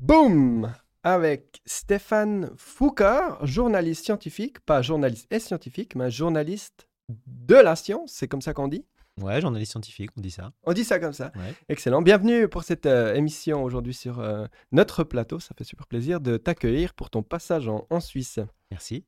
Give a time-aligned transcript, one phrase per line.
[0.00, 6.88] Boum Avec Stéphane Foucault, journaliste scientifique, pas journaliste et scientifique, mais journaliste
[7.26, 8.84] de la science, c'est comme ça qu'on dit?
[9.20, 10.52] Ouais, journaliste scientifique, on dit ça.
[10.64, 11.32] On dit ça comme ça.
[11.68, 12.02] Excellent.
[12.02, 15.38] Bienvenue pour cette euh, émission aujourd'hui sur euh, notre plateau.
[15.38, 18.40] Ça fait super plaisir de t'accueillir pour ton passage en, Suisse.
[18.70, 19.04] Merci.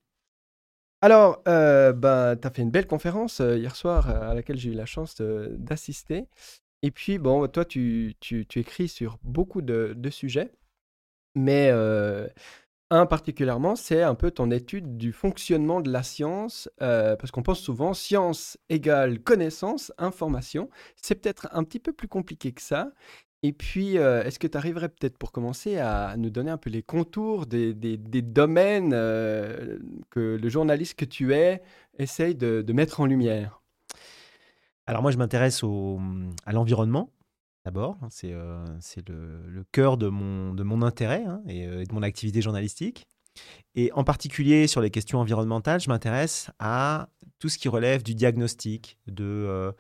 [1.03, 4.75] Alors, euh, ben, tu as fait une belle conférence hier soir à laquelle j'ai eu
[4.75, 6.27] la chance d'assister.
[6.83, 10.53] Et puis, bon, toi, tu, tu, tu écris sur beaucoup de, de sujets,
[11.37, 11.71] mais
[12.91, 17.43] un particulièrement, c'est un peu ton étude du fonctionnement de la science, euh, parce qu'on
[17.43, 20.71] pense souvent science égale connaissance, information.
[20.95, 22.93] C'est peut-être un petit peu plus compliqué que ça.
[23.43, 26.71] Et puis, euh, est-ce que tu arriverais peut-être pour commencer à nous donner un peu
[26.71, 29.79] les contours des, domaines euh,
[30.11, 31.63] que le journaliste que tu es
[31.99, 33.63] essaye de, mettre en lumière?
[34.87, 37.11] Alors moi, je m'intéresse à l'environnement
[37.67, 37.99] d'abord.
[38.01, 43.07] Hein, c'est le, cœur de mon, intérêt hein, et, de mon activité journalistique.
[43.75, 48.15] Et en particulier sur les questions environnementales, je m'intéresse à tout ce qui relève du
[48.15, 49.75] diagnostic, de,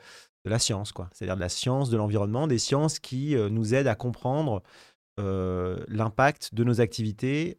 [0.44, 1.08] de la science, quoi.
[1.12, 4.62] C'est-à-dire de la science de l'environnement, des sciences qui nous aident à comprendre
[5.16, 7.56] l'impact de nos activités,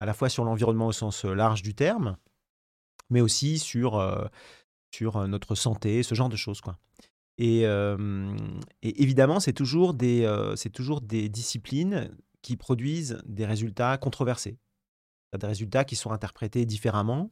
[0.00, 2.16] à la fois sur l'environnement au sens large du terme,
[3.10, 4.02] mais aussi sur,
[4.92, 6.78] sur notre santé, ce genre de choses, quoi.
[7.38, 7.64] Et,
[8.82, 12.10] évidemment, c'est toujours, des, c'est toujours des disciplines
[12.42, 14.58] qui produisent des résultats controversés.
[15.38, 17.30] Des résultats qui sont interprétés différemment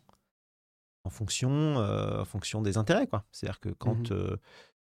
[1.04, 3.08] en fonction, en fonction des intérêts.
[3.32, 4.38] C'est-à-dire que quand, mmh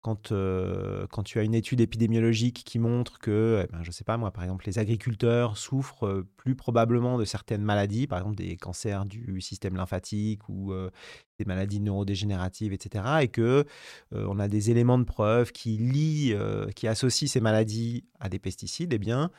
[0.04, 3.92] quand, euh, quand tu as une étude épidémiologique qui montre que, eh ben, je ne
[3.92, 8.18] sais pas moi, par exemple, les agriculteurs souffrent euh, plus probablement de certaines maladies, par
[8.18, 10.90] exemple des cancers du système lymphatique ou euh,
[11.38, 13.64] des maladies neurodégénératives, etc., et que
[14.12, 16.36] on a des éléments de preuve qui lient,
[16.76, 19.30] qui associent ces maladies à des pesticides, eh bien,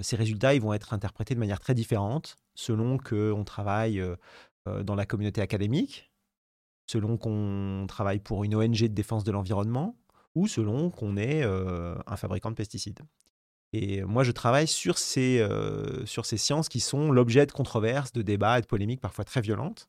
[0.00, 4.02] ces résultats ils vont être interprétés de manière très différente selon qu'on travaille
[4.82, 6.10] dans la communauté académique,
[6.88, 9.96] selon qu'on travaille pour une ONG de défense de l'environnement,
[10.36, 13.00] ou selon qu'on est euh, un fabricant de pesticides.
[13.72, 18.12] Et moi, je travaille sur ces, euh, sur ces sciences qui sont l'objet de controverses,
[18.12, 19.88] de débats et de polémiques parfois très violentes.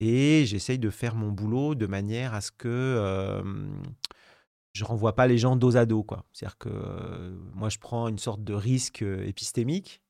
[0.00, 3.42] Et j'essaye de faire mon boulot de manière à ce que euh,
[4.72, 6.04] je renvoie pas les gens dos à dos.
[6.32, 10.00] C'est-à-dire que moi, je prends une sorte de risque épistémique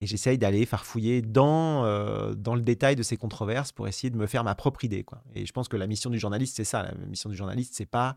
[0.00, 4.26] et j'essaye d'aller farfouiller dans, dans le détail de ces controverses pour essayer de me
[4.26, 5.04] faire ma propre idée.
[5.04, 5.22] Quoi.
[5.34, 6.82] Et je pense que la mission du journaliste, c'est ça.
[6.82, 8.16] La mission du journaliste, c'est pas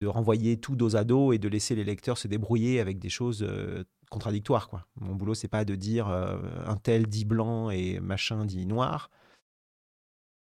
[0.00, 3.10] de renvoyer tout dos à dos et de laisser les lecteurs se débrouiller avec des
[3.10, 4.68] choses euh, contradictoires.
[4.68, 4.86] Quoi.
[4.96, 9.10] Mon boulot, c'est pas de dire euh, un tel dit blanc et machin dit noir.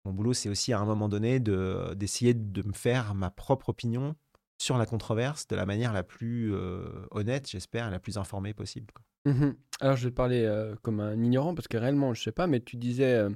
[0.06, 4.16] Mon boulot, c'est aussi à un moment donné d'essayer de, me faire ma propre opinion
[4.58, 8.94] sur la controverse de la manière la plus euh, honnête, j'espère, la plus informée possible.
[9.26, 12.62] Mmh Alors, je vais parler comme un ignorant parce que réellement, je sais pas, mais
[12.62, 13.28] tu disais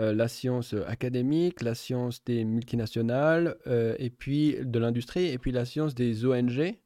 [0.00, 5.38] euh, la science euh, académique, la science des multinationales, euh, et puis de l'industrie, et
[5.38, 6.78] puis la science des ONG.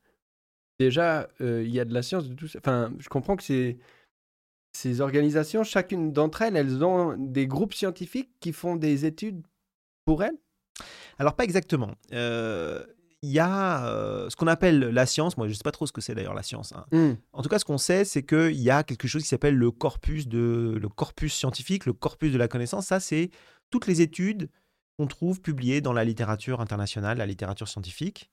[0.78, 2.59] Déjà, il y a de la science de tout ça.
[2.59, 3.78] Enfin, je comprends que ces,
[4.75, 9.41] ces organisations, chacune d'entre elles, elles ont des groupes scientifiques qui font des études
[10.05, 10.37] pour elles?
[11.19, 11.93] Alors, pas exactement
[13.22, 15.37] il y a euh, ce qu'on appelle la science.
[15.37, 16.72] Moi, je ne sais pas trop ce que c'est d'ailleurs la science.
[16.72, 16.84] Hein.
[16.93, 17.15] Hmm.
[17.32, 19.71] En tout cas, ce qu'on sait, c'est qu'il y a quelque chose qui s'appelle le
[19.71, 22.87] corpus de le corpus scientifique, le corpus de la connaissance.
[22.87, 23.31] Ça, c'est
[23.71, 24.49] toutes les études
[24.99, 28.31] qu'on trouve publiées dans la littérature internationale, la littérature scientifique.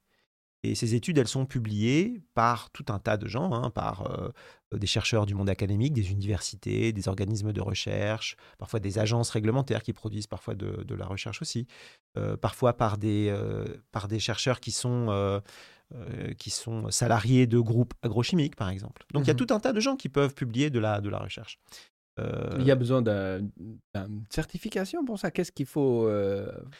[0.63, 4.29] Et ces études, elles sont publiées par tout un tas de gens, hein, par euh,
[4.77, 9.83] des chercheurs du monde académique, des universités, des organismes de recherche, parfois des agences réglementaires
[9.83, 11.67] qui produisent parfois de, la recherche aussi,
[12.17, 15.41] euh, parfois par des, euh, par des chercheurs qui sont,
[16.39, 19.05] qui sont salariés de groupes agrochimiques, par exemple.
[19.13, 21.01] Donc il y a mmh tout un tas de gens qui peuvent publier de la,
[21.01, 21.59] de la recherche.
[22.17, 23.51] Il y a besoin d'une
[24.29, 25.29] certification pour ça?
[25.29, 26.09] Qu'est-ce qu'il faut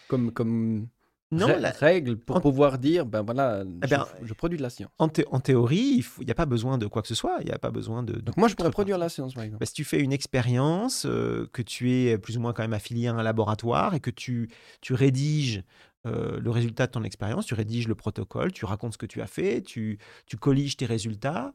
[0.07, 0.88] comme, comme
[1.33, 4.91] non, la règle pour pouvoir dire, ben voilà, eh ben, je, produis de la science.
[4.97, 7.38] En, théorie, il n'y a pas besoin de quoi que ce soit.
[7.41, 8.13] Il n'y a pas besoin de.
[8.13, 9.65] Donc moi, je pourrais produire la science, par exemple.
[9.65, 13.07] Si tu fais une expérience, euh, que tu es plus ou moins quand même affilié
[13.07, 14.50] à un laboratoire et que tu,
[14.81, 15.63] tu rédiges
[16.06, 19.21] euh, le résultat de ton expérience, tu rédiges le protocole, tu racontes ce que tu
[19.21, 21.53] as fait, tu, tu colliges tes résultats,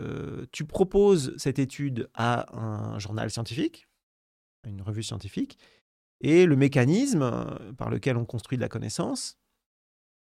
[0.00, 3.88] euh, tu proposes cette étude à un journal scientifique,
[4.64, 5.58] une revue scientifique,
[6.20, 9.38] et le mécanisme euh, par lequel on construit de la connaissance,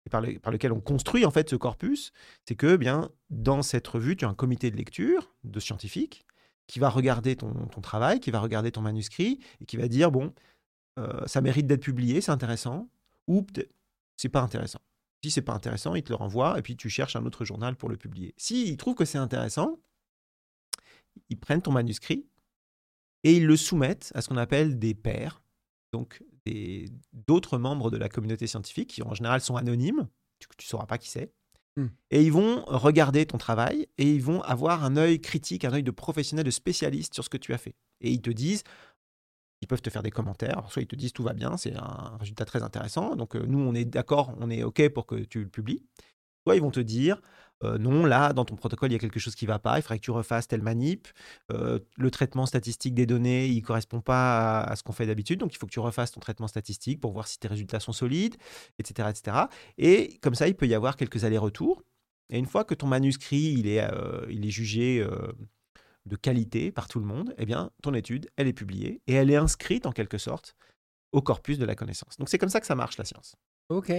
[0.07, 2.13] et par, lequel on construit en fait ce corpus,
[2.47, 6.25] c'est que bien dans cette revue, tu as un comité de lecture de scientifiques
[6.67, 7.53] qui va regarder ton,
[7.83, 10.35] travail, qui va regarder ton manuscrit et qui va dire bon,
[10.99, 12.89] euh, ça mérite d'être publié, c'est intéressant,
[13.27, 13.47] ou
[14.17, 14.81] c'est pas intéressant.
[15.23, 17.77] Si c'est pas intéressant, il te le renvoie et puis tu cherches un autre journal
[17.77, 18.35] pour le publier.
[18.37, 19.79] S'il trouve que c'est intéressant,
[21.29, 22.27] ils prennent ton manuscrit
[23.25, 25.43] et ils le soumettent à ce qu'on appelle des pairs,
[25.93, 26.23] donc
[27.13, 30.09] d'autres membres de la communauté scientifique, qui en général sont anonymes,
[30.39, 31.33] tu ne sauras pas qui c'est.
[31.77, 31.89] Hmm.
[32.11, 35.83] Et ils vont regarder ton travail et ils vont avoir un œil critique, un œil
[35.83, 37.77] de professionnel, de spécialiste sur ce que tu as fait.
[38.01, 38.65] Et ils te disent,
[39.61, 40.65] ils peuvent te faire des commentaires.
[40.71, 43.17] soit ils te disent tout va bien, c'est un résultat très intéressant.
[43.17, 45.85] Donc euh, nous, on est d'accord, on est OK pour que tu le publies.
[46.45, 47.21] Soit ils vont te dire,
[47.65, 49.79] euh, non, là, dans ton protocole, il y a quelque chose qui ne va pas,
[49.79, 51.09] il faudrait que tu refasses telle manip.
[51.53, 55.41] Euh, le traitement statistique des données, il ne correspond pas à, ce qu'on fait d'habitude,
[55.41, 57.93] donc il faut que tu refasses ton traitement statistique pour voir si tes résultats sont
[57.93, 58.37] solides,
[58.79, 59.09] etc.
[59.11, 59.37] etc.
[59.77, 61.83] Et comme ça, il peut y avoir quelques allers-retours.
[62.31, 65.05] Et une fois que ton manuscrit, il est, euh, il est jugé
[66.07, 69.31] de qualité par tout le monde, eh bien, ton étude, elle est publiée et elle
[69.31, 70.57] est inscrite en quelque sorte
[71.13, 72.17] au corpus de la connaissance.
[72.19, 73.37] Donc c'est comme ça que ça marche la science.
[73.69, 73.93] Ok.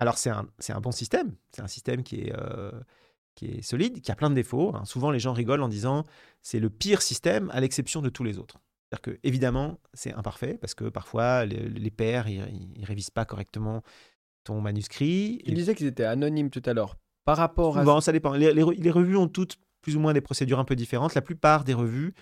[0.00, 2.72] Alors c'est un, un, bon système, c'est un système qui est, euh,
[3.34, 4.74] qui est solide, qui a plein de défauts.
[4.74, 4.84] Hein.
[4.86, 6.04] Souvent les gens rigolent en disant
[6.40, 8.56] c'est le pire système à l'exception de tous les autres.
[8.88, 12.40] C'est-à-dire que évidemment c'est imparfait parce que parfois les, pairs ils,
[12.80, 13.82] ne révisent pas correctement
[14.44, 15.42] ton manuscrit.
[15.44, 16.96] Tu disais qu'ils étaient anonymes tout à l'heure.
[17.26, 18.00] Par rapport Souvent, à...
[18.00, 18.32] ça dépend.
[18.32, 21.14] Les, les, revues ont toutes plus ou moins des procédures un peu différentes.
[21.14, 22.14] La plupart des revues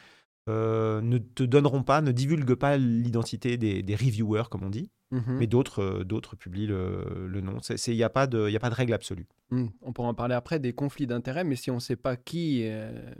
[0.48, 4.90] euh, ne te donneront pas, ne divulguent pas l'identité des, des, reviewers, comme on dit.
[5.10, 7.58] Mmh mais d'autres, euh, d'autres publient le, le nom.
[7.86, 9.26] Il n'y a, pas de, a pas de règle absolue.
[9.50, 9.68] Mmh.
[9.80, 12.64] On pourra en parler après des conflits d'intérêts, mais si on ne sait pas qui
[12.64, 13.14] euh,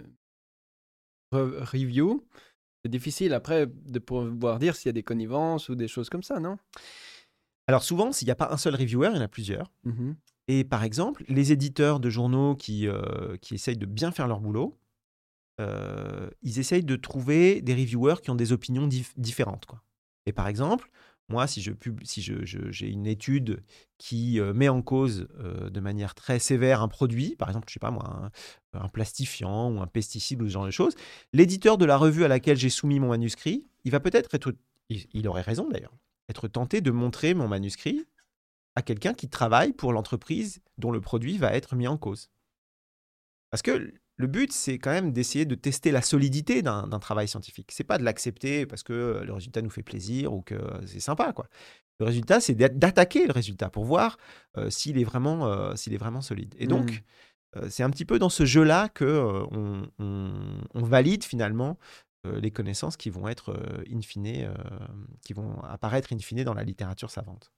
[1.33, 2.27] review,
[2.83, 6.23] c'est difficile après de pouvoir dire s'il y a des connivences ou des choses comme
[6.23, 6.59] ça, non?
[7.67, 9.73] Alors souvent, s'il n'y a pas un seul reviewer, il y en a plusieurs.
[9.85, 10.13] Mmh
[10.49, 14.41] Et par exemple, les éditeurs de journaux qui, euh, qui essayent de bien faire leur
[14.41, 14.79] boulot,
[15.59, 19.67] ils essayent de trouver des reviewers qui ont des opinions différentes.
[19.67, 19.83] Quoi.
[20.27, 20.91] Et par exemple,
[21.29, 21.73] moi, si je
[22.05, 23.63] si j'ai je, une étude
[23.99, 27.75] qui euh, met en cause euh, de manière très sévère un produit, par exemple, je
[27.75, 28.31] sais pas moi,
[28.73, 30.95] un, plastifiant ou un pesticide ou ce genre de choses,
[31.35, 34.55] l'éditeur de la revue à laquelle j'ai soumis mon manuscrit, il va peut-être être,
[34.89, 35.95] il, aurait raison d'ailleurs,
[36.31, 38.07] être tenté de montrer mon manuscrit
[38.75, 42.31] à quelqu'un qui travaille pour l'entreprise dont le produit va être mis en cause.
[43.51, 47.71] Parce que le but, c'est quand même d'essayer de tester la solidité d'un travail scientifique.
[47.73, 50.57] C'est pas de l'accepter parce que le résultat nous fait plaisir ou que
[50.87, 51.49] c'est sympa, quoi.
[52.01, 54.19] Le résultat, c'est d'attaquer le résultat pour voir
[54.57, 56.55] euh, s'il est vraiment, euh, s'il est vraiment solide.
[56.59, 57.59] Et donc, mmh.
[57.59, 61.79] euh, c'est un petit peu dans ce jeu-là que on, valide finalement
[62.25, 63.57] les connaissances qui vont être
[63.91, 64.53] in fine,
[65.25, 67.53] qui vont apparaître in fine dans la littérature savante.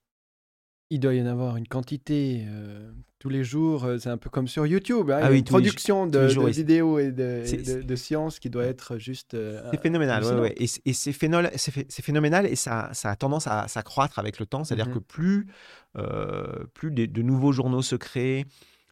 [0.93, 3.85] Il doit y en avoir une quantité euh, tous les jours.
[3.85, 5.09] Euh, c'est un peu comme sur YouTube.
[5.09, 9.33] Hein, ah une production de, vidéos et de, sciences qui doit être juste.
[9.33, 10.21] Euh, c'est phénoménal.
[10.41, 14.65] Ouais, Et, c'est phénoménal et ça, ça, a tendance à s'accroître avec le temps.
[14.65, 15.47] C'est-à-dire mmh que plus,
[16.73, 18.45] plus de, nouveaux journaux se créent,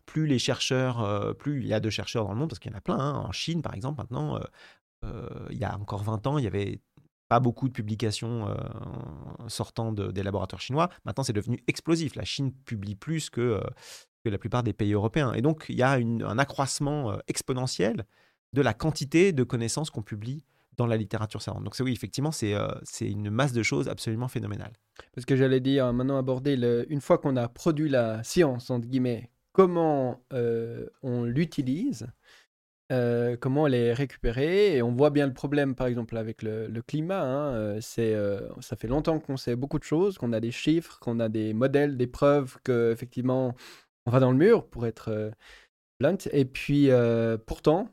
[0.06, 2.74] plus les chercheurs, plus il y a de chercheurs dans le monde, parce qu'il y
[2.74, 2.98] en a plein.
[2.98, 3.26] Hein.
[3.28, 4.40] En Chine, par exemple, maintenant,
[5.04, 6.80] il y a encore 20 ans, il y avait
[7.30, 8.56] pas beaucoup de publications euh,
[9.48, 10.90] sortant des laboratoires chinois.
[11.06, 12.16] Maintenant, c'est devenu explosif.
[12.16, 13.62] La Chine publie plus que, euh,
[14.26, 15.34] la plupart des pays européens.
[15.34, 18.06] Et donc, il y a un accroissement euh, exponentiel
[18.54, 20.44] de la quantité de connaissances qu'on publie
[20.76, 21.64] dans la littérature savante.
[21.64, 22.56] Donc, oui, effectivement, c'est
[23.02, 24.74] une masse de choses absolument phénoménale.
[25.14, 26.56] Parce que j'allais dire, maintenant aborder,
[26.90, 32.08] une fois qu'on a produit la science, entre guillemets, comment on l'utilise
[32.92, 34.78] euh, comment elle est récupérée.
[34.78, 37.22] Et on voit bien le problème, par exemple, avec le, climat.
[37.22, 40.52] Hein, euh, c'est, euh, ça fait longtemps qu'on sait beaucoup de choses, qu'on a des
[40.52, 43.56] chiffres, qu'on a des modèles, des preuves qu'effectivement,
[44.06, 45.32] on va dans le mur pour être
[46.00, 46.18] blunt.
[46.32, 46.90] Et puis,
[47.46, 47.90] pourtant,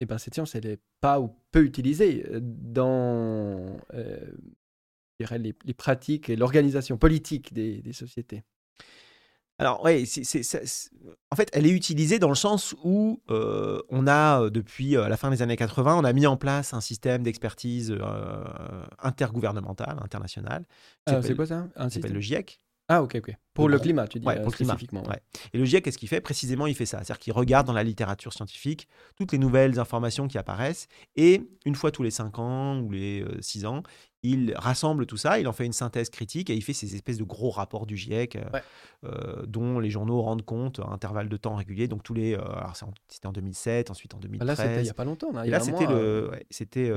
[0.00, 3.76] et eh ben, cette science, elle n'est pas ou peu utilisée dans
[5.20, 8.42] les, les, pratiques et l'organisation politique des sociétés.
[9.58, 10.10] Alors, oui,
[11.30, 15.42] en fait, elle est utilisée dans le sens où on a, depuis la fin des
[15.42, 17.96] années 80, on a mis en place un système d'expertise
[18.98, 20.64] intergouvernementale, internationale.
[21.06, 21.68] Ah, c'est quoi ça?
[21.76, 22.60] Un s'appelle le GIEC.
[22.88, 23.34] Ah, ok, ok.
[23.54, 25.00] Pour le, climat, tu dis ouais, pour spécifiquement.
[25.00, 25.16] Le climat.
[25.16, 25.22] Ouais.
[25.52, 26.20] Et le GIEC, qu'est-ce qu'il fait?
[26.20, 26.98] Précisément, il fait ça.
[26.98, 31.76] C'est-à-dire qu'il regarde dans la littérature scientifique toutes les nouvelles informations qui apparaissent et une
[31.76, 33.82] fois tous les 5 ans ou les 6 ans,
[34.24, 37.18] il rassemble tout ça, il en fait une synthèse critique et il fait ces espèces
[37.18, 38.60] de gros rapports du GIEC euh,
[39.04, 41.88] euh, dont les journaux rendent compte à intervalles de temps réguliers.
[41.88, 42.74] Donc tous les, euh, alors
[43.08, 44.46] c'était en 2007, ensuite en 2013.
[44.46, 45.30] Là, c'était il n'y a pas longtemps.
[45.30, 46.90] Là, là c'était le, c'était,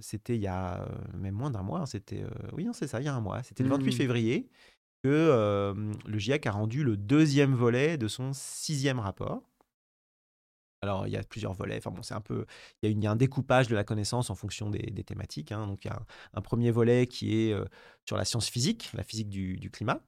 [0.00, 1.80] c'était il y a même moins d'un mois.
[1.80, 3.42] Hein, c'était, oui, c'est ça, il y a un mois.
[3.42, 3.92] C'était le 28 mmh.
[3.92, 4.50] février
[5.08, 9.42] le GIEC a rendu le deuxième volet de son sixième rapport.
[10.82, 11.78] Alors, il y a plusieurs volets.
[11.78, 12.46] Enfin, bon, c'est un peu.
[12.82, 15.52] Il y, a un découpage de la connaissance en fonction des, thématiques.
[15.52, 15.66] Hein.
[15.66, 16.00] Donc, il y a
[16.34, 17.56] un, premier volet qui est
[18.04, 20.00] sur la science physique, la physique du, climat.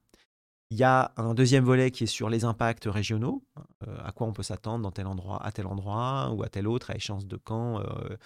[0.71, 3.43] Il y a un deuxième volet qui est sur les impacts régionaux,
[3.87, 6.69] euh, à quoi on peut s'attendre dans tel endroit, à tel endroit ou à tel
[6.69, 8.17] autre, à échéance de quand euh,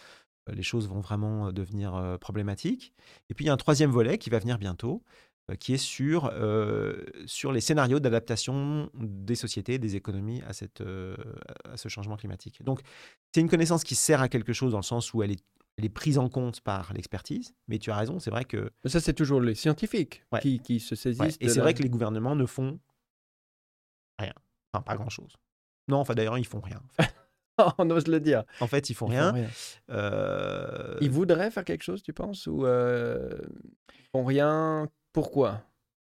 [0.53, 2.93] les choses vont vraiment devenir problématiques.
[3.31, 5.05] Et puis il y a un troisième volet qui va venir bientôt,
[5.59, 6.33] qui est sur,
[7.27, 12.63] sur les scénarios d'adaptation des sociétés, des économies à, cette, à ce changement climatique.
[12.63, 12.81] Donc
[13.35, 15.45] c'est une connaissance qui sert à quelque chose dans le sens où elle est
[15.79, 18.71] elle est prise en compte par l'expertise, mais tu as raison, c'est vrai que...
[18.85, 21.39] Mais ça, c'est toujours les scientifiques qui, qui, se saisissent.
[21.41, 22.79] Et c'est vrai que les gouvernements ne font
[24.19, 24.35] rien,
[24.73, 25.37] enfin pas grand-chose.
[25.89, 26.83] Non, enfin d'ailleurs, ils font rien.
[27.79, 28.45] On ose le dire.
[28.61, 29.31] En fait, ils font ils rien.
[29.31, 29.51] Font rien.
[29.91, 30.99] Euh...
[31.01, 33.31] Ils voudraient faire quelque chose, tu penses Ou euh...
[33.95, 35.63] ils font rien Pourquoi?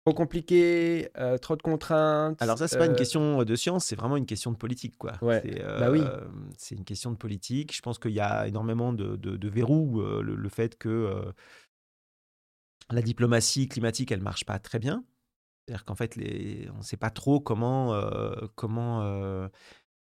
[0.06, 2.40] Trop compliqué, euh, trop de contraintes.
[2.42, 4.98] Alors ça, c'est pas une euh, question de science, c'est vraiment une question de politique,
[4.98, 5.14] quoi.
[5.22, 5.42] Ouais.
[5.44, 6.02] C'est, bah oui.
[6.58, 7.76] C'est une question de politique.
[7.76, 10.02] Je pense qu'il y a énormément de, de, verrous.
[10.02, 11.34] Le, fait que
[12.92, 15.04] la diplomatie climatique, elle marche pas très bien.
[15.66, 18.00] C'est-à-dire qu'en fait, les, on ne sait pas trop comment,
[18.54, 19.50] comment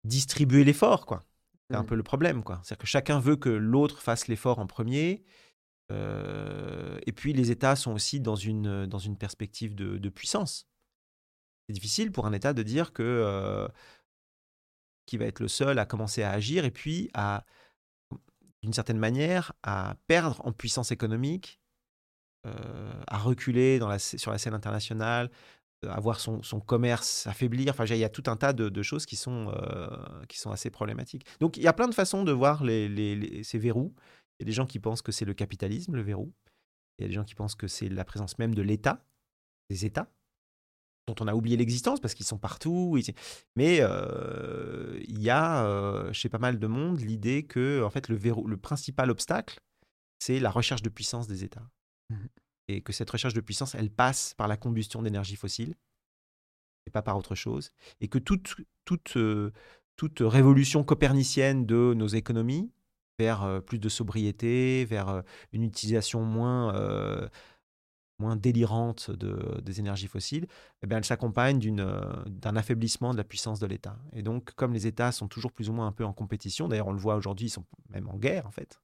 [0.05, 1.25] distribuer l'effort, quoi.
[1.71, 1.87] C'est un mmh.
[1.87, 2.61] peu le problème, quoi.
[2.63, 5.25] C'est-à-dire que chacun veut que l'autre fasse l'effort en premier.
[5.91, 10.67] Euh, et puis les États sont aussi dans une, dans une perspective de, puissance.
[11.67, 13.69] C'est difficile pour un État de dire que euh,
[15.07, 17.45] qui va être le seul à commencer à agir et puis à,
[18.63, 21.61] d'une certaine manière, à perdre en puissance économique,
[22.47, 25.31] euh, à reculer sur la scène internationale,
[25.87, 27.71] à voir son, commerce affaiblir.
[27.71, 29.53] Enfin, il y a tout un tas de, choses qui sont,
[30.29, 31.25] qui sont assez problématiques.
[31.39, 33.95] Donc, il y a plein de façons de voir ces verrous.
[34.39, 36.33] Il y a des gens qui pensent que c'est le capitalisme, le verrou.
[36.99, 39.05] Il y a des gens qui pensent que c'est la présence même de l'État,
[39.71, 40.13] des États,
[41.07, 42.99] dont on a oublié l'existence parce qu'ils sont partout.
[43.57, 48.09] Mais euh, il y a euh, chez pas mal de monde l'idée que en fait,
[48.09, 49.61] le, verrou, le principal obstacle,
[50.19, 51.69] c'est la recherche de puissance des États.
[52.11, 52.27] Mmh
[52.69, 55.75] et que cette recherche de puissance, elle passe par la combustion d'énergie fossile
[56.87, 57.73] et pas par autre chose.
[58.01, 59.53] Et que toute, toute, euh,
[59.97, 62.71] toute révolution copernicienne de nos économies
[63.19, 65.23] vers plus de sobriété, vers
[65.53, 67.29] une utilisation moins,
[68.19, 70.47] moins délirante de, des énergies fossiles,
[70.83, 71.59] eh bien, elle s'accompagne
[72.27, 73.99] d'un affaiblissement de la puissance de l'État.
[74.13, 76.89] Et donc, comme les États sont toujours plus ou moins un peu en compétition, d'ailleurs
[76.89, 78.81] on le voit aujourd'hui, ils sont même en guerre en fait,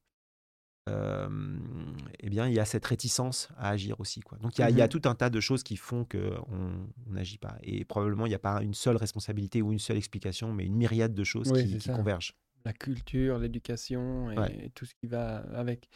[0.87, 4.21] eh bien, il y a cette réticence à agir aussi.
[4.21, 4.39] Quoi.
[4.39, 6.05] Donc, il y, a, il y a mmh tout un tas de choses qui font
[6.05, 7.57] qu'on n'agit pas.
[7.63, 10.77] Et probablement, il n'y a pas une seule responsabilité ou une seule explication, mais une
[10.77, 12.35] myriade de choses qui, qui convergent
[12.65, 15.89] la culture, l'éducation et, tout ce qui va avec.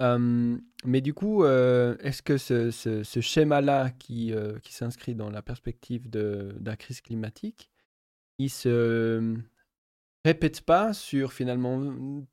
[0.00, 6.70] mais du coup, est-ce que ce, schéma-là qui, qui s'inscrit dans la perspective de, de,
[6.70, 7.70] la crise climatique,
[8.38, 9.36] il se
[10.24, 11.80] répète pas sur finalement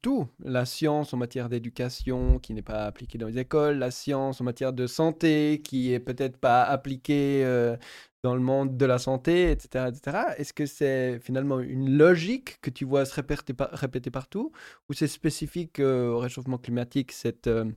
[0.01, 4.41] tout La science en matière d'éducation qui n'est pas appliquée dans les écoles, la science
[4.41, 7.43] en matière de santé qui est peut-être pas appliquée
[8.23, 9.85] dans le monde de la santé, etc.
[9.89, 10.17] etc.
[10.37, 14.51] Est-ce que c'est finalement une logique que tu vois se répéter, répéter partout
[14.89, 17.71] ou c'est spécifique euh, au réchauffement climatique, cette, euh,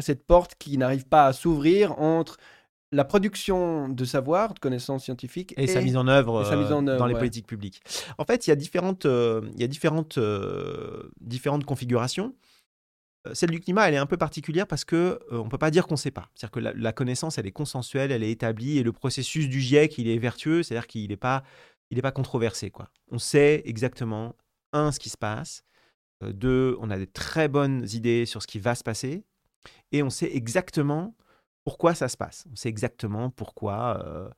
[0.00, 2.38] cette porte qui n'arrive pas à s'ouvrir entre
[2.94, 7.14] la production de savoir, de connaissances scientifiques et, sa mise en œuvre, euh, dans les
[7.14, 7.82] politiques publiques.
[8.18, 10.18] En fait, il y a différentes, il y a différentes,
[11.20, 12.34] différentes configurations.
[13.26, 15.58] Euh, celle du climat, elle est un peu particulière parce que ne euh, on peut
[15.58, 16.28] pas dire qu'on ne sait pas.
[16.34, 19.98] C'est-à-dire que la, connaissance, elle est consensuelle, elle est établie, et le processus du GIEC,
[19.98, 21.42] il est vertueux, c'est-à-dire qu'il n'est pas,
[21.90, 22.70] il pas controversé.
[22.70, 22.88] Quoi.
[23.10, 24.34] On sait exactement,
[24.72, 25.64] un, ce qui se passe,
[26.22, 29.24] euh, deux, on a des très bonnes idées sur ce qui va se passer,
[29.92, 31.14] et on sait exactement
[31.64, 32.46] pourquoi ça se passe.
[32.52, 34.32] On sait exactement pourquoi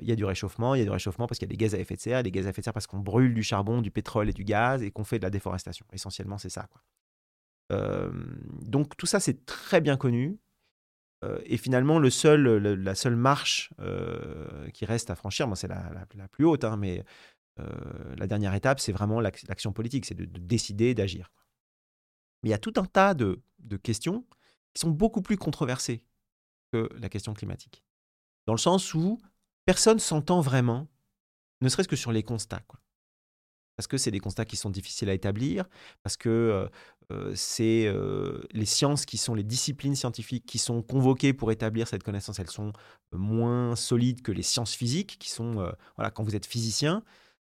[0.00, 0.74] il y a du réchauffement.
[0.74, 2.22] Il y a du réchauffement parce qu'il y a des gaz à effet de serre,
[2.22, 4.44] des gaz à effet de serre parce qu'on brûle du charbon, du pétrole et du
[4.44, 5.86] gaz, et qu'on fait de la déforestation.
[5.92, 6.66] Essentiellement, c'est ça.
[6.70, 6.80] Quoi
[7.70, 10.38] donc tout ça, c'est très bien connu.
[11.44, 13.70] et finalement, le seul, la seule marche
[14.72, 17.04] qui reste à franchir, moi, c'est la, plus haute, hein, mais
[18.16, 21.32] la dernière étape, c'est vraiment l'action politique, c'est de, décider d'agir.
[22.42, 23.40] Mais il y a tout un tas de,
[23.82, 24.24] questions
[24.74, 26.04] qui sont beaucoup plus controversées
[26.72, 27.82] que la question climatique.
[28.46, 29.18] Dans le sens où
[29.64, 30.88] personne s'entend vraiment,
[31.60, 32.62] ne serait-ce que sur les constats.
[33.76, 35.64] Parce que c'est des constats qui sont difficiles à établir,
[36.02, 36.68] parce que
[37.34, 37.92] c'est
[38.52, 42.50] les sciences qui sont les disciplines scientifiques qui sont convoquées pour établir cette connaissance, elles
[42.50, 42.72] sont
[43.12, 47.04] moins solides que les sciences physiques, qui sont, voilà, quand vous êtes physicien,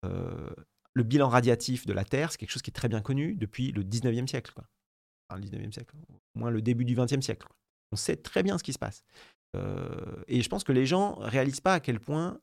[0.02, 3.72] le bilan radiatif de la Terre, c'est quelque chose qui est très bien connu depuis
[3.72, 4.54] le 19e siècle.
[5.32, 5.96] Enfin, le 19e siècle,
[6.34, 7.46] au moins le début du 20e siècle.
[7.92, 9.04] On sait très bien ce qui se passe.
[10.28, 12.40] et je pense que les gens réalisent pas à quel point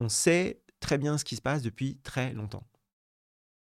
[0.00, 2.66] on sait très bien ce qui se passe depuis très longtemps.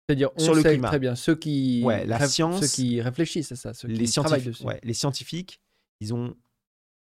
[0.07, 3.55] C'est-à-dire, on sur sait très bien ceux qui, ouais, la science, ceux qui réfléchissent à
[3.55, 4.63] ça, ceux les qui travaillent dessus.
[4.63, 5.59] Ouais, les scientifiques,
[5.99, 6.35] ils ont,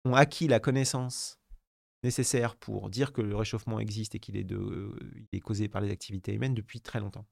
[0.06, 1.38] ont acquis la connaissance
[2.02, 5.82] nécessaires pour dire que le réchauffement existe et qu'il est, de, il est causé par
[5.82, 7.26] les activités humaines depuis très longtemps.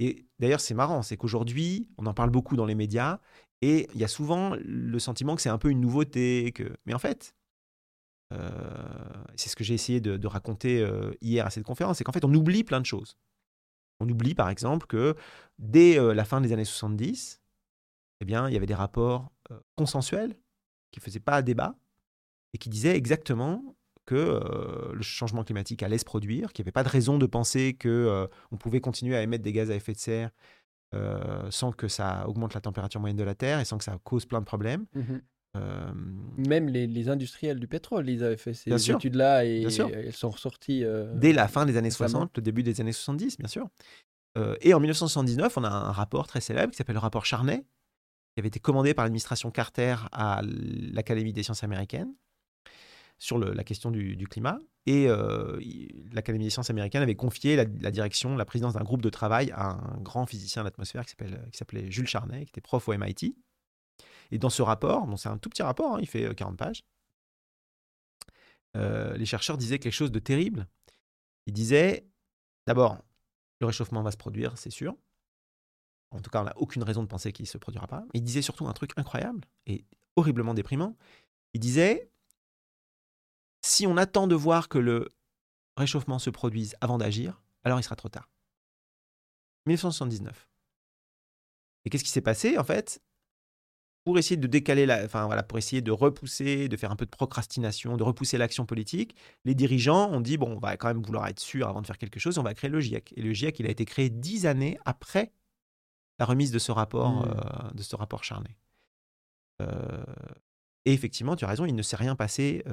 [0.00, 3.20] Et d'ailleurs, c'est marrant, c'est qu'aujourd'hui, on en parle beaucoup dans les médias,
[3.62, 6.50] et il y a souvent le sentiment que c'est un peu une nouveauté.
[6.52, 6.74] Que...
[6.86, 7.34] Mais en fait,
[8.32, 8.48] euh,
[9.36, 12.24] c'est ce que j'ai essayé de, raconter euh, hier à cette conférence, c'est qu'en fait,
[12.24, 13.16] on oublie plein de choses.
[14.00, 15.14] On oublie par exemple que
[15.58, 17.42] dès euh, la fin des années 70,
[18.20, 19.30] eh bien, il y avait des rapports
[19.76, 20.38] consensuels
[20.90, 21.76] qui ne faisaient pas débat
[22.54, 23.76] et qui disaient exactement
[24.10, 27.26] que euh, le changement climatique allait se produire, qu'il n'y avait pas de raison de
[27.26, 30.30] penser qu'on euh, on pouvait continuer à émettre des gaz à effet de serre
[30.96, 33.96] euh, sans que ça augmente la température moyenne de la Terre et sans que ça
[34.02, 34.86] cause plein de problèmes.
[34.94, 35.20] Mhm.
[36.48, 40.84] Même les, industriels du pétrole, ils avaient fait ces études-là et, elles sont ressorties.
[41.14, 43.68] Dès la fin des années 60, le début des années 70, bien sûr.
[44.60, 47.66] et en 1979, on a un rapport très célèbre qui s'appelle le rapport Charney,
[48.34, 52.14] qui avait été commandé par l'administration Carter à l'Académie des sciences américaines
[53.20, 54.58] sur la question du, climat.
[54.86, 55.60] Et euh,
[56.10, 59.72] l'Académie des sciences américaines avait confié la, direction, la présidence d'un groupe de travail à
[59.72, 61.14] un grand physicien de l'atmosphère qui
[61.52, 63.36] s'appelait Jules Charnay, qui était prof au MIT.
[64.30, 66.56] Et dans ce rapport, bon, c'est un tout petit rapport, hein, il fait 40 euh,
[66.56, 66.82] pages,
[68.76, 70.66] euh, les chercheurs disaient quelque chose de terrible.
[71.46, 72.06] Ils disaient,
[72.66, 72.98] d'abord,
[73.60, 74.96] le réchauffement va se produire, c'est sûr.
[76.10, 78.04] En tout cas, on n'a aucune raison de penser qu'il ne se produira pas.
[78.14, 79.84] Ils disaient surtout un truc incroyable et
[80.16, 80.96] horriblement déprimant.
[81.52, 82.10] Ils disaient,
[83.70, 85.08] si on attend de voir que le
[85.76, 88.28] réchauffement se produise avant d'agir, alors il sera trop tard.
[89.66, 90.48] 1979.
[91.84, 93.00] Et qu'est-ce qui s'est passé en fait?
[94.04, 97.04] Pour essayer de décaler la, enfin voilà, pour essayer de repousser, de faire un peu
[97.04, 101.02] de procrastination, de repousser l'action politique, les dirigeants ont dit bon, on va quand même
[101.02, 103.12] vouloir être sûr avant de faire quelque chose, on va créer le GIEC.
[103.16, 105.32] Et le GIEC, il a été créé dix années après
[106.18, 107.28] la remise de ce rapport, mmh.
[107.28, 108.56] euh, de ce rapport charné.
[109.62, 110.02] Euh,
[110.84, 112.64] et effectivement, tu as raison, il ne s'est rien passé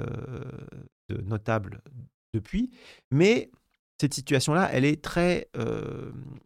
[1.09, 1.81] de notable
[2.33, 2.71] depuis.
[3.11, 3.51] Mais
[3.99, 5.49] cette situation-là, elle est très,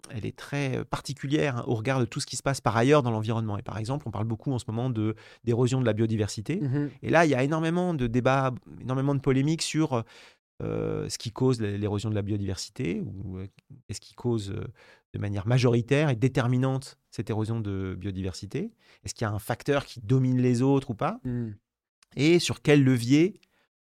[0.10, 3.04] elle est très particulière hein, au regard de tout ce qui se passe par ailleurs
[3.04, 3.58] dans l'environnement.
[3.58, 6.62] Et par exemple, on parle beaucoup en ce moment de d'érosion de la biodiversité.
[6.62, 10.04] Mmh Et là, il y a énormément de débats, énormément de polémiques sur
[10.62, 13.40] ce qui cause l'érosion de la biodiversité ou
[13.88, 14.54] qu'est-ce qui cause
[15.14, 18.72] de manière majoritaire et déterminante cette érosion de biodiversité?
[19.04, 21.20] Est-ce qu'il y a un facteur qui domine les autres ou pas?
[21.24, 21.52] Mmh.
[22.16, 23.40] Et sur quel levier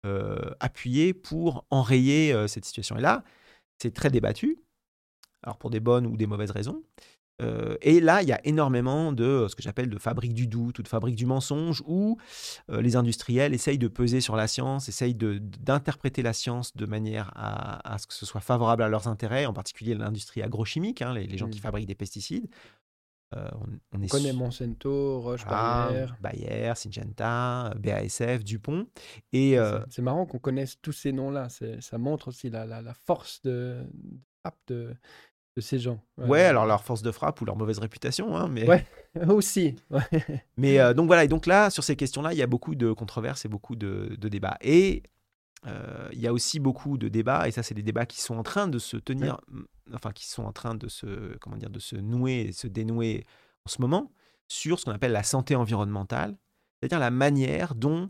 [0.07, 2.97] euh, appuyer pour enrayer euh, cette situation?
[2.97, 3.25] Et là,
[3.79, 4.59] c'est très débattu,
[5.43, 6.83] alors pour des bonnes ou des mauvaises raisons.
[7.41, 10.79] Euh, et là, il y a énormément de ce que j'appelle de fabrique du doute
[10.79, 12.19] ou de fabrique du mensonge, où
[12.69, 17.97] les industriels essayent de peser sur la science, essayent d'interpréter la science de manière à,
[17.99, 21.49] ce que ce soit favorable à leurs intérêts, en particulier l'industrie agrochimique, hein, les, gens
[21.49, 21.63] qui mmh.
[21.63, 22.49] fabriquent des pesticides.
[23.33, 26.73] on, connaît Monsanto, Roche, ah, Bayer.
[26.75, 28.87] Syngenta, BASF, Dupont.
[29.33, 29.57] Et
[29.91, 31.49] c'est marrant qu'on connaisse tous ces noms-là.
[31.49, 33.85] Ça montre aussi la, la, force de,
[34.69, 34.97] de, de
[35.61, 36.01] ces gens.
[36.17, 38.37] Ouais, alors leur force de frappe ou leur mauvaise réputation.
[38.37, 38.67] Hein, mais...
[38.69, 38.87] Ouais,
[39.29, 39.77] aussi.
[40.57, 42.93] mais euh, donc voilà, et donc là, sur ces questions-là, il y a beaucoup de
[42.93, 44.59] controverses et beaucoup de, débats.
[44.61, 45.03] Et
[45.67, 48.37] euh, il y a aussi beaucoup de débats, et ça, c'est des débats qui sont
[48.37, 49.41] en train de se tenir,
[49.95, 53.25] enfin, qui sont en train de se, comment dire, de se nouer et se dénouer
[53.67, 54.13] en ce moment,
[54.49, 56.37] sur ce qu'on appelle la santé environnementale,
[56.81, 58.09] c'est-à-dire la manière dont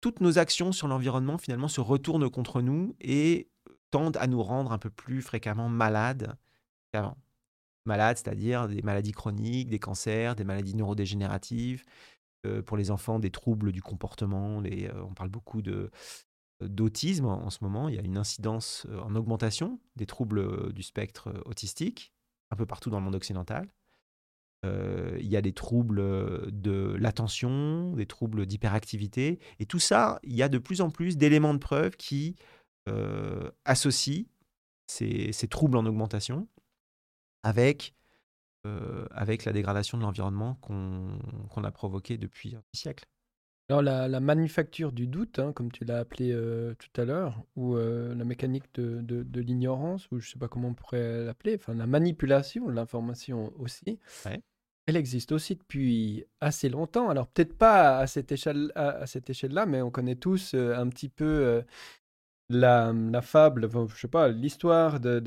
[0.00, 3.49] toutes nos actions sur l'environnement finalement se retournent contre nous et
[3.90, 6.36] tendent à nous rendre un peu plus fréquemment malades
[6.92, 7.16] qu'avant.
[7.86, 11.82] Malades, c'est-à-dire des maladies chroniques, des cancers, des maladies neurodégénératives,
[12.46, 14.62] euh, pour les enfants, des troubles du comportement.
[14.64, 15.90] Euh, on parle beaucoup de,
[16.60, 17.88] d'autisme en ce moment.
[17.88, 22.12] Il y a une incidence euh, en augmentation des troubles du spectre autistique,
[22.50, 23.68] un peu partout dans le monde occidental.
[24.64, 26.02] il y a des troubles
[26.52, 29.38] de l'attention, des troubles d'hyperactivité.
[29.58, 32.59] Et tout ça, il y a de plus en plus d'éléments de preuve qui euh,
[33.64, 34.26] associe
[34.90, 36.48] ces, troubles en augmentation
[37.42, 37.94] avec,
[38.66, 43.06] euh, avec la dégradation de l'environnement qu'on a provoqué depuis un siècle.
[43.68, 47.76] Alors la, manufacture du doute, hein, comme tu l'as appelé euh, tout à l'heure, ou
[47.76, 51.74] la mécanique de, de, l'ignorance, ou je ne sais pas comment on pourrait l'appeler, enfin
[51.74, 54.00] la manipulation de l'information aussi,
[54.86, 57.10] elle existe aussi depuis assez longtemps.
[57.10, 61.08] Alors peut-être pas à cette échelle, à cette échelle-là, mais on connaît tous un petit
[61.08, 61.62] peu
[62.50, 65.18] la, fable, je sais pas, l'histoire de,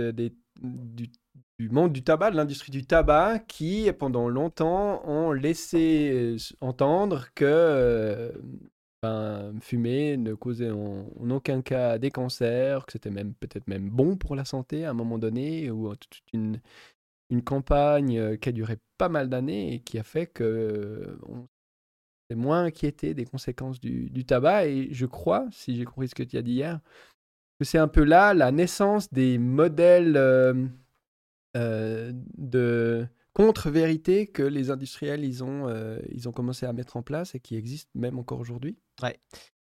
[0.60, 7.28] du, monde du tabac, de l'industrie du tabac, qui pendant longtemps ont laissé euh, entendre
[7.34, 8.32] que euh,
[9.02, 14.18] ben, fumer ne causait en, aucun cas des cancers, que c'était même peut-être même bon
[14.18, 16.60] pour la santé à un moment donné, ou toute une,
[17.30, 21.48] une campagne euh, qui a duré pas mal d'années et qui a fait que on
[22.30, 24.68] s'est moins inquiété des conséquences du, du tabac.
[24.68, 26.80] Et je crois, si j'ai compris ce que tu as dit hier,
[27.64, 30.68] que c'est un peu là la naissance des modèles euh,
[31.56, 37.02] euh, de contre-vérité que les industriels ils ont, euh, ils ont commencé à mettre en
[37.02, 38.78] place et qui existent même encore aujourd'hui.
[39.02, 39.18] Ouais.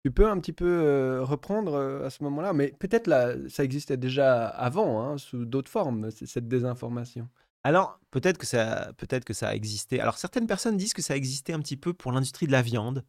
[0.05, 4.47] Tu peux un petit peu reprendre à ce moment-là, mais peut-être là, ça existait déjà
[4.47, 7.27] avant, hein, sous d'autres formes, cette désinformation.
[7.63, 9.99] Alors, peut-être que, ça, peut-être que ça a existé.
[9.99, 13.03] Alors, certaines personnes disent que ça existait un petit peu pour l'industrie de la viande,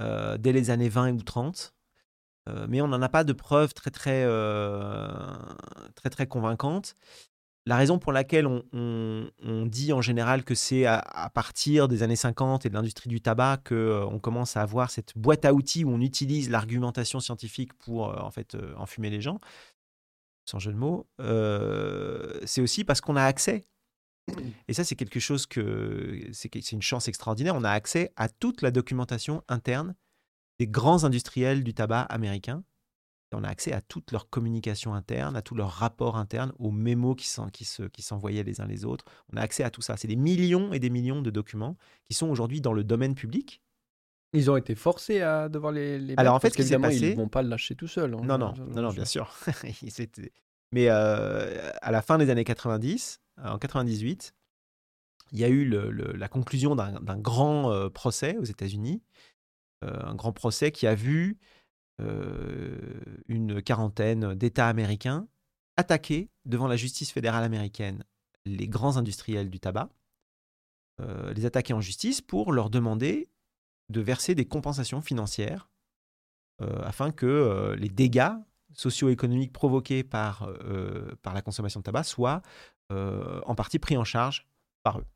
[0.00, 1.73] euh, dès les années 20 ou 30.
[2.48, 5.08] Euh, mais on n'en a pas de preuves très, très, euh,
[5.94, 6.94] très, très convaincantes.
[7.66, 11.88] La raison pour laquelle on, on- on dit en général que c'est à, à partir
[11.88, 15.54] des années 50 et de l'industrie du tabac qu'on commence à avoir cette boîte à
[15.54, 19.40] outils où on utilise l'argumentation scientifique pour euh, en fait euh, enfumer les gens,
[20.44, 23.64] sans jeu de mots, euh, c'est aussi parce qu'on a accès.
[24.68, 27.54] Et ça, c'est quelque chose que que- c'est une chance extraordinaire.
[27.56, 29.94] On a accès à toute la documentation interne
[30.58, 32.62] des grands industriels du tabac américains.
[33.32, 36.70] Et on a accès à toute leur communication interne, à tous leurs rapports internes, aux
[36.70, 39.04] mémos qui s'en- qui se- qui s'envoyaient les uns les autres.
[39.32, 39.96] On a accès à tout ça.
[39.96, 41.76] C'est des millions et des millions de documents
[42.08, 43.60] qui sont aujourd'hui dans le domaine public.
[44.32, 47.10] Ils ont été forcés à devoir les, les Alors, en fait, ce qui s'est passé-
[47.10, 48.14] ils vont pas le lâcher tout seul.
[48.14, 49.32] hein, Non, non, non, non, bien sûr.
[50.72, 54.34] Mais euh, à la fin des années 90, euh, en 98,
[55.32, 59.02] il y a eu le- le- la conclusion d'un grand euh, procès aux États-Unis,
[59.84, 61.38] un grand procès qui a vu
[62.00, 62.78] euh,
[63.28, 65.28] une quarantaine d'États américains
[65.76, 68.04] attaquer devant la justice fédérale américaine
[68.44, 69.88] les grands industriels du tabac,
[71.00, 73.28] euh, les attaquer en justice pour leur demander
[73.88, 75.70] de verser des compensations financières
[76.60, 78.32] euh, afin que euh, les dégâts
[78.74, 82.42] socio-économiques provoqués par, euh, par la consommation de tabac soient
[82.92, 84.46] euh, en partie pris en charge
[84.82, 85.06] par eux.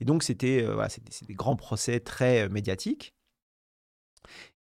[0.00, 0.88] Et donc, c'était euh, voilà,
[1.26, 3.14] des grands procès très euh, médiatiques.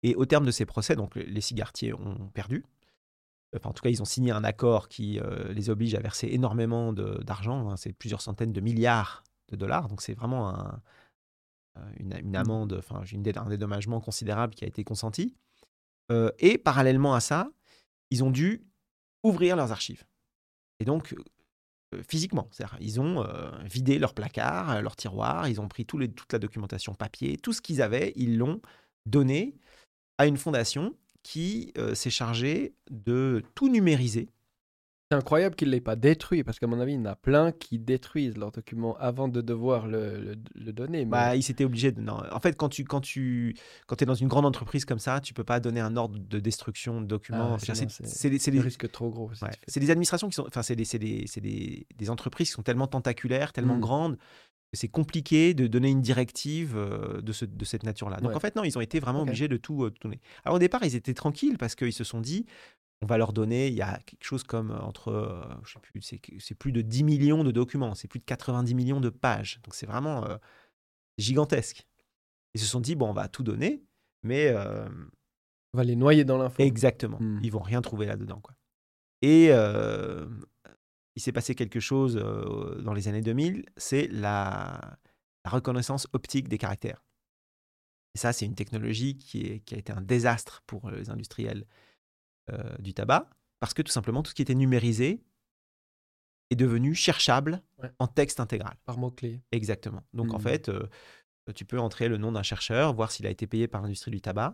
[0.02, 2.64] Et au terme de ces procès, donc, les cigaretiers ont perdu.
[3.54, 6.28] Enfin, en tout cas, ils ont signé un accord qui euh, les oblige à verser
[6.30, 7.70] énormément d'argent.
[7.70, 7.76] hein.
[7.76, 9.88] c'est plusieurs centaines de milliards de dollars.
[9.88, 10.80] Donc, c'est vraiment un-
[11.78, 15.34] euh, une, une amende, enfin, une un dédommagement considérable qui a été consenti.
[16.10, 17.50] Euh, et parallèlement à ça,
[18.10, 18.64] ils ont dû
[19.22, 20.04] ouvrir leurs archives.
[20.80, 21.14] Et donc,
[21.94, 26.10] euh, physiquement, c'est-à-dire, ils ont euh, vidé leurs placards, leurs tiroirs, ils ont pris les-
[26.12, 28.60] toute la documentation papier, tout ce qu'ils avaient, ils l'ont
[29.06, 29.54] donné
[30.18, 34.28] à une fondation qui euh, s'est chargée de tout numériser.
[35.10, 37.14] C'est incroyable qu'ils ne l'aient pas détruit, parce qu'à mon avis, il y en a
[37.14, 41.04] plein qui détruisent leurs documents avant de devoir le, le- le donner.
[41.04, 42.00] mais- Bah, ils s'étaient obligés de.
[42.00, 42.20] Non.
[42.32, 45.32] En fait, quand tu, quand tu quand es dans une grande entreprise comme ça, tu
[45.32, 47.54] peux pas donner un ordre de destruction de documents.
[47.54, 47.84] Ah, c'est-
[48.30, 49.30] des- c'est le des- risque trop gros.
[49.42, 49.50] Ouais.
[49.68, 52.62] C'est des administrations qui sont, enfin, c'est des, c'est des, c'est des, entreprises qui sont
[52.64, 53.80] tellement tentaculaires, tellement Mm.
[53.80, 54.18] grandes,
[54.76, 58.18] c'est compliqué de donner une directive euh, de, ce, de cette nature-là.
[58.18, 58.36] Donc Ouais.
[58.36, 60.20] en fait, non, ils ont été vraiment obligés de tout euh, donner.
[60.44, 62.46] Alors au départ, ils étaient tranquilles parce qu'ils se sont dit,
[63.02, 65.80] on va leur donner, il y a quelque chose comme euh, entre, euh, je sais
[65.80, 66.02] plus,
[66.40, 69.60] c'est, plus de 10 millions de documents, c'est plus de 90 millions de pages.
[69.64, 70.36] Donc c'est vraiment euh,
[71.18, 71.86] gigantesque.
[72.54, 73.82] Ils se sont dit, bon, on va tout donner,
[74.22, 74.54] mais
[75.74, 76.62] On va les noyer dans l'info.
[76.62, 77.18] Exactement.
[77.20, 77.38] Hmm.
[77.42, 78.40] Ils vont rien trouver là-dedans.
[78.40, 78.54] Quoi.
[79.20, 79.50] Et
[81.16, 84.98] il s'est passé quelque chose euh, dans les années 2000, c'est la,
[85.44, 87.02] la reconnaissance optique des caractères.
[88.14, 91.66] Et ça, c'est une technologie qui, est- qui a été un désastre pour les industriels
[92.50, 93.28] euh, du tabac,
[93.60, 95.22] parce que tout simplement, tout ce qui était numérisé
[96.50, 97.90] est devenu cherchable Ouais.
[97.98, 98.76] en texte intégral.
[98.84, 99.40] Par mots-clés.
[99.52, 100.02] Exactement.
[100.12, 100.42] Donc en Mhm.
[100.42, 100.86] fait, euh,
[101.54, 104.20] tu peux entrer le nom d'un chercheur, voir s'il a été payé par l'industrie du
[104.20, 104.52] tabac, euh,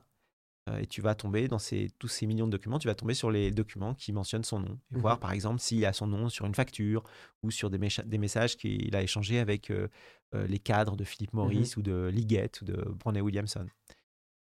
[0.81, 3.31] et tu vas tomber dans ces, tous ces millions de documents, tu vas tomber sur
[3.31, 6.47] les documents qui mentionnent son nom, et voir par exemple s'il a son nom sur
[6.47, 7.03] une facture
[7.43, 9.89] ou sur des, messages qu'il a échangés avec euh,
[10.35, 13.67] euh, les cadres de Philip Morris ou de Liggett ou de Brownlee Williamson.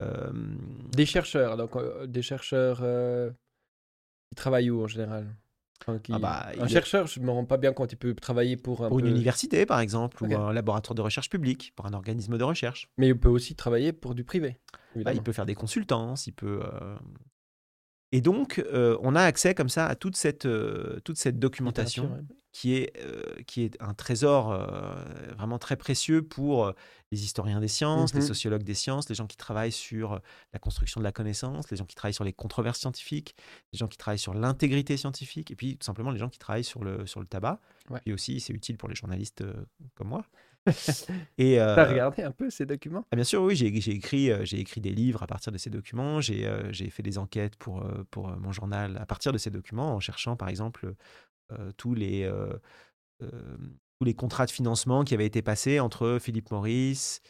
[0.02, 0.32] Euh,
[0.92, 3.30] Des chercheurs, donc euh, des chercheurs euh,
[4.28, 5.34] qui travaillent où en général?
[5.82, 8.56] Enfin, qui- Ah bah, Un chercheur, je me rends pas bien compte, il peut travailler
[8.56, 11.92] pour un pour une université par exemple, ou un laboratoire de recherche publique, pour un
[11.92, 12.88] organisme de recherche.
[12.98, 14.58] Mais il peut aussi travailler pour du privé.
[15.02, 16.60] Bah, il peut faire des consultances, il peut.
[16.62, 16.96] euh,
[18.12, 22.12] Et donc, euh, on a accès comme ça à toute cette, euh, toute cette documentation
[22.12, 22.20] ouais.
[22.52, 22.92] qui, est,
[23.46, 24.56] qui est un trésor
[25.36, 26.72] vraiment très précieux pour
[27.10, 30.20] les historiens des sciences, les sociologues des sciences, les gens qui travaillent sur
[30.52, 33.34] la construction de la connaissance, les gens qui travaillent sur les controverses scientifiques,
[33.72, 36.62] les gens qui travaillent sur l'intégrité scientifique, et puis tout simplement les gens qui travaillent
[36.62, 37.60] sur le, sur le tabac.
[37.90, 38.00] Ouais.
[38.04, 39.42] Puis aussi, c'est utile pour les journalistes
[39.96, 40.24] comme moi.
[41.38, 43.04] et, euh, T'as regardé un peu ces documents?
[43.10, 45.70] Ah, bien sûr, oui, j'ai écrit, euh, j'ai écrit des livres à partir de ces
[45.70, 46.20] documents.
[46.20, 49.94] J'ai euh, fait des enquêtes pour, euh, pour mon journal à partir de ces documents,
[49.94, 50.94] en cherchant par exemple
[51.76, 52.30] tous, les,
[53.20, 57.20] tous les contrats de financement qui avaient été passés entre Philip Morris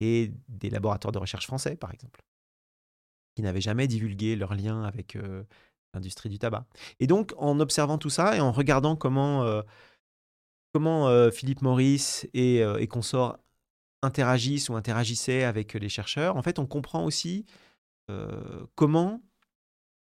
[0.00, 2.22] et des laboratoires de recherche français, par exemple,
[3.34, 5.18] qui n'avaient jamais divulgué leur lien avec
[5.92, 6.66] l'industrie du tabac.
[7.00, 9.62] Et donc, en observant tout ça et en regardant comment,
[10.74, 13.38] comment Philippe Maurice et, et consorts
[14.02, 17.46] interagissent ou interagissaient avec les chercheurs, en fait, on comprend aussi
[18.74, 19.22] comment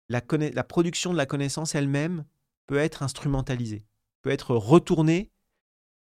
[0.08, 0.22] la,
[0.54, 2.24] la, production de la connaissance elle-même
[2.68, 3.86] peut être instrumentalisée,
[4.22, 5.32] peut être retournée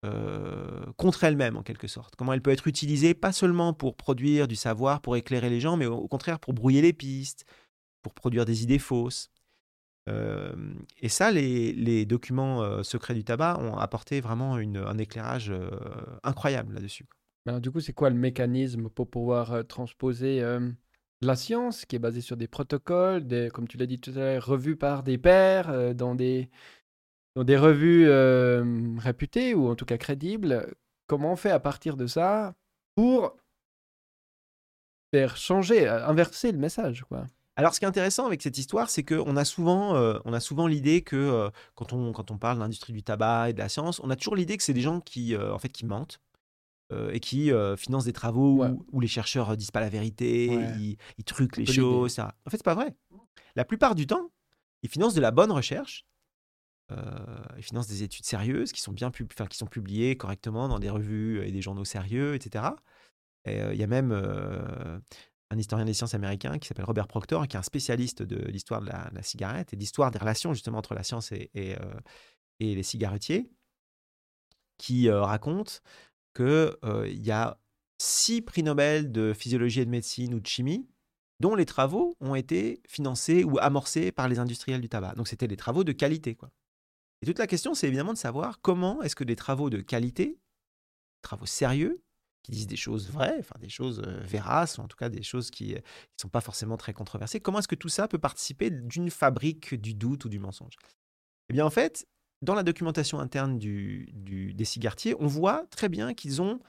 [0.05, 2.15] euh, contre elle-même en quelque sorte.
[2.15, 5.77] Comment elle peut être utilisée pas seulement pour produire du savoir, pour éclairer les gens,
[5.77, 7.45] mais au, contraire pour brouiller les pistes,
[8.03, 9.31] pour produire des idées fausses.
[10.07, 15.53] Et ça, les, documents secrets du tabac ont apporté vraiment un éclairage
[16.23, 17.05] incroyable là-dessus.
[17.47, 20.43] Alors, du coup, c'est quoi le mécanisme pour pouvoir transposer
[21.21, 24.45] la science qui est basée sur des protocoles, comme tu l'as dit tout à l'heure,
[24.45, 26.49] revus par des pairs dans des
[27.35, 28.07] revues
[28.99, 30.73] réputées ou en tout cas crédibles,
[31.07, 32.55] comment on fait à partir de ça
[32.95, 33.35] pour
[35.11, 37.05] faire changer, inverser le message
[37.55, 40.67] alors, ce qui est intéressant avec cette histoire, c'est qu'on a souvent, on a souvent
[40.67, 44.01] l'idée que quand, on, quand on parle de l'industrie du tabac et de la science,
[44.03, 46.19] on a toujours l'idée que c'est des gens qui, en fait, qui mentent
[46.91, 50.47] et qui financent des travaux où, les chercheurs disent pas la vérité,
[51.17, 52.11] ils, truquent les choses.
[52.11, 52.35] Ça.
[52.45, 52.93] En fait, c'est pas vrai.
[53.55, 54.31] La plupart du temps,
[54.83, 56.05] ils financent de la bonne recherche
[56.91, 56.97] euh,
[57.57, 61.43] ils financent des études sérieuses qui sont bien qui sont publiées correctement dans des revues
[61.43, 62.65] et des journaux sérieux, etc.
[63.45, 64.99] Et euh, il y a même euh,
[65.51, 68.81] un historien des sciences américain qui s'appelle Robert Proctor, qui est un spécialiste de l'histoire
[68.81, 71.75] de la, cigarette et d'histoire des relations justement entre la science et, et,
[72.59, 73.49] les cigarettiers,
[74.77, 75.81] qui raconte
[76.33, 76.71] qu'il
[77.05, 77.59] il y a
[77.99, 80.87] six prix Nobel de physiologie et de médecine ou de chimie
[81.39, 85.15] dont les travaux ont été financés ou amorcés par les industriels du tabac.
[85.15, 86.35] Donc c'était des travaux de qualité.
[86.35, 86.49] Quoi.
[87.21, 90.37] Et toute la question, c'est évidemment de savoir comment est-ce que des travaux de qualité,
[91.21, 92.01] travaux sérieux,
[92.45, 95.49] qui disent des choses vraies, enfin des choses véraces, ou en tout cas des choses
[95.49, 95.79] qui ne
[96.21, 99.95] sont pas forcément très controversées, comment est-ce que tout ça peut participer d'une fabrique du
[99.95, 100.75] doute ou du mensonge?
[101.49, 102.07] Eh bien en fait,
[102.43, 106.59] dans la documentation interne du, des cigaretiers, on voit très bien qu'ils ont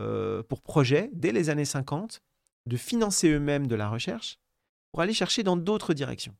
[0.00, 2.22] euh, pour projet, dès les années 50,
[2.66, 4.38] de financer eux-mêmes de la recherche
[4.92, 6.36] pour aller chercher dans d'autres directions.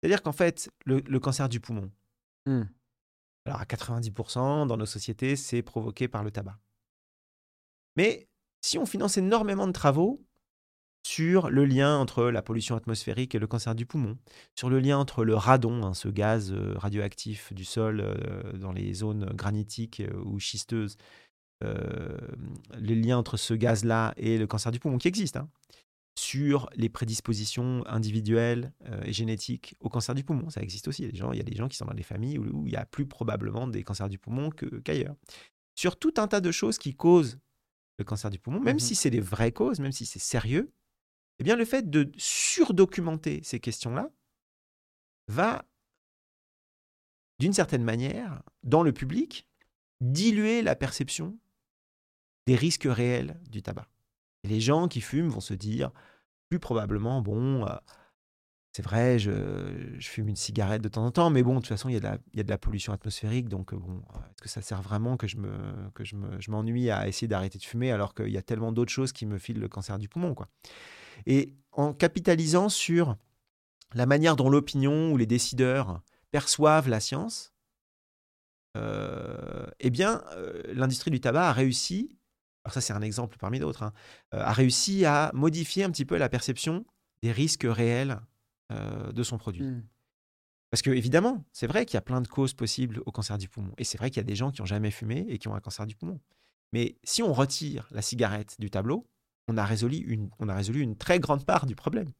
[0.00, 1.92] C'est-à-dire qu'en fait, le, cancer du poumon,
[2.46, 2.62] mmh.
[3.46, 6.58] alors à 90% dans nos sociétés, c'est provoqué par le tabac.
[7.96, 8.28] Mais
[8.62, 10.24] si on finance énormément de travaux
[11.04, 14.18] sur le lien entre la pollution atmosphérique et le cancer du poumon,
[14.56, 18.72] sur le lien entre le radon, hein, ce gaz euh, radioactif du sol euh, dans
[18.72, 20.96] les zones granitiques euh, ou schisteuses,
[21.64, 25.48] le lien entre ce gaz-là et le cancer du poumon qui existe, hein,
[26.14, 30.50] sur les prédispositions individuelles euh, et génétiques au cancer du poumon.
[30.50, 31.04] Ça existe aussi.
[31.04, 33.06] Il y a des gens qui sont dans des familles où, il y a plus
[33.06, 34.50] probablement des cancers du poumon
[34.84, 35.14] qu'ailleurs.
[35.74, 37.38] sur tout un tas de choses qui causent
[37.98, 40.72] le cancer du poumon, même mmh si c'est des vraies causes, même si c'est sérieux,
[41.38, 44.10] eh bien le fait de surdocumenter ces questions-là
[45.28, 45.64] va,
[47.38, 49.46] d'une certaine manière, dans le public,
[50.00, 51.38] diluer la perception
[52.46, 53.88] des risques réels du tabac.
[54.44, 55.92] Les gens qui fument vont se dire,
[56.48, 57.76] plus probablement, bon, euh,
[58.72, 59.30] c'est vrai, je,
[60.00, 62.18] fume une cigarette de temps en temps, mais bon, de toute façon, il y, a
[62.18, 65.52] de la, pollution atmosphérique, donc euh, bon, est-ce que ça sert vraiment que je me
[65.94, 68.72] que je me, je m'ennuie à essayer d'arrêter de fumer alors qu'il y a tellement
[68.72, 70.48] d'autres choses qui me filent le cancer du poumon, quoi?
[71.26, 73.16] Et en capitalisant sur
[73.94, 77.52] la manière dont l'opinion ou les décideurs perçoivent la science,
[78.78, 80.22] euh, eh bien,
[80.72, 82.16] l'industrie du tabac a réussi
[82.64, 83.92] alors ça c'est un exemple parmi d'autres, hein,
[84.34, 86.84] euh, a réussi à modifier un petit peu la perception
[87.22, 88.20] des risques réels
[88.72, 89.62] euh, de son produit.
[89.62, 89.84] Mmh.
[90.70, 93.48] Parce que évidemment, c'est vrai qu'il y a plein de causes possibles au cancer du
[93.48, 93.72] poumon.
[93.76, 95.54] Et c'est vrai qu'il y a des gens qui n'ont jamais fumé et qui ont
[95.54, 96.18] un cancer du poumon.
[96.72, 99.06] Mais si on retire la cigarette du tableau,
[99.48, 102.10] on a résolu une, on a résolu une très grande part du problème.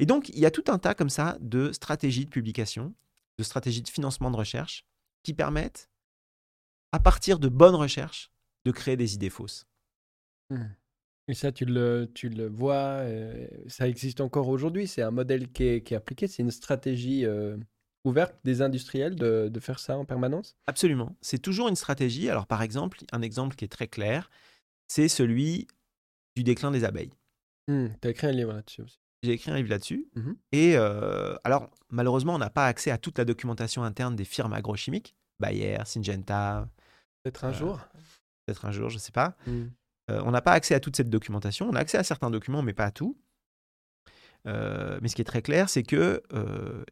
[0.00, 2.94] Et donc, il y a tout un tas comme ça de stratégies de publication,
[3.38, 4.84] de stratégies de financement de recherche
[5.22, 5.88] qui permettent,
[6.90, 8.32] à partir de bonnes recherches,
[8.64, 9.66] de créer des idées fausses.
[10.50, 10.64] Mmh.
[11.28, 14.86] Et ça, tu le, tu le vois, euh, ça existe encore aujourd'hui.
[14.86, 16.26] C'est un modèle qui est, qui est appliqué.
[16.26, 17.56] C'est une stratégie euh,
[18.04, 20.56] ouverte des industriels de, de, faire ça en permanence?
[20.66, 21.16] Absolument.
[21.20, 22.28] C'est toujours une stratégie.
[22.28, 24.30] Alors, par exemple, un exemple qui est très clair,
[24.88, 25.68] c'est celui
[26.36, 27.12] du déclin des abeilles.
[27.68, 28.98] Mmh, tu as écrit un livre là-dessus aussi.
[29.22, 30.08] J'ai écrit un livre là-dessus.
[30.16, 34.24] Mmh Et euh, alors, malheureusement, on n'a pas accès à toute la documentation interne des
[34.24, 35.14] firmes agrochimiques.
[35.38, 36.68] Bayer, Syngenta.
[37.22, 37.78] Peut-être un jour
[38.46, 39.36] peut-être un jour, je ne sais pas.
[39.46, 39.64] Mmh.
[40.12, 41.68] Euh, on n'a pas accès à toute cette documentation.
[41.68, 43.16] On a accès à certains documents, mais pas à tout.
[44.48, 46.84] Euh, mais ce qui est très clair, c'est que euh,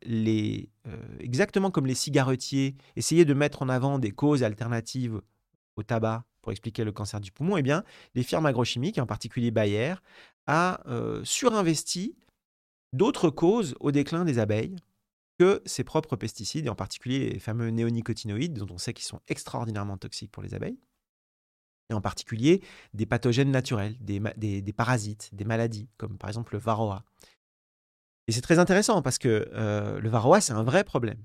[1.18, 5.20] exactement comme les cigarettiers essayaient de mettre en avant des causes alternatives
[5.76, 9.50] au tabac pour expliquer le cancer du poumon, eh bien, les firmes agrochimiques, en particulier
[9.50, 9.94] Bayer,
[10.46, 10.80] a
[11.22, 12.16] surinvesti
[12.92, 14.76] d'autres causes au déclin des abeilles
[15.38, 19.20] que ses propres pesticides, et en particulier les fameux néonicotinoïdes, dont on sait qu'ils sont
[19.28, 20.78] extraordinairement toxiques pour les abeilles,
[21.90, 22.62] et en particulier
[22.94, 24.20] des pathogènes naturels, des,
[24.62, 27.04] des, parasites, des maladies, comme par exemple le varroa.
[28.28, 31.22] Et c'est très intéressant parce que euh, le varroa, c'est un vrai problème.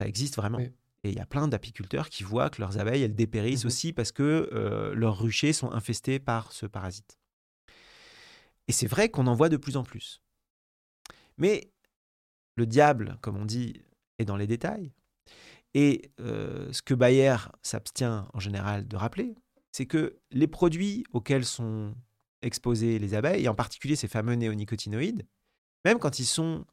[0.00, 0.58] Ça existe vraiment.
[0.58, 3.92] Et il y a plein d'apiculteurs qui voient que leurs abeilles, elles dépérissent mmh aussi
[3.92, 7.18] parce que euh, leurs ruchers sont infestés par ce parasite.
[8.66, 10.20] Et c'est vrai qu'on en voit de plus en plus.
[11.36, 11.70] Mais
[12.56, 13.80] le diable, comme on dit,
[14.18, 14.92] est dans les détails.
[15.74, 19.36] Et euh, ce que Bayer s'abstient en général de rappeler,
[19.72, 21.94] c'est que les produits auxquels sont
[22.42, 25.26] exposées les abeilles, et en particulier ces fameux néonicotinoïdes,
[25.84, 26.64] même quand ils sont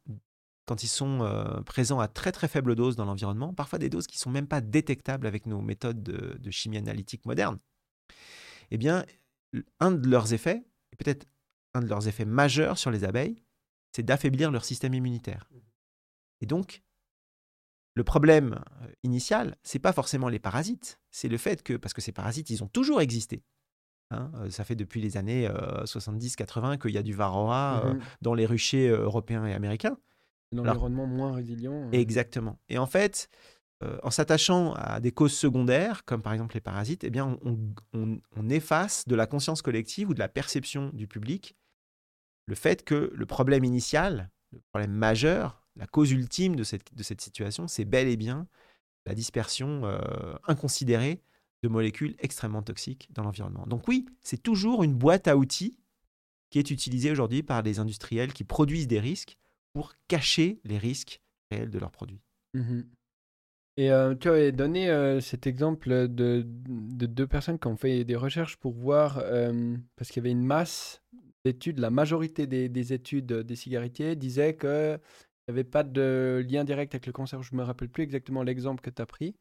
[0.66, 4.08] quand ils sont euh, présents à très très faible dose dans l'environnement, parfois des doses
[4.08, 7.58] qui sont même pas détectables avec nos méthodes de, chimie analytique moderne,
[8.72, 9.06] eh bien,
[9.78, 11.26] un de leurs effets, et peut-être
[11.74, 13.40] un de leurs effets majeurs sur les abeilles,
[13.92, 15.48] c'est d'affaiblir leur système immunitaire.
[16.40, 16.82] Et donc,
[17.94, 22.02] le problème euh, initial, c'est pas forcément les parasites, c'est le fait que, parce que
[22.02, 23.42] ces parasites, ils ont toujours existé.
[24.10, 28.34] Hein, euh, ça fait depuis les années 70-80 qu'il y a du varroa mmh dans
[28.34, 29.96] les ruchers européens et américains.
[30.52, 31.90] L'environnement moins résilient.
[31.90, 32.58] Exactement.
[32.68, 33.28] Et en fait,
[34.02, 39.08] en s'attachant à des causes secondaires, comme par exemple les parasites, eh bien, on, efface
[39.08, 41.56] de la conscience collective ou de la perception du public
[42.46, 47.02] le fait que le problème initial, le problème majeur, la cause ultime de cette, de
[47.02, 48.46] cette situation, c'est bel et bien
[49.06, 49.82] la dispersion
[50.46, 51.22] inconsidérée
[51.62, 53.66] de molécules extrêmement toxiques dans l'environnement.
[53.66, 55.78] Donc oui, c'est toujours une boîte à outils
[56.50, 59.36] qui est utilisée aujourd'hui par les industriels qui produisent des risques
[59.72, 62.20] pour cacher les risques réels de leurs produits.
[62.54, 62.82] Mmh
[63.76, 68.04] Et euh, tu avais donné euh, cet exemple de, de, deux personnes qui ont fait
[68.04, 71.02] des recherches pour voir, euh, parce qu'il y avait une masse
[71.44, 74.56] d'études, la majorité des, des études des cigarettiers disaient
[75.46, 77.42] qu'il n'y avait pas de lien direct avec le cancer.
[77.42, 79.36] Je ne me rappelle plus exactement l'exemple que tu as pris.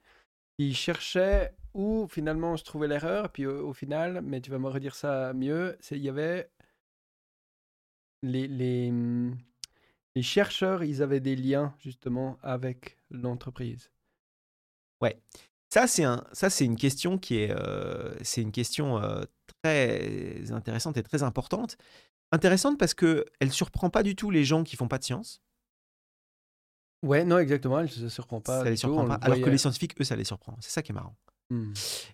[0.57, 4.95] Ils cherchaient où finalement se trouvait l'erreur, puis au, final, mais tu vas me redire
[4.95, 6.49] ça mieux, il y avait
[8.21, 8.93] les, les,
[10.15, 13.91] les chercheurs, ils avaient des liens justement avec l'entreprise.
[15.01, 15.19] Ouais,
[15.69, 19.23] ça c'est un, ça c'est une question qui est, euh, c'est une question euh,
[19.61, 21.77] très intéressante et très importante.
[22.31, 25.41] Intéressante parce que elle surprend pas du tout les gens qui font pas de science.
[27.05, 28.63] Ouais, non, exactement, elle se surprend pas.
[28.63, 29.15] Ça les surprend pas.
[29.15, 30.57] Alors que les scientifiques, eux, ça les surprend.
[30.59, 31.15] C'est ça qui est marrant.
[31.51, 31.73] Mmh.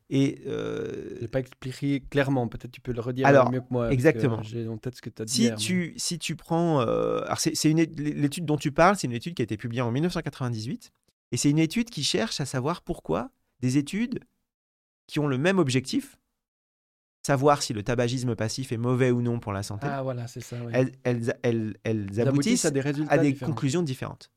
[0.10, 1.18] Et euh...
[1.22, 3.92] Je pas expliqué clairement, peut-être tu peux le redire mieux que moi.
[3.92, 4.44] Exactement.
[4.44, 5.34] J'ai en tête ce que tu as dit.
[5.34, 6.82] Si, tu, si tu prends.
[6.82, 7.22] Euh...
[7.24, 9.92] Alors, c'est une l'étude dont tu parles, c'est une étude qui a été publiée en
[9.92, 10.92] 1998.
[11.32, 14.20] Et c'est une étude qui cherche à savoir pourquoi des études
[15.08, 16.18] qui ont le même objectif,
[17.26, 20.40] savoir si le tabagisme passif est mauvais ou non pour la santé, ah, voilà, ça,
[20.74, 24.32] elles, elles, elles, elles, aboutissent, à des, résultats à des conclusions différentes.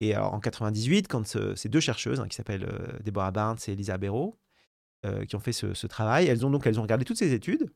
[0.00, 3.98] Et en 98, quand ces deux chercheuses, hein, qui s'appellent euh, Deborah Barnes et Elisa
[3.98, 4.38] Béraud,
[5.04, 7.72] euh, qui ont fait ce, travail, elles ont donc elles ont regardé toutes ces études.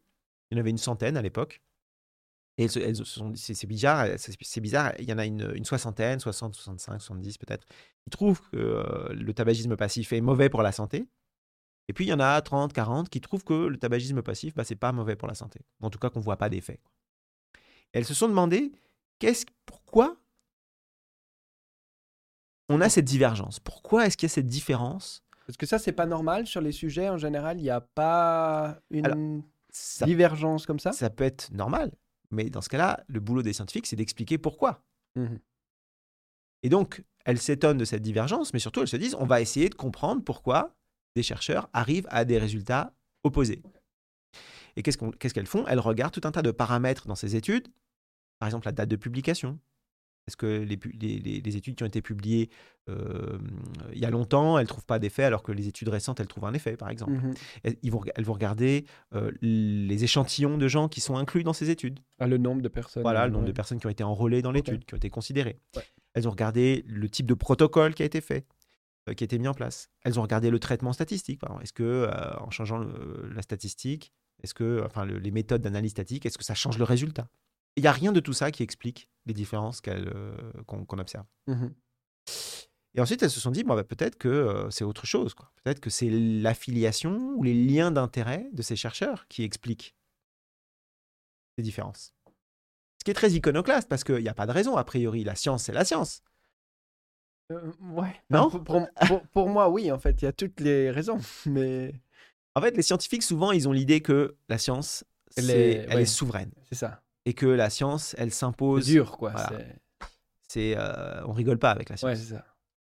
[0.51, 1.63] Il y en avait une centaine à l'époque.
[2.59, 7.01] Et elles, sont, c'est, bizarre, c'est, bizarre, il y en a une, soixantaine, 60, 65,
[7.01, 7.67] 70 peut-être.
[8.07, 11.09] Ils trouvent que euh, le tabagisme passif est mauvais pour la santé.
[11.89, 14.65] Et puis il y en a 30, 40 qui trouvent que le tabagisme passif, bah,
[14.65, 15.61] c'est pas mauvais pour la santé.
[15.81, 16.79] En tout cas, qu'on voit pas d'effet.
[17.93, 18.73] Elles se sont demandé
[19.19, 20.22] qu'est-ce, pourquoi
[22.73, 23.61] on a cette divergence.
[23.61, 25.23] Pourquoi est-ce qu'il y a cette différence?
[25.47, 27.59] Parce que ça, c'est pas normal sur les sujets en général.
[27.59, 29.43] Il n'y a pas une
[30.03, 30.93] divergence comme ça.
[30.93, 31.93] Ça peut être normal,
[32.31, 34.83] mais dans ce cas-là, le boulot des scientifiques, c'est d'expliquer pourquoi.
[35.17, 35.37] Mmh
[36.63, 39.69] Et donc, elles s'étonnent de cette divergence, mais surtout, elles se disent, on va essayer
[39.69, 40.75] de comprendre pourquoi
[41.15, 43.63] des chercheurs arrivent à des résultats opposés.
[44.77, 45.67] Et qu'est-ce qu'elles font?
[45.67, 47.69] Elles regardent tout un tas de paramètres dans ces études,
[48.39, 49.59] par exemple la date de publication,
[50.29, 52.49] est-ce que les, études qui ont été publiées
[52.89, 53.39] euh,
[53.93, 56.27] il y a longtemps, elles ne trouvent pas d'effet, alors que les études récentes, elles
[56.27, 57.35] trouvent un effet, par exemple mmh
[57.83, 61.71] Ils vont, Elles vont regarder euh, les échantillons de gens qui sont inclus dans ces
[61.71, 62.01] études.
[62.19, 63.03] Ah, le nombre de personnes.
[63.03, 65.59] Voilà, le nombre de personnes qui ont été enrôlées dans l'étude, qui ont été considérées.
[66.15, 68.47] Elles ont regardé le type de protocole qui a été fait,
[69.09, 69.91] euh, qui a été mis en place.
[70.05, 71.41] Elles ont regardé le traitement statistique.
[71.63, 72.85] Est-ce que, en changeant
[73.35, 77.29] la statistique, est-ce que, enfin, les méthodes d'analyse statique, est-ce que ça change le résultat?
[77.77, 80.35] Il n'y a rien de tout ça qui explique les différences euh,
[80.67, 81.27] qu'on observe.
[81.47, 81.69] Mmh
[82.95, 85.35] Et ensuite, elles se sont dit, bon, bah, peut-être que euh, c'est autre chose.
[85.63, 89.95] Peut-être que c'est l'affiliation ou les liens d'intérêt de ces chercheurs qui expliquent
[91.57, 92.15] ces différences.
[92.99, 95.25] Ce qui est très iconoclaste, parce qu'il n'y a pas de raison, a priori.
[95.25, 96.23] La science, c'est la science.
[97.51, 98.15] Euh, ouais.
[98.31, 98.49] Non?
[98.51, 98.87] pour,
[99.33, 101.19] pour, moi, oui, en fait, il y a toutes les raisons.
[101.47, 101.95] Mais
[102.55, 105.05] En fait, les scientifiques, souvent, ils ont l'idée que la science,
[105.37, 106.03] est- elle ouais.
[106.03, 106.53] est souveraine.
[106.69, 107.03] C'est ça.
[107.25, 108.87] Et que la science, elle C'est s'impose.
[108.87, 109.31] dur, quoi.
[109.33, 109.49] voilà.
[109.49, 109.77] c'est-
[110.49, 112.19] C'est, euh, on rigole pas avec la Ouais, science.
[112.19, 112.45] c'est ça.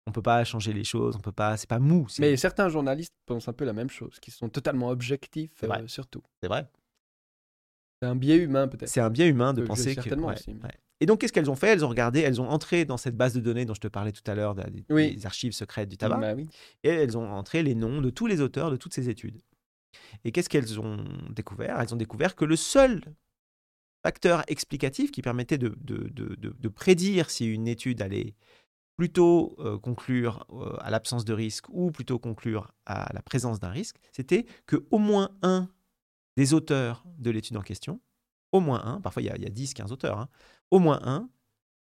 [0.08, 2.06] on peut pas changer les choses, on peut pas, c'est pas mou.
[2.08, 5.70] C'est Mais certains journalistes pensent un peu la même chose, qui sont totalement objectifs, C'est
[5.70, 6.22] euh, surtout.
[6.42, 6.68] c'est vrai.
[8.00, 8.88] C'est un biais humain, peut-être.
[8.88, 10.02] C'est un bien humain de Que penser que.
[10.02, 10.74] certainement ouais, aussi, mais- ouais.
[11.00, 11.68] Et donc, qu'est-ce qu'elles ont fait?
[11.68, 14.12] Elles ont regardé, elles ont entré dans cette base de données dont je te parlais
[14.12, 15.14] tout à l'heure, des, Oui.
[15.16, 16.48] des archives secrètes du tabac, Bah oui.
[16.82, 19.40] et elles ont entré les noms de tous les auteurs de toutes ces études.
[20.24, 21.80] Et qu'est-ce qu'elles ont découvert?
[21.80, 23.02] Elles ont découvert que le seul
[24.02, 28.34] facteur explicatif qui permettait de, de- de- de- prédire si une étude allait
[28.96, 33.70] plutôt euh, conclure euh, à l'absence de risque ou plutôt conclure à la présence d'un
[33.70, 35.68] risque, c'était que au moins un
[36.36, 38.00] des auteurs de l'étude en question,
[38.52, 40.28] au moins un, parfois il y a, il y a 10, 15 auteurs, hein,
[40.70, 41.30] au moins un,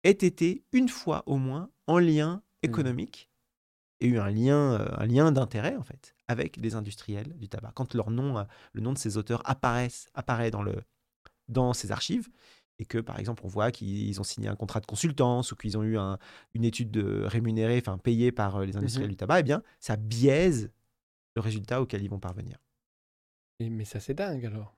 [0.04, 3.30] ait été une fois au moins en lien économique
[4.02, 7.72] et eu un lien, euh, un lien d'intérêt en fait avec des industriels du tabac.
[7.74, 10.76] Quand leur nom, le nom de ces auteurs apparaissent, apparaît dans, le,
[11.50, 12.30] dans ces archives,
[12.80, 15.78] et que par exemple on voit qu'ils ont signé un contrat de consultance ou qu'ils
[15.78, 16.18] ont eu un-
[16.54, 19.14] une étude de rémunérée, enfin payée par euh, les industriels Mhm.
[19.14, 20.72] du tabac, eh bien ça biaise
[21.36, 22.58] le résultat auquel ils vont parvenir.
[23.60, 24.76] Et- mais ça, c'est dingue, alors.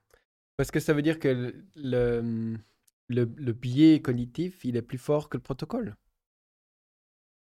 [0.57, 2.57] Parce que ça veut dire que le, le,
[3.07, 5.95] le, le biais cognitif, il est plus fort que le protocole?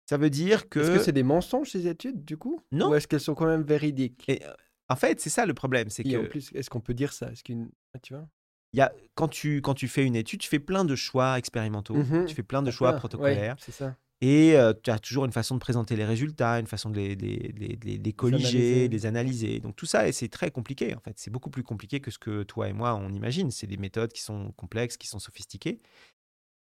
[0.06, 0.80] Ça veut dire que...
[0.80, 2.60] Est-ce que c'est des mensonges, ces études, du coup?
[2.72, 2.90] Non.
[2.90, 4.24] Ou est-ce qu'elles sont quand même véridiques?
[4.28, 4.52] Et, euh,
[4.88, 7.12] en fait, c'est ça le problème, c'est Et en que plus, est-ce qu'on peut dire
[7.12, 7.30] ça?
[7.32, 7.70] Est-ce qu'une...
[7.94, 8.28] Ah, tu vois?
[8.76, 11.94] Y a, quand, tu, quand tu fais une étude, tu fais plein de choix expérimentaux,
[11.94, 12.26] Mhm.
[12.26, 13.96] tu fais plein de Ah, choix ouais, protocolaires, ça.
[14.20, 17.14] et euh, tu as toujours une façon de présenter les résultats, une façon de les,
[17.14, 18.88] les, les, colliger, analyser.
[18.88, 19.60] les analyser.
[19.60, 21.18] Donc tout ça, c'est très compliqué en fait.
[21.18, 23.50] C'est beaucoup plus compliqué que ce que toi et moi on imagine.
[23.50, 25.78] C'est des méthodes qui sont complexes, qui sont sophistiquées.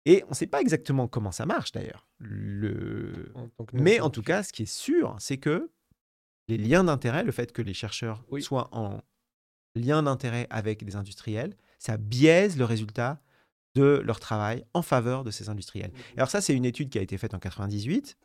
[0.05, 2.07] Et on ne sait pas exactement comment ça marche d'ailleurs.
[2.19, 3.31] Le...
[3.71, 5.69] Mais en tout cas, ce qui est sûr, c'est que
[6.49, 8.41] les liens d'intérêt, le fait que les chercheurs Oui.
[8.41, 8.99] soient en
[9.75, 13.21] lien d'intérêt avec des industriels, ça biaise le résultat
[13.75, 15.89] de leur travail en faveur de ces industriels.
[15.91, 16.17] scientifique.
[16.17, 18.17] Alors ça, c'est une étude qui a été faite en 98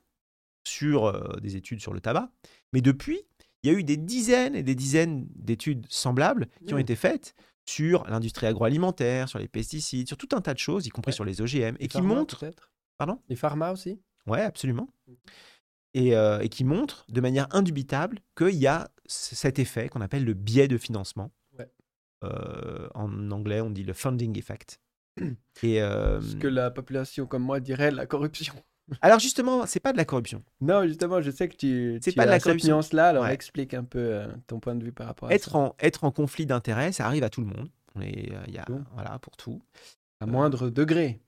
[0.67, 2.31] sur euh, des études sur le tabac.
[2.73, 3.21] Mais depuis,
[3.63, 6.81] il y a eu des dizaines et des dizaines d'études semblables qui ont Mm.
[6.81, 7.35] été faites
[7.67, 11.15] sur l'industrie agroalimentaire, sur les pesticides, sur tout un tas de choses, y compris Ouais.
[11.15, 12.51] sur les OGM, et qui montrent...
[12.99, 13.21] Pardon?
[13.29, 14.01] Les pharma aussi?
[14.27, 14.89] Ouais, absolument.
[15.95, 20.25] Et, euh, et qui montre de manière indubitable qu'il y a cet effet qu'on appelle
[20.25, 21.31] le biais de financement.
[22.25, 24.81] Euh, en anglais, on dit le funding effect.
[25.63, 28.55] Et euh, Ce que la population comme moi dirait la corruption.
[29.03, 30.43] alors justement, c'est pas de la corruption.
[30.61, 32.75] Non, justement, je sais que tu, C'est pas de as la cette corruption.
[32.77, 33.35] nuance-là, alors Ouais.
[33.35, 35.59] explique un peu euh, ton point de vue par rapport à Être ça.
[35.59, 37.69] en, être en conflit d'intérêts, ça arrive à tout le monde.
[37.95, 39.61] On est, euh, y a, voilà, pour tout.
[40.21, 41.21] À moindre degré.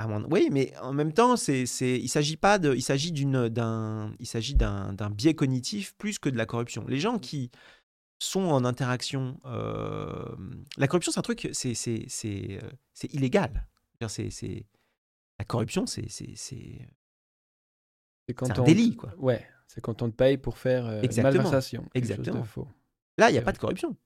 [0.00, 3.10] À moins- Oui, mais en même temps, c'est, c'est, il s'agit pas de, il s'agit
[3.12, 6.84] d'une, d'un, il s'agit d'un, d'un biais cognitif plus que de la corruption.
[6.86, 7.50] Les gens qui
[8.18, 10.36] sont en interaction, euh,
[10.76, 11.72] la corruption, c'est un truc, c'est,
[13.12, 13.66] illégal.
[14.08, 14.66] C'est,
[15.38, 16.88] la corruption, c'est, c'est,
[18.28, 19.14] un on- délit, quoi.
[19.18, 21.34] Ouais, c'est quand on te paye pour faire euh, Exactement.
[21.44, 21.88] malversation.
[21.94, 22.44] Exactement.
[22.44, 22.68] faux.
[23.18, 23.96] Là, il n'y a pas de corruption.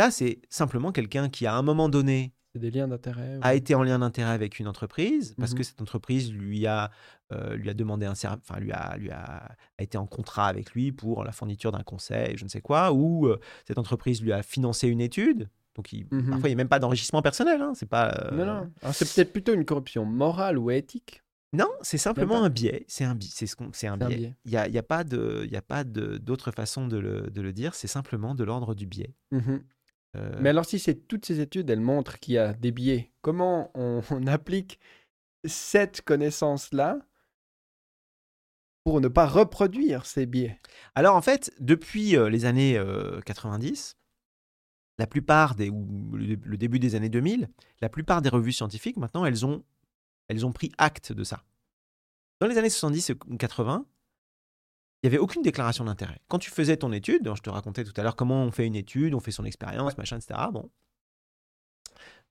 [0.00, 3.38] Là, c'est simplement quelqu'un qui, à un moment donné, C'est des liens d'intérêt.
[3.42, 5.58] a été en lien d'intérêt avec une entreprise parce Mhm.
[5.58, 6.90] que cette entreprise lui a
[7.32, 10.48] euh, lui a demandé un service, enfin lui a lui a, a été en contrat
[10.48, 13.38] avec lui pour la fourniture d'un conseil, je ne sais quoi, ou euh,
[13.68, 15.48] cette entreprise lui a financé une étude.
[15.76, 16.30] Donc il, Mhm.
[16.30, 18.08] parfois il n'y a même pas d'enrichissement personnel, hein, c'est pas.
[18.32, 18.44] euh,
[18.82, 21.22] Non, c'est peut-être plutôt une corruption morale ou éthique.
[21.52, 22.84] Non, c'est simplement un biais.
[22.88, 23.30] C'est un biais.
[23.32, 24.16] C'est ce qu'on- c'est un C'est un biais.
[24.16, 24.34] biais.
[24.46, 27.42] Il y a, y a pas de il a pas d'autre façon de le, de
[27.42, 27.74] le dire.
[27.74, 29.14] C'est simplement de l'ordre du biais.
[29.30, 29.62] Mhm.
[30.16, 33.12] Euh, Mais alors, si c'est toutes ces études, elles montrent qu'il y a des biais,
[33.22, 34.78] comment on, on applique
[35.44, 36.98] cette connaissance-là
[38.84, 40.60] pour ne pas reproduire ces biais?
[40.94, 43.96] Alors en fait, depuis euh, les années euh, 90,
[44.98, 47.48] la plupart des ou le, le début des années 2000,
[47.80, 49.64] la plupart des revues scientifiques maintenant, elles ont
[50.28, 51.42] elles ont pris acte de ça.
[52.40, 53.84] Dans les années 70 et 80,
[55.02, 56.18] il n'y avait aucune déclaration d'intérêt.
[56.28, 58.76] Quand tu faisais ton étude, je te racontais tout à l'heure comment on fait une
[58.76, 60.38] étude, on fait son expérience, machin, etc.
[60.52, 60.70] Bon,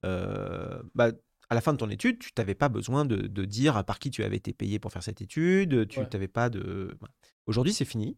[0.06, 1.12] Euh, bah,
[1.50, 4.12] à la fin de ton étude, tu n'avais pas besoin de, de dire par qui
[4.12, 5.88] tu avais été payé pour faire cette étude.
[5.88, 6.28] Tu Ouais.
[6.28, 6.98] pas de.
[7.48, 8.16] Aujourd'hui, c'est fini.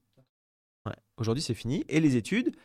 [0.85, 1.85] Ouais, Aujourd'hui, c'est fini.
[1.87, 2.55] Et les études,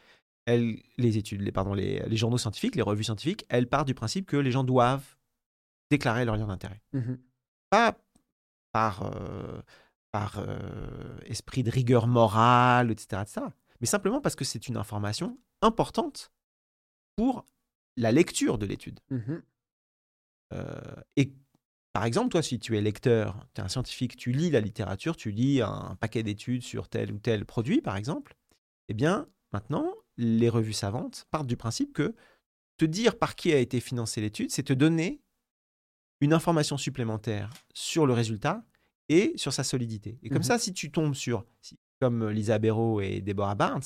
[0.45, 3.95] elles, les études, les, pardon, les, les journaux scientifiques, les revues scientifiques, elles partent du
[3.95, 5.17] principe que les gens doivent
[5.91, 6.83] déclarer leur lien d'intérêt.
[6.93, 7.19] Mhm.
[7.71, 7.97] Pas
[8.73, 9.63] par, euh,
[10.13, 13.47] par euh, esprit de rigueur morale, etc., etc.,
[13.81, 16.33] mais simplement parce que c'est une information importante
[17.17, 17.45] pour
[17.97, 19.01] la lecture de l'étude.
[19.11, 19.43] Mhm.
[20.53, 20.81] Euh,
[21.17, 21.33] et
[21.93, 25.17] par exemple, toi, si tu es lecteur, tu es un scientifique, tu lis la littérature,
[25.17, 28.35] tu lis un paquet d'études sur tel ou tel produit, par exemple,
[28.89, 32.15] eh bien, maintenant, les revues savantes partent du principe que
[32.77, 35.23] te dire par qui a été financée l'étude, c'est te donner
[36.21, 38.65] une information supplémentaire sur le résultat
[39.09, 40.19] et sur sa solidité.
[40.23, 40.43] Et comme Mhm.
[40.45, 43.83] ça, si tu tombes sur, si- comme Lisa Béraud et Deborah Barnes,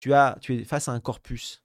[0.00, 1.62] tu, as, tu es face à un corpus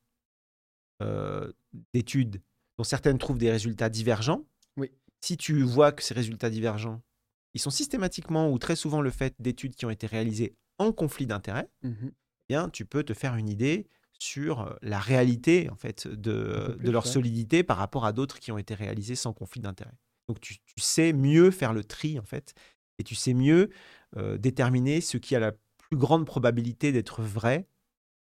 [1.02, 1.52] euh,
[1.94, 2.42] d'études
[2.78, 4.46] dont certaines trouvent des résultats divergents.
[4.78, 4.92] Oui.
[5.22, 7.02] Si tu vois que ces résultats divergents,
[7.54, 11.26] ils sont systématiquement ou très souvent le fait d'études qui ont été réalisées en conflit
[11.26, 12.12] d'intérêts, Mhm.
[12.12, 12.14] eh
[12.54, 13.88] bien, tu peux te faire une idée
[14.20, 18.52] sur euh, la réalité en fait de, de leur solidité par rapport à d'autres qui
[18.52, 19.94] ont été réalisés sans conflit d'intérêt.
[20.28, 22.54] Donc tu, tu sais mieux faire le tri en fait
[23.00, 23.70] et tu sais mieux
[24.16, 27.68] euh, déterminer ce qui a la plus grande probabilité d'être vrai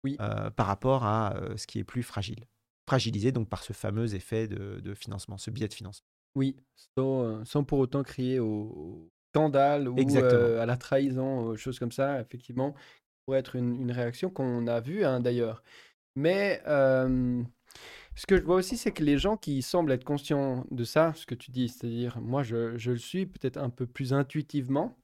[0.04, 0.16] Oui.
[0.20, 2.46] euh, par rapport à euh, ce qui est plus fragile.
[2.88, 6.06] Fragilisé donc par ce fameux effet de, de financement, ce biais de financement.
[6.36, 6.56] Oui,
[6.96, 11.92] sans, sans pour autant crier au, au scandale ou à la trahison, aux choses comme
[11.92, 12.74] ça, effectivement,
[13.24, 15.62] pourrait être une, une réaction qu'on a vue hein, d'ailleurs.
[16.14, 16.62] Mais
[18.16, 21.12] ce que je vois aussi, c'est que les gens qui semblent être conscients de ça,
[21.14, 24.98] ce que tu dis, c'est-à-dire, moi je, je le suis peut-être un peu plus intuitivement,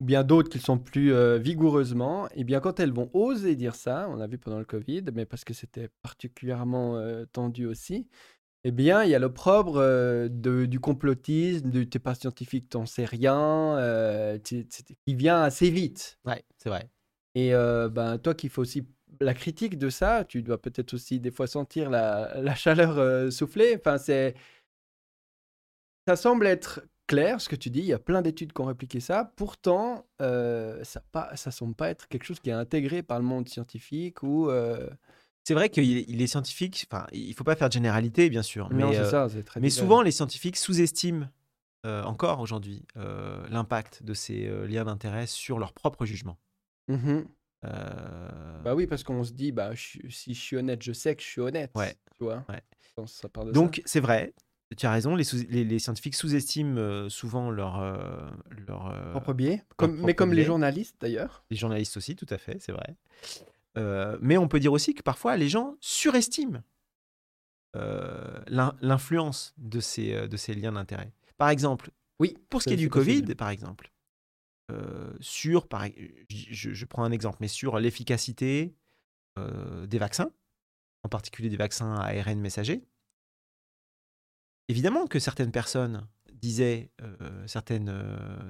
[0.00, 3.56] ou bien d'autres qui le sont plus euh, vigoureusement, et bien quand elles vont oser
[3.56, 7.64] dire ça, on a vu pendant le Covid, mais parce que c'était particulièrement euh, tendu
[7.64, 8.08] aussi,
[8.66, 13.04] eh bien, il y a l'opprobre euh, du complotisme, de t'es pas scientifique, t'en sais
[13.04, 14.66] rien, euh, qui
[15.08, 16.18] vient assez vite.
[16.24, 16.90] Ouais, c'est vrai.
[17.34, 18.86] Et euh, ben, toi qui fais aussi
[19.20, 23.30] la critique de ça, tu dois peut-être aussi des fois sentir la, la chaleur euh,
[23.30, 23.76] souffler.
[23.78, 24.34] Enfin, c'est...
[26.06, 28.66] Ça semble être clair ce que tu dis, il y a plein d'études qui ont
[28.66, 29.32] répliqué ça.
[29.36, 33.24] Pourtant, euh, ça pas, ça semble pas être quelque chose qui est intégré par le
[33.24, 34.48] monde scientifique ou...
[34.48, 34.88] euh,
[35.44, 38.72] C'est vrai qu'il est, scientifique, enfin, il faut pas faire de généralité, bien sûr.
[38.72, 41.28] non, mais, euh, ça, très Mais souvent, les scientifiques sous-estiment
[41.84, 42.82] encore aujourd'hui
[43.50, 46.38] l'impact de ces liens d'intérêt sur leur propre jugement.
[46.88, 47.26] Mhm.
[47.64, 51.14] Euh, Bah oui, parce qu'on se dit, bah, je si je suis honnête, je sais
[51.16, 51.70] que je suis honnête.
[51.74, 51.94] Ouais.
[52.16, 52.62] Tu vois Ouais.
[52.82, 54.34] Je pense que ça part de donc, c'est vrai,
[54.76, 58.30] tu as raison, les, sous- les- les scientifiques sous-estiment euh, souvent leur, euh,
[58.66, 59.10] leur, euh.
[59.12, 59.62] Propre biais.
[59.76, 61.44] Comme, propre mais comme les journalistes d'ailleurs.
[61.50, 62.96] les journalistes aussi, tout à fait, c'est vrai.
[64.20, 66.62] Mais on peut dire aussi que parfois, les gens surestiment
[67.74, 71.12] l'in- l'influence de ces, de ces liens d'intérêt.
[71.38, 71.90] Par exemple,
[72.20, 72.36] Oui.
[72.48, 73.22] Pour ce qui est du possible.
[73.22, 73.90] Covid, par exemple,
[74.70, 75.86] euh, sur, par,
[76.30, 78.74] je, je prends un exemple, mais sur l'efficacité
[79.38, 80.30] euh, des vaccins,
[81.02, 82.82] en particulier des vaccins à ARN messager,
[84.68, 87.92] évidemment que certaines personnes disaient, euh, certaines,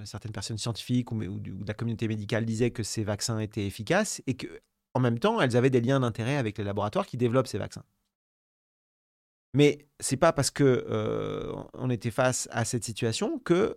[0.05, 4.37] certaines personnes scientifiques ou, de la communauté médicale disaient que ces vaccins étaient efficaces et
[4.37, 4.47] que,
[4.95, 7.85] en même temps, elles avaient des liens d'intérêt avec les laboratoires qui développent ces vaccins.
[9.53, 10.85] Mais c'est pas parce que
[11.75, 13.77] on était face à cette situation que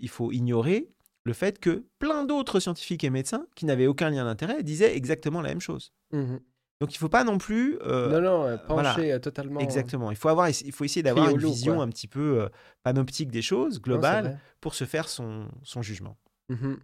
[0.00, 0.95] il faut ignorer
[1.26, 5.42] le fait que plein d'autres scientifiques et médecins qui n'avaient aucun lien d'intérêt disaient exactement
[5.42, 5.92] la même chose.
[6.12, 6.40] Mhm.
[6.80, 8.92] Donc il faut pas non plus euh, non, non, euh, voilà.
[8.94, 9.60] pencher euh, totalement.
[9.60, 10.10] exactement.
[10.10, 11.84] Il faut avoir, il faut essayer d'avoir Crier au une vision quoi.
[11.84, 12.48] un petit peu euh,
[12.84, 16.16] panoptique des choses, globale, pour se faire son, son jugement.
[16.50, 16.78] Mhm.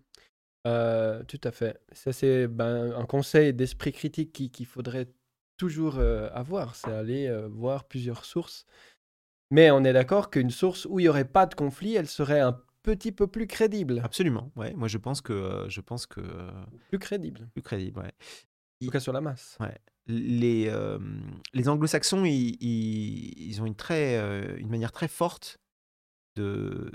[0.66, 1.80] Euh, tout à fait.
[1.92, 5.08] Ça, c'est ben, un conseil d'esprit critique qui- qu'il faudrait
[5.58, 6.74] toujours euh, avoir.
[6.74, 8.64] C'est aller euh, voir plusieurs sources.
[9.50, 12.40] Mais on est d'accord qu'une source où il n'y aurait pas de conflit, elle serait
[12.40, 14.00] un petit peu plus crédible.
[14.04, 14.50] Absolument.
[14.56, 14.72] Ouais.
[14.74, 16.50] Moi je pense que euh, je pense que euh,
[16.88, 17.48] Plus crédible.
[17.52, 18.00] plus crédible.
[18.00, 18.12] Ouais.
[18.82, 19.56] En tout cas sur la masse.
[20.06, 20.98] les, euh,
[21.54, 25.58] les anglo-saxons, ils, ils- ils ont une, très, euh, une manière très forte
[26.36, 26.90] de,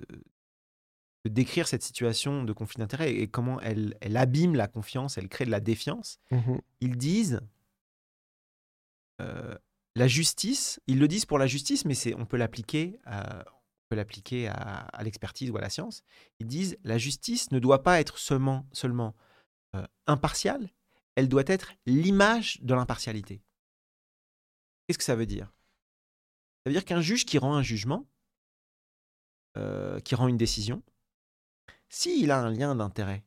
[1.24, 5.30] de décrire cette situation de conflit d'intérêts et comment elle, elle abîme la confiance, elle
[5.30, 6.20] crée de la défiance.
[6.32, 6.60] Mhm.
[6.82, 7.40] Ils disent
[9.22, 9.56] euh,
[9.96, 13.46] la justice, ils le disent pour la justice, mais c'est, on peut l'appliquer, à,
[13.90, 16.04] peut l'appliquer à, à l'expertise ou à la science.
[16.40, 19.16] Ils disent la justice ne doit pas être seulement, seulement
[19.76, 20.70] euh, impartiale,
[21.16, 23.42] elle doit être l'image de l'impartialité.
[24.86, 25.48] Qu'est-ce que ça veut dire?
[25.48, 28.08] Ça veut dire qu'un juge qui rend un jugement,
[29.58, 30.84] euh, qui rend une décision,
[31.90, 33.26] s'il a un lien d'intérêt,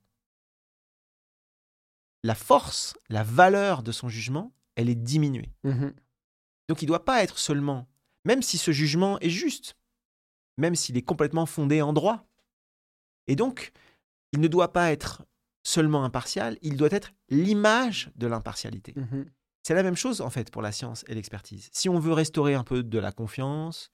[2.22, 5.50] la force, la valeur de son jugement, elle est diminuée.
[5.64, 5.94] Mhm.
[6.68, 7.88] Donc il ne doit pas être seulement,
[8.24, 9.76] même si ce jugement est juste,
[10.61, 12.24] même s'il est complètement fondé en droit.
[13.26, 13.72] Et donc,
[14.32, 15.24] il ne doit pas être
[15.62, 18.94] seulement impartial, il doit être l'image de l'impartialité.
[18.96, 19.26] Mhm.
[19.62, 21.68] C'est la même chose en fait pour la science et l'expertise.
[21.72, 23.90] Si on veut restaurer un peu de la confiance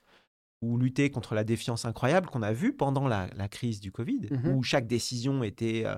[0.63, 4.29] ou lutter contre la défiance incroyable qu'on a vue pendant la, la crise du Covid,
[4.31, 4.55] Mhm.
[4.55, 5.97] où chaque décision était euh,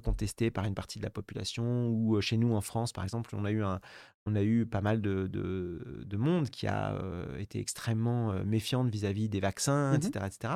[0.00, 3.44] contestée par une partie de la population, ou chez nous en France par exemple, on
[3.44, 3.80] a eu, un,
[4.26, 8.44] on a eu pas mal de, de, de monde qui a euh, été extrêmement euh,
[8.44, 10.26] méfiante vis-à-vis des vaccins, etc.
[10.26, 10.54] etc.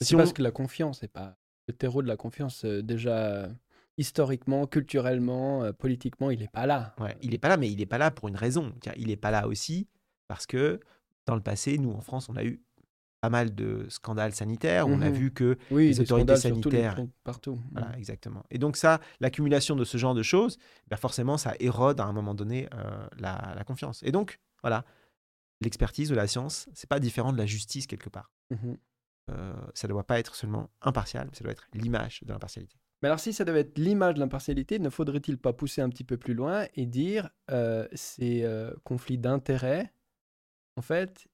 [0.00, 1.36] C'est Si parce que la confiance, c'est pas
[1.68, 2.64] le terreau de la confiance.
[2.64, 3.48] euh, déjà,
[3.98, 6.94] historiquement, culturellement, politiquement, il n'est pas là.
[6.98, 8.72] Ouais, il n'est pas là, mais il n'est pas là pour une raison.
[8.96, 9.88] Il n'est pas là aussi
[10.28, 10.80] parce que
[11.26, 12.62] dans le passé, nous en France, on a eu
[13.22, 14.88] pas mal de scandales sanitaires.
[14.88, 15.14] On a Mhm.
[15.14, 16.96] vu que Oui, Les autorités les sanitaires.
[17.22, 17.58] partout.
[17.70, 18.44] Voilà, exactement.
[18.50, 20.58] Et donc ça, l'accumulation de ce genre de choses,
[20.88, 24.02] ben forcément, ça érode à un moment donné euh, la, la confiance.
[24.02, 24.84] Et donc, voilà,
[25.60, 28.32] l'expertise de la science, c'est pas différent de la justice quelque part.
[28.50, 28.76] Mhm.
[29.30, 32.76] Euh, ça ne doit pas être seulement impartial, ça doit être l'image de l'impartialité.
[33.02, 36.02] Mais alors, si ça devait être l'image de l'impartialité, ne faudrait-il pas pousser un petit
[36.04, 38.44] peu plus loin et dire euh, ces
[38.82, 39.92] conflits d'intérêts,
[40.76, 41.28] en fait,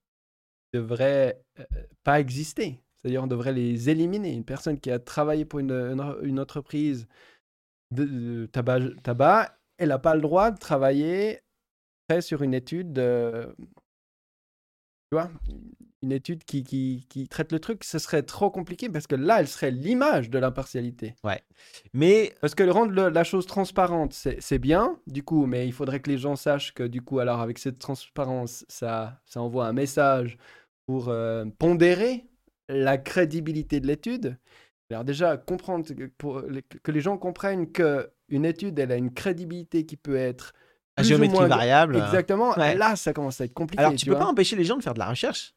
[0.73, 1.65] devraient euh,
[2.05, 2.83] pas exister.
[2.97, 4.33] C'est-à-dire, on devrait les éliminer.
[4.33, 7.07] Une personne qui a travaillé pour une, une- une entreprise
[7.91, 11.41] de, de tabac, tabac, elle n'a pas le droit de travailler
[12.21, 13.47] sur une étude, euh,
[15.11, 15.31] tu vois,
[16.03, 17.85] une étude qui, qui, qui traite le truc.
[17.85, 21.15] Ce serait trop compliqué parce que là, elle serait l'image de l'impartialité.
[21.95, 25.73] Mais Parce que rendre le- la chose transparente, c'est c'est bien, du coup, mais il
[25.73, 29.67] faudrait que les gens sachent que, du coup, alors avec cette transparence, ça, ça envoie
[29.67, 30.37] un message
[30.89, 32.25] pour euh, pondérer
[32.71, 34.39] la crédibilité de l'étude.
[34.91, 36.43] Alors déjà, comprendre que, pour,
[36.83, 40.55] que les gens comprennent que une étude, elle a une crédibilité qui peut être
[40.97, 41.97] à géométrie moins- variable.
[41.97, 42.57] Exactement.
[42.57, 42.75] Ouais.
[42.75, 43.83] Là, ça commence à être compliqué.
[43.85, 44.21] Alors, tu, peux vois.
[44.21, 45.55] pas empêcher les gens de faire de la recherche.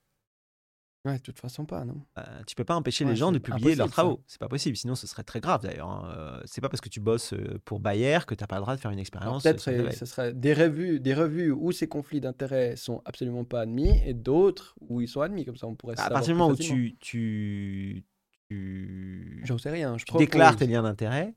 [1.04, 2.00] Ouais, de toute façon pas, non.
[2.20, 4.24] Euh, tu peux pas empêcher Ouais, les gens de publier leurs travaux.
[4.28, 4.78] C'est pas possible.
[4.78, 5.90] Sinon, ce serait très grave d'ailleurs.
[5.90, 6.14] hein.
[6.16, 8.62] Euh, c'est pas parce que tu bosses euh, pour Bayer que tu n'as pas le
[8.62, 9.42] droit de faire une expérience.
[9.42, 13.46] Peut-être le euh, ce serait des revues, des revues où ces conflits d'intérêts sont absolument
[13.46, 15.44] pas admis et d'autres où ils sont admis.
[15.44, 18.06] Comme ça, on pourrait À partir du moment où tu, tu,
[18.50, 19.98] tu, J'en sais rien.
[19.98, 21.34] Je tu déclares tes liens d'intérêt,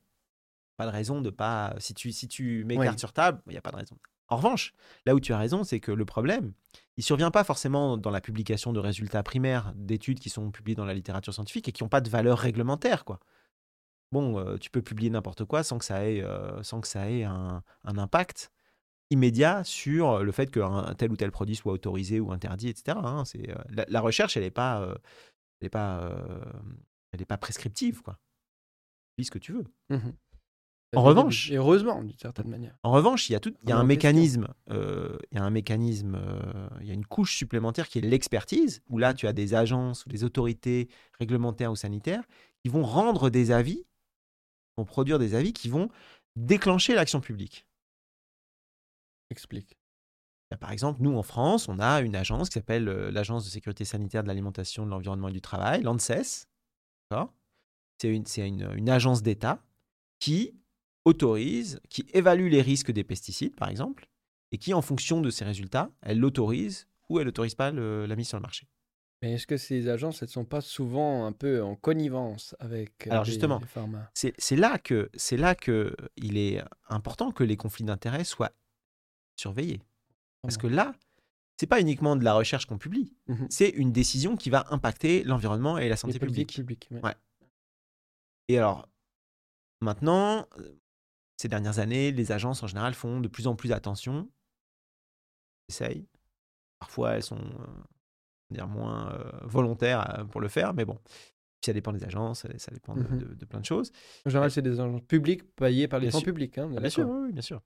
[0.76, 1.74] pas de raison de pas.
[1.78, 2.84] Si tu, si tu mets Oui.
[2.84, 3.96] carte sur table, il n'y a pas de raison.
[4.28, 4.72] En revanche,
[5.06, 6.52] là où tu as raison, c'est que le problème,
[6.96, 10.84] il survient pas forcément dans la publication de résultats primaires d'études qui sont publiées dans
[10.84, 13.20] la littérature scientifique et qui n'ont pas de valeur réglementaire, quoi.
[14.12, 17.10] Bon, euh, tu peux publier n'importe quoi sans que ça ait, euh, sans que ça
[17.10, 18.52] ait un, impact
[19.10, 22.96] immédiat sur le fait qu'un tel ou tel produit soit autorisé ou interdit, etc.
[23.02, 23.24] hein.
[23.24, 24.94] C'est, euh, la, recherche, elle n'est pas,
[25.72, 26.10] pas,
[27.26, 28.18] pas prescriptive, quoi.
[29.18, 29.64] Dis ce que tu veux.
[29.90, 30.14] Mhm.
[30.96, 32.76] En revanche- Et heureusement, d'une certaine manière.
[32.84, 35.44] En revanche, il y a, tout, il y a un mécanisme, euh, il y a
[35.44, 39.26] un mécanisme, euh, il y a une couche supplémentaire qui est l'expertise, où là, tu
[39.26, 42.22] as des agences ou des autorités réglementaires ou sanitaires
[42.62, 43.84] qui vont rendre des avis,
[44.76, 45.88] vont produire des avis qui vont
[46.36, 47.66] déclencher l'action publique.
[49.30, 49.76] Explique.
[50.60, 53.84] Par exemple, nous en France, on a une agence qui s'appelle euh, l'Agence de sécurité
[53.84, 56.46] sanitaire de l'alimentation, de l'environnement et du travail, l'ANSES.
[58.00, 59.60] C'est une, c'est une, une agence d'État
[60.20, 60.54] qui
[61.04, 64.08] autorise, qui évalue les risques des pesticides, par exemple,
[64.52, 68.16] et qui, en fonction de ses résultats, elle l'autorise ou elle n'autorise pas le- la
[68.16, 68.66] mise sur le marché.
[69.22, 73.10] Mais est-ce que ces agences, elles sont pas souvent un peu en connivence avec euh,
[73.10, 73.58] Alors, les- justement.
[73.58, 74.10] les pharma?
[74.14, 78.52] C'est là que c'est là que il est important que les conflits d'intérêts soient
[79.36, 79.80] surveillés.
[80.42, 80.94] Parce que là,
[81.58, 83.46] c'est pas uniquement de la recherche qu'on publie, Mhm.
[83.48, 86.60] c'est une décision qui va impacter l'environnement et la santé publique.
[86.90, 87.00] ouais.
[87.02, 87.14] Ouais.
[88.48, 88.86] Et alors,
[89.80, 90.74] maintenant, euh,
[91.36, 94.28] ces dernières années, les agences en général font de plus en plus attention.
[95.68, 96.06] Essayent.
[96.78, 97.66] Parfois, elles sont euh,
[98.50, 100.98] dire moins euh, volontaires euh, pour le faire, mais bon.
[101.04, 103.18] Puis ça dépend des agences, ça, dépend de, Mhm.
[103.18, 103.90] de- de plein de choses.
[104.26, 106.58] En général, c'est des agences publiques payées par les fonds publics.
[106.58, 107.62] Hein, bien sûr, oui, oui, bien sûr.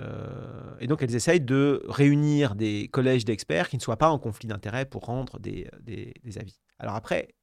[0.00, 4.18] Euh, et donc, elles essayent de réunir des collèges d'experts qui ne soient pas en
[4.18, 6.58] conflit d'intérêts pour rendre des, des- des avis.
[6.78, 7.34] Alors après,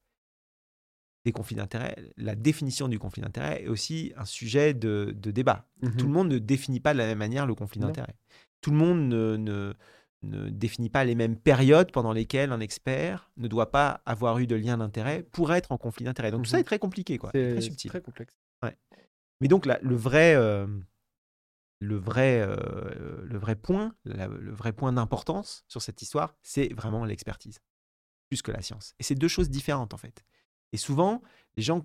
[1.24, 5.66] des conflits d'intérêts, la définition du conflit d'intérêts est aussi un sujet de, de débat.
[5.82, 5.96] Mhm.
[5.96, 8.14] Tout le monde ne définit pas de la même manière le conflit d'intérêts.
[8.60, 9.74] Tout le monde ne, ne-
[10.22, 14.46] ne définit pas les mêmes périodes pendant lesquelles un expert ne doit pas avoir eu
[14.46, 16.30] de lien d'intérêt pour être en conflit d'intérêts.
[16.30, 17.30] Donc tout ça est très compliqué, quoi.
[17.34, 17.90] C'est très subtil.
[17.90, 18.34] très complexe.
[19.40, 20.66] Mais donc là, le vrai, euh,
[21.80, 26.72] le vrai, euh, le vrai point, la- le vrai point d'importance sur cette histoire, c'est
[26.74, 27.60] vraiment l'expertise,
[28.28, 28.94] plus que la science.
[28.98, 30.24] Et c'est deux choses différentes en fait.
[30.72, 31.22] Et souvent,
[31.56, 31.84] les gens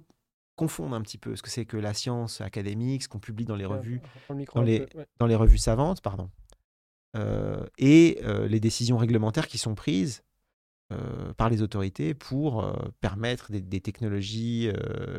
[0.56, 3.56] confondent un petit peu ce que c'est que la science académique, ce qu'on publie dans
[3.56, 5.08] les revues, Reprends le micro dans les- peu, ouais.
[5.18, 6.30] dans les revues savantes, pardon,
[7.16, 10.24] euh, et euh, les décisions réglementaires qui sont prises
[10.92, 14.70] euh, par les autorités pour permettre des, des technologies,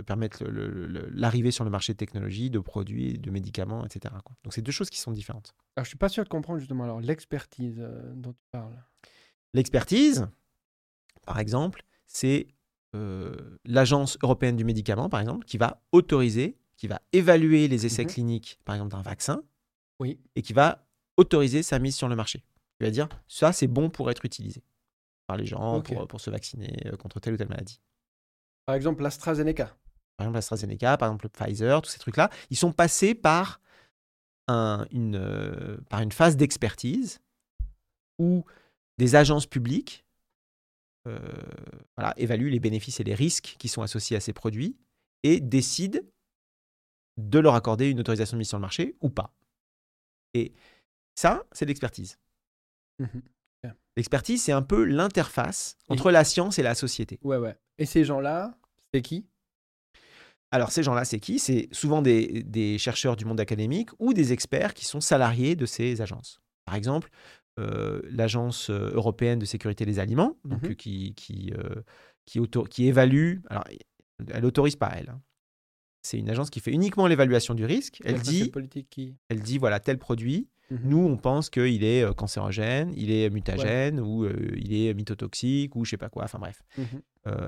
[0.06, 4.14] permettre l'arrivée sur le marché de technologies, de produits, de médicaments, etc.
[4.24, 4.36] quoi.
[4.44, 5.52] Donc c'est deux choses qui sont différentes.
[5.76, 7.84] Alors, je suis pas sûr de comprendre justement alors l'expertise
[8.14, 8.76] dont tu parles.
[9.52, 10.28] L'expertise,
[11.26, 12.46] par exemple, c'est
[13.64, 18.10] l'Agence européenne du médicament, par exemple, qui va autoriser, qui va évaluer les essais Mhm.
[18.10, 19.42] cliniques, par exemple, d'un vaccin,
[20.00, 20.18] Oui.
[20.34, 20.86] et qui va
[21.16, 22.44] autoriser sa mise sur le marché.
[22.80, 24.62] Il va dire, ça, c'est bon pour être utilisé
[25.26, 27.80] par les gens, pour, pour se vacciner euh, contre telle ou telle maladie.
[28.66, 29.76] Par exemple, l'AstraZeneca.
[30.16, 33.60] par exemple AstraZeneca, par exemple Pfizer, tous ces trucs-là, ils sont passés par,
[34.48, 37.20] un, une, euh, par une phase d'expertise
[38.18, 38.44] où
[38.98, 40.03] des agences publiques
[41.06, 41.18] euh,
[41.96, 44.76] voilà, évaluent les bénéfices et les risques qui sont associés à ces produits
[45.22, 46.00] et décident
[47.16, 49.32] de leur accorder une autorisation de mise sur le marché ou pas.
[50.34, 50.52] Et
[51.14, 52.18] ça, c'est l'expertise.
[52.98, 53.22] Mhm.
[53.96, 57.20] L'expertise, c'est un peu l'interface entre la science et la société.
[57.22, 57.56] Ouais, ouais.
[57.78, 58.58] Et ces gens-là,
[58.92, 59.24] c'est qui?
[60.50, 61.38] Alors, ces gens-là, c'est qui?
[61.38, 65.64] C'est souvent des, des chercheurs du monde académique ou des experts qui sont salariés de
[65.64, 66.40] ces agences.
[66.64, 67.08] Par exemple,
[67.60, 71.82] euh, l'Agence euh, européenne de sécurité des aliments, donc, euh, qui, qui, euh,
[72.26, 73.38] qui, évalue.
[73.48, 73.64] Alors,
[74.32, 75.10] elle n'autorise pas elle.
[75.10, 75.20] hein.
[76.02, 78.00] C'est une agence qui fait uniquement l'évaluation du risque.
[78.04, 79.16] Elle dit, politique qui.
[79.30, 80.48] elle dit voilà tel produit.
[80.70, 80.80] Mhm.
[80.84, 85.84] Nous, on pense qu'il est cancérogène, il est mutagène ou euh, il est mythotoxique ou
[85.84, 86.24] je sais pas quoi.
[86.24, 87.00] Enfin bref, Mhm.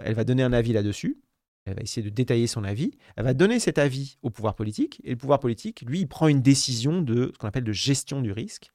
[0.05, 1.19] Elle va donner un avis là-dessus.
[1.67, 2.93] Elle va essayer de détailler son avis.
[3.17, 5.01] Elle va donner cet avis au pouvoir politique.
[5.05, 8.23] Et le pouvoir politique, lui, il prend une décision de ce qu'on appelle de gestion
[8.23, 8.71] du risque.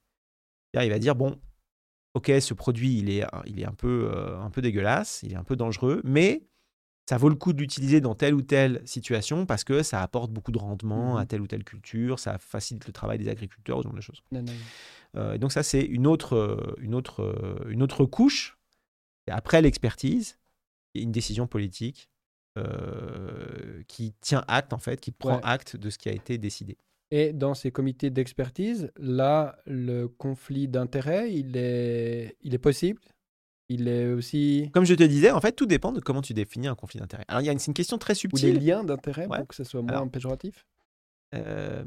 [0.74, 1.40] Il va dire bon,
[2.14, 5.36] ok, ce produit, il est, il est un, peu, euh, un peu dégueulasse, il est
[5.38, 6.44] un peu dangereux, mais
[7.10, 10.32] ça vaut le coup de l'utiliser dans telle ou telle situation parce que ça apporte
[10.32, 11.20] beaucoup de rendement Mhm.
[11.20, 14.22] à telle ou telle culture, ça facilite le travail des agriculteurs, ce genre de choses.
[14.32, 14.60] Non, non, non.
[15.22, 18.58] Euh, donc ça, c'est une autre, une, autre, une autre couche.
[19.28, 20.38] Et après l'expertise,
[20.94, 22.10] il y a une décision politique
[22.58, 25.42] euh, qui tient acte, en fait, qui prend Ouais.
[25.44, 26.78] acte de ce qui a été décidé.
[27.12, 33.02] Et dans ces comités d'expertise, là, le conflit d'intérêts, il est, il est possible?
[33.68, 34.70] Il est aussi.
[34.74, 37.26] Comme je te disais, en fait, tout dépend de comment tu définis un conflit d'intérêt.
[37.28, 38.66] Alors, il y a une, question très Ou des subtile.
[38.66, 39.38] liens d'intérêt Ouais.
[39.40, 40.66] pour que ce soit moins Alors- péjoratif?
[41.36, 41.84] Euh,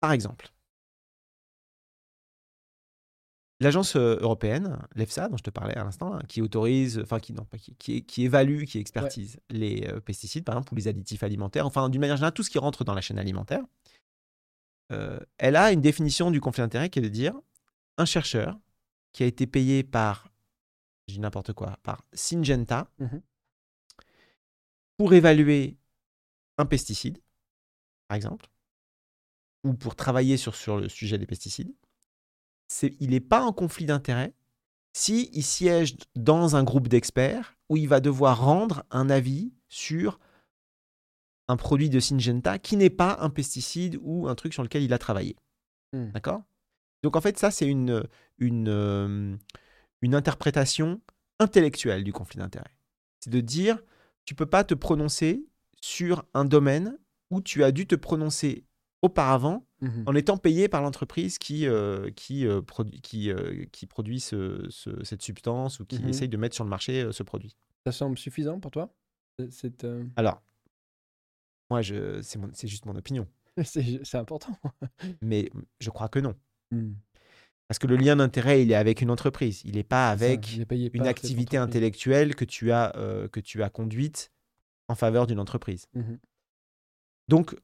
[0.00, 0.50] par exemple,
[3.60, 7.32] l'agence euh, européenne, l'EFSA, dont je te parlais à l'instant, là, qui autorise, enfin qui,
[7.32, 10.88] non, pas qui, qui, qui évalue, qui expertise les euh, pesticides, par exemple, ou les
[10.88, 13.62] additifs alimentaires, enfin d'une manière générale, tout ce qui rentre dans la chaîne alimentaire,
[14.92, 17.34] euh, elle a une définition du conflit d'intérêt qui est de dire
[17.96, 18.58] un chercheur
[19.12, 20.30] qui a été payé par,
[21.08, 23.22] je dis n'importe quoi, par Syngenta Mhm.
[24.96, 25.76] pour évaluer
[26.58, 27.18] un pesticide,
[28.08, 28.46] par exemple,
[29.64, 31.72] ou pour travailler sur, sur le sujet des pesticides,
[33.00, 34.34] il n'est pas en conflit d'intérêt
[34.92, 40.18] si il siège dans un groupe d'experts où il va devoir rendre un avis sur
[41.48, 44.92] un produit de Syngenta qui n'est pas un pesticide ou un truc sur lequel il
[44.92, 45.36] a travaillé.
[45.92, 46.10] Hmm.
[46.12, 46.42] D'accord?
[47.02, 48.04] Donc en fait, ça, c'est une,
[48.38, 49.36] une, euh,
[50.02, 51.00] une interprétation
[51.38, 52.74] intellectuelle du conflit d'intérêt.
[53.20, 53.82] C'est de dire,
[54.24, 55.44] tu peux pas te prononcer
[55.80, 56.98] sur un domaine
[57.30, 58.64] où tu as dû te prononcer
[59.02, 60.04] auparavant Mhm.
[60.06, 64.66] en étant payé par l'entreprise qui, euh, qui, euh, produ- qui, euh, qui produit ce-
[64.70, 66.08] ce- cette substance ou qui Mhm.
[66.08, 67.54] essaye de mettre sur le marché ce produit.
[67.86, 68.92] Ça semble suffisant pour toi?
[70.16, 70.42] Alors,
[71.70, 73.26] moi, je, c'est, mon- c'est juste mon opinion,
[73.64, 74.56] c'est- c'est important.
[75.22, 75.50] mais
[75.80, 76.34] je crois que non.
[76.70, 76.92] Hmm.
[77.68, 80.56] Parce que le lien d'intérêt, il est avec une entreprise, il n'est pas ça, avec
[80.94, 84.30] une activité intellectuelle que tu as, euh, que tu as conduite
[84.88, 85.86] en faveur d'une entreprise.
[85.94, 86.18] Mhm.
[87.28, 87.54] Donc,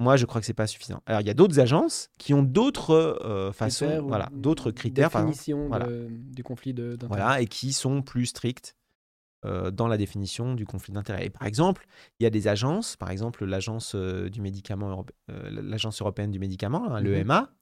[0.00, 1.02] moi, je crois que c'est pas suffisant.
[1.06, 5.26] Alors, il y a d'autres agences qui ont d'autres euh, façons, voilà, d'autres critères, par
[5.28, 5.86] exemple, voilà.
[5.86, 7.08] de- du conflit de- d'intérêt.
[7.08, 8.76] voilà, et qui sont plus strictes
[9.46, 11.30] euh, dans la définition du conflit d'intérêt.
[11.30, 11.86] Par exemple,
[12.20, 16.38] il y a des agences, par exemple l'agence euh, du médicament, euh, l'agence européenne du
[16.38, 17.06] médicament, hein, Mhm.
[17.08, 17.52] l'EMA,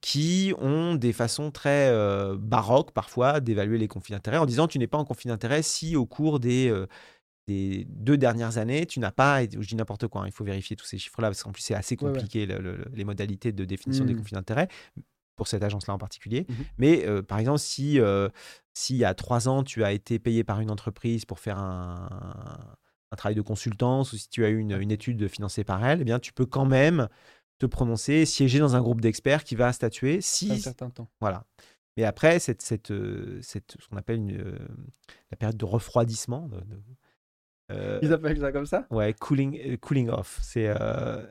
[0.00, 1.92] qui ont des façons très
[2.38, 5.96] baroques parfois d'évaluer les conflits d'intérêt en disant tu n'es pas en conflit d'intérêt si
[5.96, 6.72] au cours des,
[7.48, 10.76] des deux dernières années tu n'as pas, je dis n'importe quoi, hein, il faut vérifier
[10.76, 12.12] tous ces chiffres-là parce qu'en plus c'est assez Ouais, ouais.
[12.12, 14.18] compliqué le- le- les modalités de définition des Mhm.
[14.20, 14.68] conflits d'intérêt
[15.36, 16.46] pour cette agence-là en particulier.
[16.48, 16.56] Mhm.
[16.78, 18.28] Mais euh, par exemple, si, euh,
[18.74, 21.58] si il y a trois ans, tu as été payé par une entreprise pour faire
[21.58, 22.08] un,
[23.10, 26.00] un travail de consultance ou si tu as eu une, une étude financée par elle,
[26.00, 27.08] eh bien, tu peux quand même
[27.58, 30.60] te prononcer, siéger dans un groupe d'experts qui va statuer Un si.
[30.60, 31.08] certain temps.
[31.20, 31.44] Voilà.
[31.96, 34.58] Mais après, cette, cette, euh, cette- ce qu'on appelle une, euh,
[35.30, 36.82] la période de refroidissement, de- de-
[37.70, 38.86] euh, Ils appellent ça comme ça?
[38.90, 40.40] ouais, cooling, cooling off.
[40.42, 40.68] C'est.
[40.68, 41.24] euh,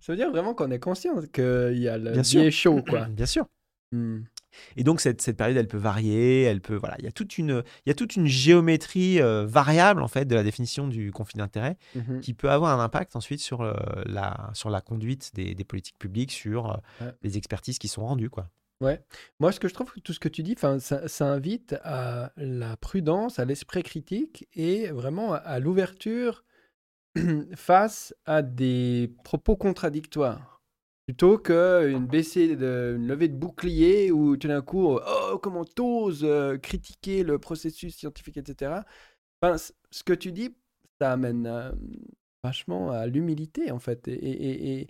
[0.00, 2.40] Ça veut dire vraiment qu'on est conscient qu'il y a le Bien sûr.
[2.40, 3.04] biais chaud, quoi.
[3.10, 3.46] Bien sûr.
[3.92, 4.20] Hmm.
[4.76, 7.38] Et donc cette, cette période, elle peut varier, elle peut voilà, il y a toute
[7.38, 11.12] une il y a toute une géométrie euh, variable en fait de la définition du
[11.12, 12.20] conflit d'intérêt Mhm.
[12.20, 13.74] qui peut avoir un impact ensuite sur euh,
[14.06, 17.12] la sur la conduite des, des politiques publiques, sur euh, Ouais.
[17.22, 18.48] les expertises qui sont rendues quoi.
[19.40, 22.32] Moi, ce que je trouve, que tout ce que tu dis, ça, ça invite à
[22.38, 26.44] la prudence, à l'esprit critique et vraiment à, à l'ouverture
[27.56, 30.60] face à des propos contradictoires.
[31.06, 36.24] Plutôt qu'une baissée de, une levée de bouclier où tout d'un coup, oh, comment t'oses
[36.24, 38.82] euh, critiquer le processus scientifique, etc.
[39.42, 39.56] Enfin,
[39.90, 40.54] ce que tu dis
[41.00, 41.72] ça amène euh,
[42.44, 44.06] vachement à l'humilité, en fait.
[44.08, 44.88] Et, et, et,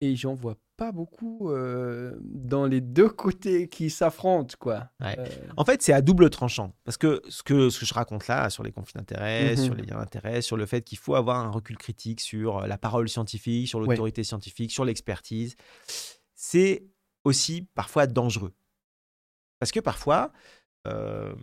[0.00, 4.90] et j'en vois pas beaucoup euh, dans les deux côtés qui s'affrontent, quoi.
[5.00, 5.16] Ouais.
[5.18, 6.74] Euh, En fait, c'est à double tranchant.
[6.84, 9.64] Parce que ce que, ce que je raconte là, sur les conflits d'intérêts, Mhm.
[9.64, 12.66] sur les liens d'intérêts, sur le fait qu'il faut avoir un recul critique sur euh,
[12.66, 15.54] la parole scientifique, sur l'autorité scientifique, sur l'expertise,
[16.34, 16.86] c'est
[17.24, 18.52] aussi parfois dangereux.
[19.60, 20.32] Parce que parfois,
[20.86, 21.34] euh,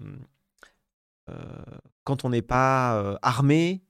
[2.03, 3.83] quand on n'est pas armé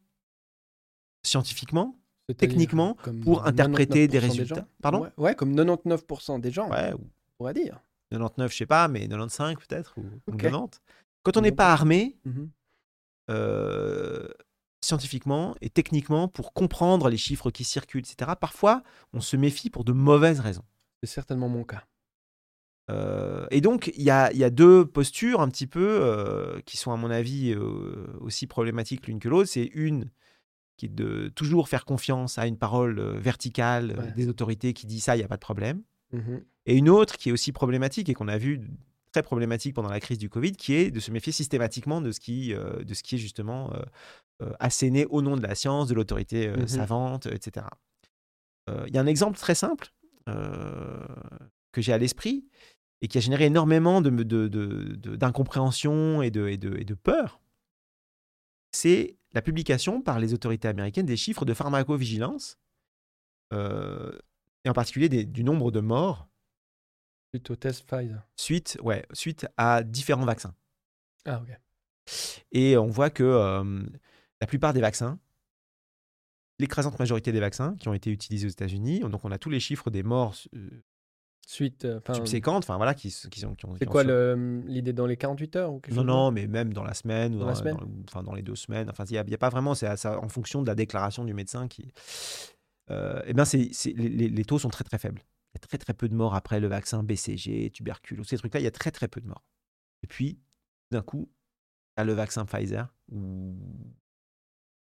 [1.24, 1.98] scientifiquement,
[2.34, 4.68] techniquement, pour interpréter des 99% résultats.
[4.82, 5.02] Pardon?
[5.02, 7.80] Ouais, ouais, comme 99% des gens, ouais, on ou pourrait dire.
[8.12, 10.42] 99, je sais pas, mais 95 peut-être, ou, ou Ok.
[10.42, 10.82] 90.
[11.24, 12.50] Quand on n'est pas armé, Mhm.
[13.30, 14.28] euh,
[14.84, 18.32] scientifiquement et techniquement pour comprendre les chiffres qui circulent, etc.
[18.40, 18.82] Parfois,
[19.14, 20.64] on se méfie pour de mauvaises raisons.
[21.04, 21.84] C'est certainement mon cas.
[22.90, 26.78] Euh, et donc, il y a, y a deux postures un petit peu euh, qui
[26.78, 27.56] sont, à mon avis,
[28.20, 29.50] aussi problématiques l'une que l'autre.
[29.50, 30.10] C'est une
[30.82, 34.12] qui est de toujours faire confiance à une parole euh, verticale euh, Ouais.
[34.14, 35.84] des autorités qui dit ça, il n'y a pas de problème.
[36.12, 36.44] Mhm.
[36.66, 38.62] Et une autre qui est aussi problématique et qu'on a vu
[39.12, 42.20] très problématique pendant la crise du Covid, qui est de se méfier systématiquement de ce
[42.20, 43.72] qui, euh, de ce qui est justement
[44.42, 46.68] euh, asséné au nom de la science, de l'autorité euh, Mhm.
[46.68, 47.68] savante, etc.
[48.88, 49.92] Il y a un exemple très simple
[50.26, 52.46] que j'ai à l'esprit
[53.02, 56.86] et qui a généré énormément de, de- de- de- d'incompréhension et de, et, de, et
[56.86, 57.40] de peur.
[58.72, 62.58] C'est la publication par les autorités américaines des chiffres de pharmacovigilance,
[63.54, 64.12] euh,
[64.66, 66.28] et en particulier des- du nombre de morts
[67.34, 68.22] Suite au test Pfizer.
[68.36, 70.54] suite, ouais, suite à différents vaccins.
[71.26, 71.58] Ah, ok.
[72.52, 73.84] Et on voit que euh,
[74.42, 75.18] la plupart des vaccins,
[76.60, 79.60] l'écrasante majorité des vaccins qui ont été utilisés aux États-Unis, donc on a tous les
[79.60, 80.84] chiffres des morts euh,
[81.52, 81.84] Suite.
[81.86, 83.56] euh, enfin, subséquentes, enfin voilà, qui, qui sont.
[83.56, 86.32] Qui ont, c'est quoi le- l'idée dans les 48 heures ou quelque Non, chose non,
[86.32, 88.56] mais même dans la semaine ou Dans dans, la semaine dans- enfin, dans les deux
[88.56, 88.89] semaines.
[88.89, 91.26] Enfin, il n'y a, a pas vraiment, c'est à- ça- en fonction de la déclaration
[91.26, 91.91] du médecin qui.
[92.89, 95.22] Euh, eh bien, c'est, c'est- les taux sont très très faibles.
[95.54, 98.62] Il y a très très peu de morts après le vaccin BCG, tuberculose, ces trucs-là,
[98.62, 99.43] il y a très très peu de morts.
[100.04, 100.39] Et puis,
[100.91, 101.30] d'un coup,
[101.97, 103.58] tu as le vaccin Pfizer ou,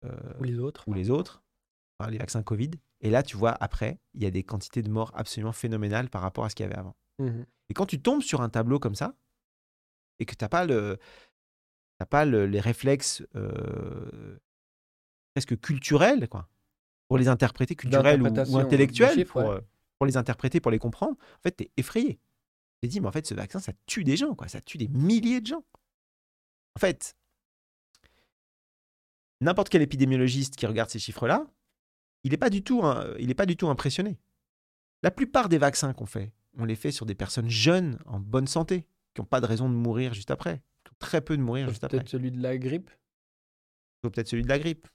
[0.04, 0.10] euh,
[0.40, 1.43] Ou les autres ou les autres,
[2.10, 2.70] les vaccins Covid.
[3.00, 6.22] Et là, tu vois, après, il y a des quantités de morts absolument phénoménales par
[6.22, 6.96] rapport à ce qu'il y avait avant.
[7.18, 7.46] Mhm.
[7.68, 9.14] Et quand tu tombes sur un tableau comme ça,
[10.18, 10.98] et que tu n'as pas, le,
[11.98, 14.38] t'as pas le- les réflexes euh,
[15.34, 16.48] presque culturels, quoi,
[17.08, 19.56] pour les interpréter, culturels ou, intellectuels, chiffres, pour, ouais.
[19.56, 19.60] euh,
[19.98, 22.20] pour les interpréter, pour les comprendre, en fait, tu es effrayé.
[22.82, 24.78] Tu te dis, mais en fait, ce vaccin, ça tue des gens, quoi, ça tue
[24.78, 25.64] des milliers de gens.
[26.76, 27.16] En fait,
[29.40, 31.46] n'importe quel épidémiologiste qui regarde ces chiffres-là,
[32.24, 34.18] il n'est pas, du tout, hein, il est pas du tout impressionné.
[35.02, 38.46] La plupart des vaccins qu'on fait, on les fait sur des personnes jeunes, en bonne
[38.46, 40.62] santé, qui n'ont pas de raison de mourir juste après,
[40.98, 41.98] très peu de mourir juste après.
[41.98, 42.90] Peut-être celui de la grippe
[44.10, 44.88] peut-être celui de la grippe.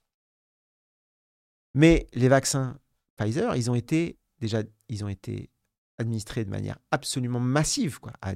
[1.73, 2.79] Mais les vaccins
[3.17, 5.49] Pfizer, ils ont été déjà, ils ont été
[5.97, 8.33] administrés de manière absolument massive, quoi, à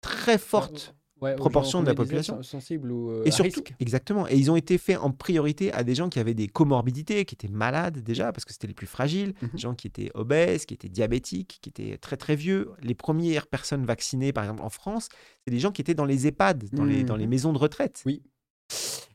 [0.00, 2.34] très forte Ouais, proportion de la population.
[2.36, 3.74] sen- sensibles ou euh, Et à surtout, risque.
[3.80, 4.28] exactement.
[4.28, 7.34] Et ils ont été faits en priorité à des gens qui avaient des comorbidités, qui
[7.34, 9.48] étaient malades déjà, parce que c'était les plus fragiles, Mhm.
[9.52, 12.70] des gens qui étaient obèses, qui étaient diabétiques, qui étaient très très vieux.
[12.82, 15.08] Les premières personnes vaccinées, par exemple en France,
[15.44, 17.30] c'est des gens qui étaient dans les EHPAD, dans, les, dans les Mhm.
[17.30, 18.02] maisons de retraite.
[18.06, 18.22] Oui.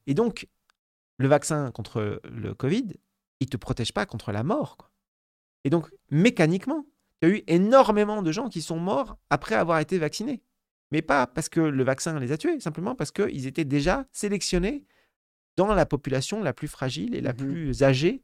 [0.07, 0.47] Et donc,
[1.19, 2.87] le vaccin contre le Covid,
[3.39, 4.77] il ne te protège pas contre la mort.
[4.77, 4.89] quoi.
[5.63, 6.85] Et donc, mécaniquement,
[7.21, 10.41] il y a eu énormément de gens qui sont morts après avoir été vaccinés.
[10.93, 14.85] Mais pas parce que le vaccin les a tués, simplement parce qu'ils étaient déjà sélectionnés
[15.57, 17.37] dans la population la plus fragile et la Mhm.
[17.37, 18.21] plus âgée.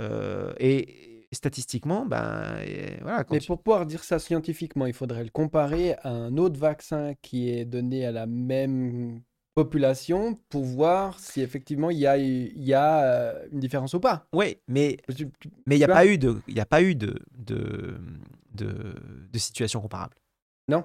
[0.00, 5.24] Euh, et statistiquement, ben, et voilà, Mais tu- pour pouvoir dire ça scientifiquement, il faudrait
[5.24, 9.20] le comparer à un autre vaccin qui est donné à la même
[9.54, 14.26] population pour voir si effectivement il y a, y a euh, une différence ou pas.
[14.32, 16.80] Ouais, mais Tu- tu- mais il n'y a pas eu de, il y a pas
[16.80, 17.98] eu de, de,
[18.54, 18.94] de,
[19.32, 20.14] de situation comparable.
[20.68, 20.84] Non.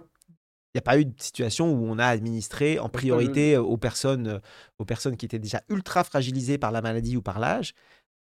[0.73, 3.77] Il n'y a pas eu de situation où on a administré en que priorité aux
[3.77, 4.39] personnes, euh,
[4.79, 7.75] aux personnes qui étaient déjà ultra fragilisées par la maladie ou par l'âge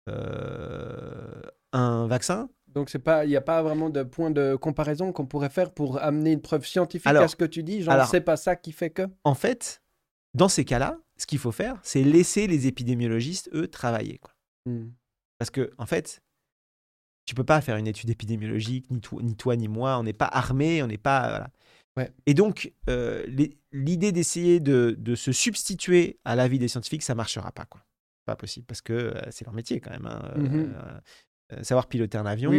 [0.10, 1.42] euh,
[1.74, 2.50] un vaccin.
[2.68, 6.32] Donc il n'y a pas vraiment de point de comparaison qu'on pourrait faire pour amener
[6.32, 7.82] une preuve scientifique à Alors- ce que tu dis?
[7.82, 9.08] Genre, c'est pas ça qui fait que?
[9.26, 9.82] En fait,
[10.34, 14.20] dans ces cas-là, ce qu'il faut faire, c'est laisser les épidémiologistes, eux, travailler.
[14.20, 14.32] quoi.
[14.66, 14.92] Hmm.
[15.40, 16.22] Parce que, en fait,
[17.26, 20.14] tu peux pas faire une étude épidémiologique, ni, toi- ni toi ni moi, on n'est
[20.14, 21.28] pas armé, on n'est pas.
[21.30, 21.50] voilà.
[21.98, 22.12] Ouais.
[22.26, 23.26] Et donc, euh,
[23.74, 27.66] l'idée d'essayer de, de se substituer à l'avis des scientifiques, ça marchera pas.
[27.66, 27.84] quoi.
[28.26, 30.06] Pas possible, parce que euh, c'est leur métier quand même.
[30.06, 30.22] hein.
[30.36, 30.74] Euh, Mhm.
[31.54, 32.58] euh, savoir piloter un avion, Oui,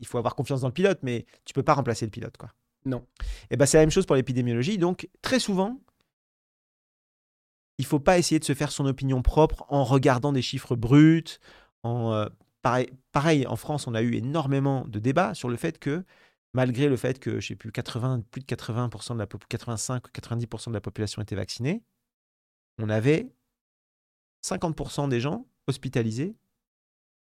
[0.00, 2.36] il, faut avoir confiance dans le pilote, mais tu peux pas remplacer le pilote.
[2.36, 2.52] quoi.
[2.84, 3.04] Non.
[3.50, 4.78] Et ben, c'est la même chose pour l'épidémiologie.
[4.78, 5.80] Donc, très souvent,
[7.78, 11.38] il faut pas essayer de se faire son opinion propre en regardant des chiffres bruts.
[11.82, 12.26] En, euh,
[12.62, 16.04] pareil, pareil, en France, on a eu énormément de débats sur le fait que,
[16.58, 20.10] malgré le fait que, je sais plus, 80, plus de 80% de la 85 ou
[20.10, 21.84] 90% de la population était vaccinée,
[22.78, 23.32] on avait
[24.44, 26.36] 50% des gens hospitalisés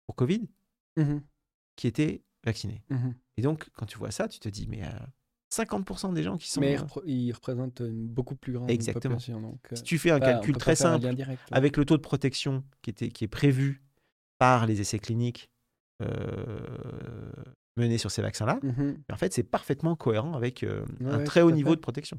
[0.06, 0.48] pour Covid
[0.96, 1.20] Mmh
[1.76, 2.84] qui étaient vaccinés.
[2.90, 4.90] Mmh Et donc, quand tu vois ça, tu te dis, mais euh,
[5.50, 6.60] 50% des gens qui sont.
[6.60, 9.14] Mais euh, repr- il représente une beaucoup plus grande Exactement.
[9.14, 9.40] population.
[9.40, 12.02] Donc, euh, si tu fais un bah, calcul très simple, direct, avec le taux de
[12.02, 13.82] protection qui, était, qui est prévu
[14.36, 15.50] par les essais cliniques
[16.02, 17.32] euh,
[17.76, 18.96] menés sur ces vaccins-là, Mhm.
[19.12, 21.76] en fait, c'est parfaitement cohérent avec euh, Ouais, un ouais, très haut niveau fait.
[21.76, 22.18] de protection.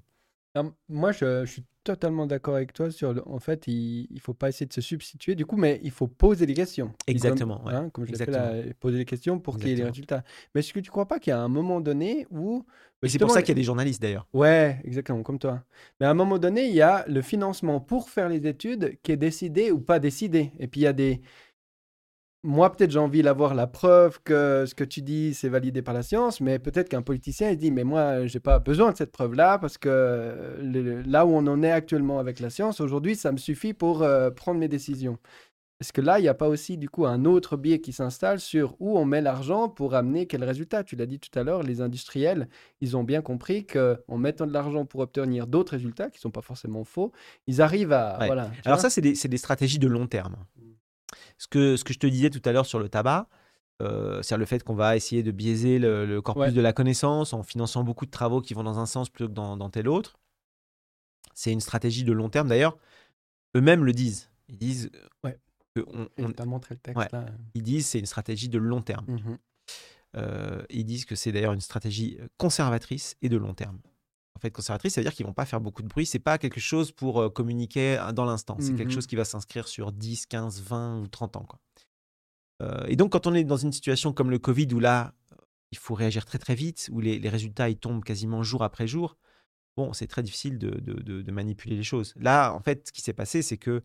[0.56, 4.20] Alors, moi, je, je suis totalement d'accord avec toi sur le, en fait, il ne
[4.20, 6.94] faut pas essayer de se substituer, du coup, mais il faut poser des questions.
[7.08, 7.74] Exactement, Comme, ouais.
[7.74, 9.92] hein, comme je là, poser des questions pour qu'il y ait Exactement.
[9.92, 10.24] résultats.
[10.54, 12.64] Mais est-ce que tu ne crois pas qu'il y a un moment donné où.
[13.02, 14.28] Et c'est pour ça qu'il y a des journalistes d'ailleurs.
[14.32, 15.64] Ouais, exactement, comme toi.
[16.00, 19.12] Mais à un moment donné, il y a le financement pour faire les études qui
[19.12, 20.52] est décidé ou pas décidé.
[20.60, 21.20] Et puis il y a des.
[22.46, 25.94] Moi, peut-être j'ai envie d'avoir la preuve que ce que tu dis, c'est validé par
[25.94, 29.14] la science, mais peut-être qu'un politicien, il dit, mais moi, j'ai pas besoin de cette
[29.14, 33.32] preuve-là, parce que le- là où on en est actuellement avec la science, aujourd'hui, ça
[33.32, 35.18] me suffit pour euh, prendre mes décisions.
[35.80, 38.40] Est-ce que là, il n'y a pas aussi, du coup, un autre biais qui s'installe
[38.42, 40.84] sur où on met l'argent pour amener quel résultat?
[40.84, 42.50] Tu l'as dit tout à l'heure, les industriels,
[42.82, 46.32] ils ont bien compris qu'en mettant de l'argent pour obtenir d'autres résultats, qui ne sont
[46.32, 47.12] pas forcément faux,
[47.48, 48.18] ils arrivent à...
[48.20, 48.28] Ouais.
[48.28, 50.36] Voilà, Alors ça, c'est des, c'est des stratégies de long terme.
[51.38, 53.28] Ce que, ce que je te disais tout à l'heure sur le tabac,
[53.82, 56.52] euh, c'est le fait qu'on va essayer de biaiser le, le corpus Ouais.
[56.52, 59.34] de la connaissance en finançant beaucoup de travaux qui vont dans un sens plutôt que
[59.34, 60.20] dans, dans tel autre.
[61.34, 62.48] C'est une stratégie de long terme.
[62.48, 62.78] D'ailleurs,
[63.56, 64.30] eux-mêmes le disent.
[64.50, 64.92] Ils disent
[65.24, 65.38] Ouais.
[65.76, 67.08] que on- Et on- t'as montré le texte Ouais.
[67.12, 67.26] là.
[67.56, 69.06] ils disent c'est une stratégie de long terme.
[69.08, 69.38] Mhm.
[70.16, 73.80] Euh, ils disent que c'est d'ailleurs une stratégie conservatrice et de long terme.
[74.44, 76.06] En fait, conservatrice, ça veut dire qu'ils vont pas faire beaucoup de bruit.
[76.06, 78.58] C'est pas quelque chose pour euh, communiquer euh, dans l'instant.
[78.60, 78.92] C'est quelque Mhm.
[78.96, 81.46] chose qui va s'inscrire sur 10, 15, 20 ou 30 ans.
[81.46, 81.60] Quoi.
[82.62, 85.14] Euh, et donc, quand on est dans une situation comme le Covid, où là,
[85.72, 88.86] il faut réagir très très vite, où les, les résultats ils tombent quasiment jour après
[88.86, 89.16] jour,
[89.78, 92.14] bon, c'est très difficile de, de- de- de manipuler les choses.
[92.18, 93.82] Là, en fait, ce qui s'est passé, c'est que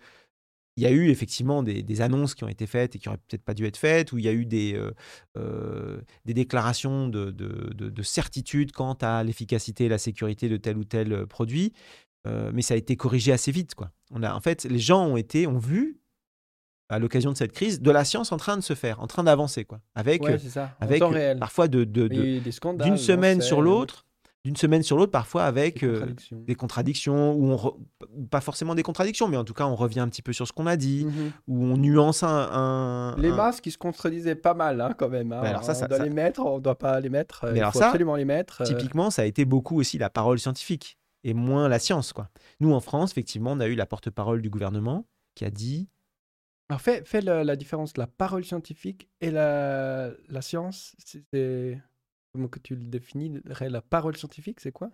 [0.79, 3.19] il y a eu effectivement des, des annonces qui ont été faites et qui auraient
[3.19, 4.93] peut-être pas dû être faites, où il y a eu des, euh,
[5.37, 10.57] euh, des déclarations de, de- de- de certitude quant à l'efficacité et la sécurité de
[10.57, 11.73] tel ou tel euh, produit,
[12.27, 13.75] euh, mais ça a été corrigé assez vite.
[13.75, 13.91] Quoi.
[14.13, 16.01] On a, en fait, les gens ont été, ont vu
[16.89, 19.25] à l'occasion de cette crise de la science en train de se faire, en train
[19.25, 20.75] d'avancer, quoi, avec, Ouais, ça.
[20.81, 24.07] Avec euh, parfois de, d'une semaine sur l'autre,
[24.49, 26.43] d'une semaine sur l'autre, parfois avec des euh, contradictions.
[26.47, 27.77] des contradictions, où on re-
[28.31, 30.55] pas forcément des contradictions, mais en tout cas on revient un petit peu sur ce
[30.55, 31.33] qu'on a dit, Mhm.
[31.49, 32.29] où on nuance un.
[32.51, 35.33] un- Les un- masques, ils se contredisaient pas mal, hein, quand même.
[35.33, 35.41] hein.
[35.43, 37.45] Alors ça, on ça- doit ça- les mettre, on doit pas les mettre.
[37.45, 38.63] euh, Mais il alors faut ça, absolument les mettre.
[38.63, 42.15] euh, Typiquement, ça a été beaucoup aussi la parole scientifique et moins la science.
[42.15, 42.31] Quoi.
[42.61, 45.89] Nous, en France, effectivement, on a eu la porte-parole du gouvernement qui a dit
[46.71, 50.95] Alors, fais, fais le- la différence, la parole scientifique et la, la science.
[51.05, 51.79] c'est-
[52.39, 54.91] Comment que tu le définirais La parole scientifique, c'est quoi?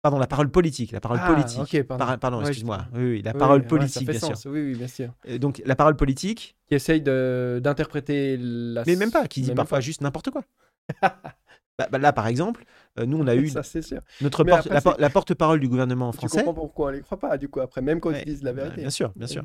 [0.00, 0.90] Pardon, la parole politique.
[0.92, 1.86] La parole Ah, politique.
[1.86, 2.06] pardon.
[2.06, 2.86] Par- pardon, Ouais, excuse-moi.
[2.94, 4.40] Oui, oui, la Oui, parole politique, bien sens.
[4.40, 4.50] sûr.
[4.50, 5.12] Oui, oui, bien sûr.
[5.28, 8.84] Euh, Donc, la parole politique, Qui essaye d'interpréter la.
[8.86, 10.42] mais même pas, qui dit même parfois juste n'importe quoi.
[11.78, 12.64] Bah, bah, là, par exemple,
[12.98, 14.00] euh, nous, on a eu Ça, sûr.
[14.20, 16.38] notre Mais porte- après, la, porte-parole du gouvernement Tu français.
[16.44, 18.52] comprends pourquoi on les croit pas, du coup, après, même quand Ouais, ils disent la
[18.52, 18.82] vérité.
[18.82, 19.44] bien sûr, bien sûr.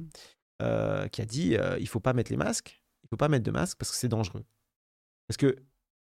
[0.61, 3.43] Euh, qui a dit euh, il faut pas mettre les masques, il faut pas mettre
[3.45, 4.43] de masque parce que c'est dangereux.
[5.27, 5.55] Parce que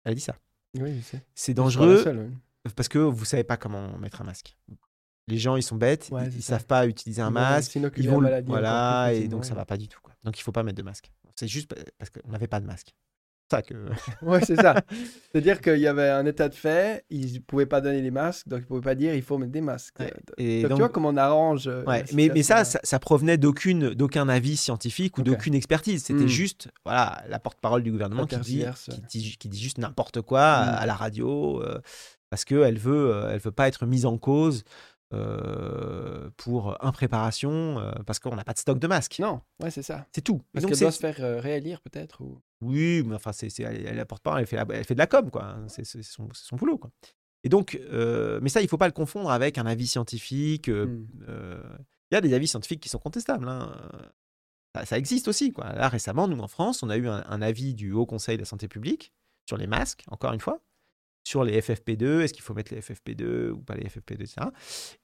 [0.04, 0.36] elle a dit ça.
[0.78, 1.02] Oui.
[1.34, 2.04] C'est dangereux
[2.76, 4.56] parce que vous savez pas comment mettre un masque.
[5.28, 6.54] Les gens ils sont bêtes, Ouais, ils, ça.
[6.58, 9.86] savent pas utiliser un masque, ils vont maladie voilà et donc ça va pas du
[9.88, 10.12] tout quoi.
[10.24, 11.10] Donc il faut pas mettre de masque.
[11.36, 12.94] C'est juste pa- parce qu'on n'avait pas de masque.
[13.50, 13.74] C'est ça que
[14.22, 14.76] Ouais, c'est ça.
[15.32, 18.46] C'est-à-dire qu'il y avait un état de fait, ils ne pouvaient pas donner les masques,
[18.48, 19.96] donc ils ne pouvaient pas dire il faut mettre des masques.
[19.98, 20.06] Ouais.
[20.10, 21.66] Donc, et tu vois comment on arrange.
[21.66, 26.04] euh, Ouais, mais, mais ça, ça, ça provenait d'aucune, d'aucun avis scientifique ou d'aucune expertise.
[26.04, 26.28] C'était Hmm.
[26.28, 28.64] juste voilà, la porte-parole du gouvernement qui dit,
[29.08, 30.82] qui, dit, qui dit juste n'importe quoi à, Hmm.
[30.82, 31.80] à la radio euh,
[32.30, 34.62] parce qu'elle veut, euh, elle veut pas être mise en cause
[35.12, 39.18] euh, pour impréparation parce qu'on n'a pas de stock de masques.
[39.18, 40.06] Non, ouais, c'est ça.
[40.12, 40.36] C'est tout.
[40.54, 42.20] Et Parce qu'elle doit se faire réélire, peut-être.
[42.20, 42.40] Ou...
[42.60, 45.06] Oui, mais enfin, c'est, elle, elle apporte pas, elle fait, la- elle fait de la
[45.06, 45.56] com, quoi.
[45.68, 46.90] C'est, c'est son, boulot, quoi.
[47.42, 50.68] Et donc, euh, mais ça, il faut pas le confondre avec un avis scientifique.
[50.68, 51.06] euh, Hmm.
[51.28, 51.62] euh,
[52.10, 53.48] Il y a des avis scientifiques qui sont contestables.
[53.48, 53.72] hein.
[54.74, 55.72] Ça, ça existe aussi, quoi.
[55.72, 58.42] Là, récemment, nous, en France, on a eu un, un avis du Haut Conseil de
[58.42, 59.12] la Santé publique
[59.48, 60.60] sur les masques, encore une fois,
[61.26, 64.46] sur les FFP2, est-ce qu'il faut mettre les FFP2 ou pas les FFP2, etc.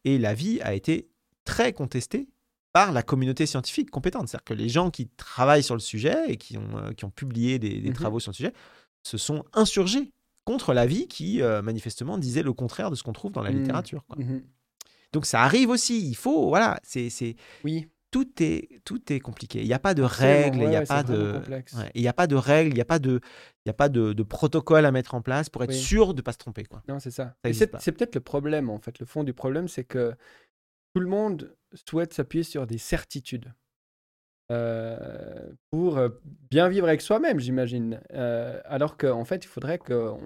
[0.04, 1.08] Et l'avis a été
[1.44, 2.28] très contesté
[2.76, 4.28] par la communauté scientifique compétente.
[4.28, 7.10] C'est-à-dire que les gens qui travaillent sur le sujet et qui ont, euh, qui ont
[7.10, 7.94] publié des, des Mhm.
[7.94, 8.52] travaux sur le sujet
[9.02, 10.10] se sont insurgés
[10.44, 13.60] contre l'avis qui, euh, manifestement, disait le contraire de ce qu'on trouve dans la Hmm.
[13.60, 14.04] littérature.
[14.06, 14.16] quoi.
[14.22, 14.42] Mhm.
[15.14, 16.06] Donc ça arrive aussi.
[16.06, 17.08] Il faut, voilà, c'est,
[17.64, 19.60] Oui, tout est tout est compliqué.
[19.62, 21.40] Il n'y a pas de règles, il n'y a pas de,
[21.94, 23.20] il a pas de règles, il n'y a pas de,
[23.64, 25.78] il y a pas de, de protocole à mettre en place pour être Oui.
[25.78, 26.82] sûr de pas se tromper, quoi.
[26.88, 27.34] Non, c'est ça.
[27.44, 28.98] Ça c'est peut-être le problème, en fait.
[29.00, 30.14] Le fond du problème, c'est que
[30.96, 33.52] tout le monde souhaite s'appuyer sur des certitudes
[34.50, 36.08] euh, pour euh,
[36.50, 38.00] bien vivre avec soi-même, j'imagine.
[38.14, 40.18] Euh, alors qu'en fait, il faudrait qu'on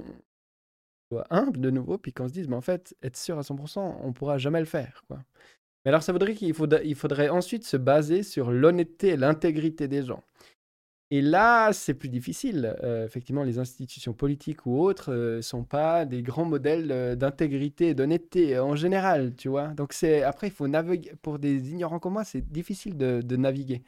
[1.11, 3.97] soit humble de nouveau, puis qu'on se dise, mais en fait, être sûr à 100%,
[4.01, 5.03] on pourra jamais le faire.
[5.11, 9.89] Mais alors, ça voudrait qu'il faudrait, il faudrait ensuite se baser sur l'honnêteté et l'intégrité
[9.89, 10.23] des gens.
[11.13, 12.77] Et là, c'est plus difficile.
[12.85, 17.89] Euh, effectivement, les institutions politiques ou autres ne sont pas des grands modèles euh, d'intégrité
[17.89, 19.69] et d'honnêteté euh, en général, tu vois.
[19.69, 21.13] Donc, c'est après, il faut naviguer.
[21.21, 23.83] Pour des ignorants comme moi, c'est difficile de, de naviguer.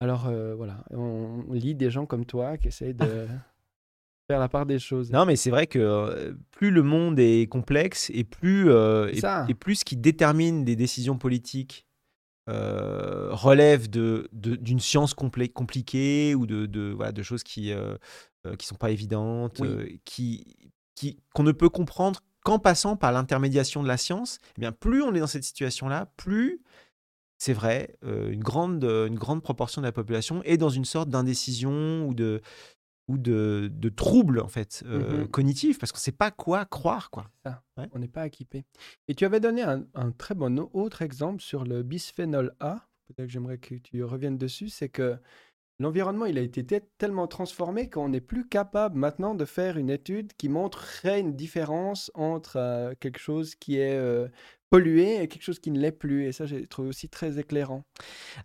[0.00, 3.26] Alors, euh, voilà, on, on lit des gens comme toi qui essayent de
[4.28, 5.10] faire la part des choses.
[5.10, 9.50] Non, mais c'est vrai que euh, plus le monde est complexe et plus, euh, et,
[9.50, 11.86] et plus ce qui détermine des décisions politiques
[12.48, 18.54] euh, relève de, de- d'une science compliquée ou de, de, voilà, de choses qui ne
[18.56, 19.68] qui sont pas évidentes, Oui.
[19.68, 20.56] euh, qui,
[20.94, 24.38] qui, qu'on ne peut comprendre qu'en passant par l'intermédiation de la science.
[24.58, 26.60] Eh bien, plus on est dans cette situation-là, plus
[27.38, 31.08] c'est vrai, euh, une, grande, une grande proportion de la population est dans une sorte
[31.08, 32.40] d'indécision ou de,
[33.08, 35.28] ou de, de trouble en fait euh, Mhm.
[35.28, 37.30] cognitif parce qu'on ne sait pas quoi croire quoi.
[37.44, 37.62] ça.
[37.76, 37.88] Ouais.
[37.92, 38.64] On n'est pas équipé.
[39.08, 42.86] Et tu avais donné un, un très bon autre exemple sur le bisphénol A.
[43.08, 44.70] Peut-être que j'aimerais que tu reviennes dessus.
[44.70, 45.18] C'est que
[45.78, 49.90] l'environnement, il a été te- tellement transformé qu'on n'est plus capable maintenant de faire une
[49.90, 54.28] étude qui montrerait une différence entre euh, quelque chose qui est euh,
[54.70, 56.24] pollué et quelque chose qui ne l'est plus.
[56.24, 57.84] Et ça, j'ai trouvé aussi très éclairant.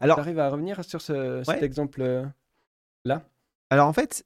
[0.02, 1.64] Alors, Tu arrives à revenir sur ce, cet Ouais.
[1.64, 2.34] exemple-là
[3.72, 4.26] alors en fait,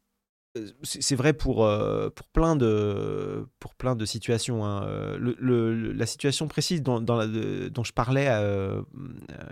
[0.84, 4.66] c'est vrai pour, euh, pour, plein de, pour plein de situations.
[4.66, 4.86] hein.
[5.18, 8.82] Le- le- la situation précise dont, dans la- de- dont je parlais euh,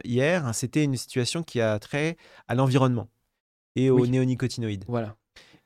[0.03, 3.09] hier, hein, c'était une situation qui a trait à l'environnement
[3.75, 4.09] et aux Oui.
[4.09, 4.85] néonicotinoïdes.
[4.87, 5.15] Voilà.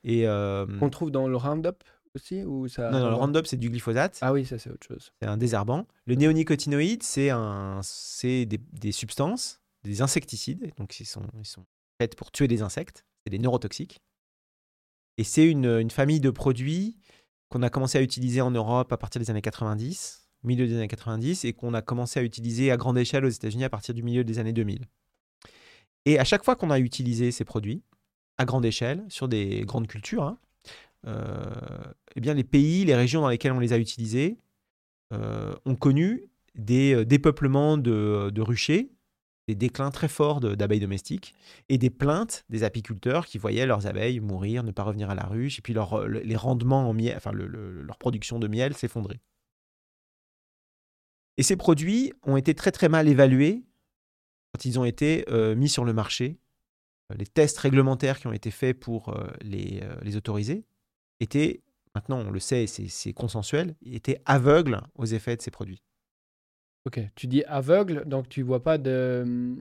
[0.04, 1.82] Et, euh, Qu'on trouve dans le Roundup
[2.14, 4.18] aussi ou ça non, non, le Roundup, c'est du glyphosate.
[4.22, 5.12] Ah oui, ça, c'est autre chose.
[5.20, 5.86] C'est un désherbant.
[6.06, 7.28] Le néonicotinoïde, c'est
[8.46, 10.72] des, des substances, des insecticides.
[10.78, 11.66] Donc, ils sont, ils sont
[12.00, 13.04] faits pour tuer des insectes.
[13.24, 14.00] C'est des neurotoxiques.
[15.18, 16.96] Et c'est une, famille de produits
[17.48, 20.88] qu'on a commencé à utiliser en Europe à partir des années 90, milieu des années
[20.88, 24.02] 90, et qu'on a commencé à utiliser à grande échelle aux États-Unis à partir du
[24.02, 24.86] milieu des années 2000.
[26.04, 27.82] Et à chaque fois qu'on a utilisé ces produits,
[28.38, 30.38] à grande échelle, sur des grandes cultures, hein,
[31.06, 31.44] euh,
[32.16, 34.38] eh bien les pays, les régions dans lesquelles on les a utilisés
[35.12, 38.90] euh, ont connu des euh, dépeuplements de ruchers,
[39.48, 41.34] des déclins très forts d'abeilles domestiques
[41.68, 45.24] et des plaintes des apiculteurs qui voyaient leurs abeilles mourir, ne pas revenir à la
[45.24, 48.48] ruche, et puis leur, le- les rendements en miel, enfin le- le- leur production de
[48.48, 49.20] miel s'effondrer.
[51.36, 53.62] Et ces produits ont été très très mal évalués
[54.52, 56.38] quand ils ont été euh, mis sur le marché.
[57.12, 59.82] Euh, Les tests réglementaires qui ont été faits pour euh, les,
[60.16, 60.64] autoriser
[61.20, 61.62] étaient,
[61.94, 65.82] maintenant on le sait, c'est consensuel, étaient aveugles aux effets de ces produits.
[66.86, 69.56] Ok, tu dis aveugle, donc tu vois pas de.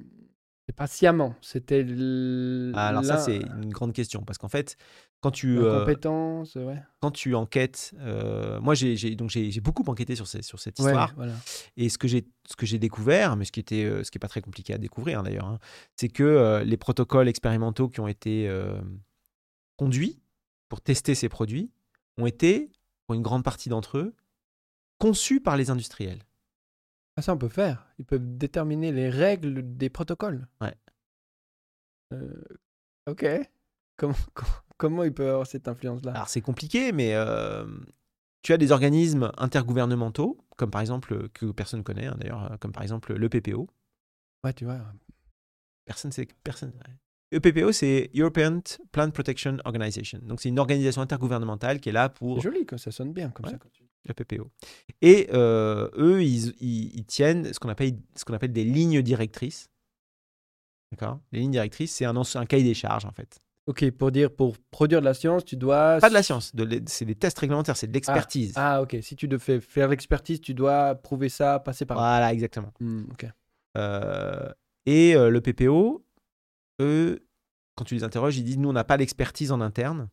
[0.67, 1.81] C'est pas sciemment, c'était.
[1.81, 4.77] l- Ah, Alors ça c'est une grande question parce qu'en fait
[5.21, 6.79] quand tu euh, L'incompétence, ouais.
[7.01, 10.59] quand tu enquêtes, euh, moi j'ai j'ai- donc j'ai j'ai beaucoup enquêté sur, ces- sur
[10.59, 11.33] cette Ouais, histoire voilà.
[11.77, 14.17] et ce que j'ai ce que j'ai découvert, mais ce qui était euh, ce qui
[14.17, 15.59] est pas très compliqué à découvrir hein, d'ailleurs, hein,
[15.95, 18.47] c'est que euh, les protocoles expérimentaux qui ont été
[19.77, 20.19] conduits
[20.69, 21.71] pour tester ces produits
[22.17, 22.71] ont été
[23.07, 24.13] pour une grande partie d'entre eux
[24.99, 26.19] conçus par les industriels.
[27.17, 27.87] Ah, ça, on peut faire.
[27.97, 30.47] Ils peuvent déterminer les règles des protocoles.
[30.61, 30.73] Ouais.
[32.13, 32.43] Euh,
[33.07, 33.25] ok.
[34.77, 36.11] Comment, ils peuvent avoir cette influence-là?
[36.13, 37.65] Alors c'est compliqué, mais euh,
[38.41, 42.73] tu as des organismes intergouvernementaux, comme par exemple que personne connaît hein, d'ailleurs, euh, comme
[42.73, 43.69] par exemple le PPO.
[44.43, 44.81] Ouais, tu vois.
[45.85, 46.27] Personne sait.
[46.43, 46.73] Personne.
[47.31, 48.59] Le PPO, c'est European
[48.91, 50.19] Plant Protection Organization.
[50.23, 53.29] Donc, c'est une organisation intergouvernementale qui est là C'est pour joli, que ça sonne bien
[53.29, 53.51] comme Ouais.
[53.53, 53.57] ça.
[53.57, 54.49] quand tu- le PPO.
[55.01, 57.93] Et euh, eux, ils, ils- ils tiennent ce qu'on appelle,
[58.25, 59.69] qu'on appelle des lignes directrices.
[60.91, 61.19] D'accord?
[61.31, 63.39] Les lignes directrices, c'est un, un cahier des charges, en fait.
[63.67, 65.97] Ok, pour dire, pour produire de la science, tu dois.
[65.99, 68.53] Pas de la science, de c'est des tests réglementaires, c'est de l'expertise.
[68.55, 68.97] Ah, ok.
[69.01, 72.03] Si tu devais faire l'expertise, tu dois prouver ça, passer par là.
[72.03, 72.71] Voilà, exactement.
[72.79, 73.25] Hmm, ok.
[73.77, 74.51] Euh,
[74.85, 76.05] et euh, le PPO,
[76.79, 77.27] eux,
[77.75, 80.09] quand tu les interroges, ils disent nous, on n'a pas d'expertise en interne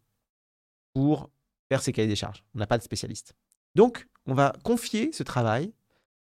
[0.94, 1.31] pour
[1.70, 2.43] faire ces cahiers des charges.
[2.55, 3.35] On n'a pas de spécialiste.
[3.74, 5.73] Donc, on va confier ce travail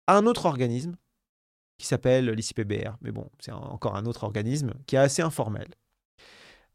[0.07, 0.97] à un autre organisme
[1.79, 2.97] qui s'appelle l'ICPBR.
[3.01, 5.69] Mais bon, c'est encore un autre organisme qui est assez informel.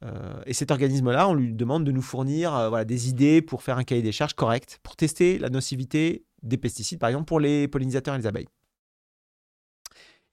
[0.03, 3.63] Euh, et cet organisme-là, on lui demande de nous fournir euh, voilà, des idées pour
[3.63, 7.39] faire un cahier des charges correct, pour tester la nocivité des pesticides, par exemple pour
[7.39, 8.47] les pollinisateurs et les abeilles.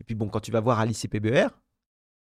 [0.00, 1.50] Et puis bon, quand tu vas voir à l'ICPBR,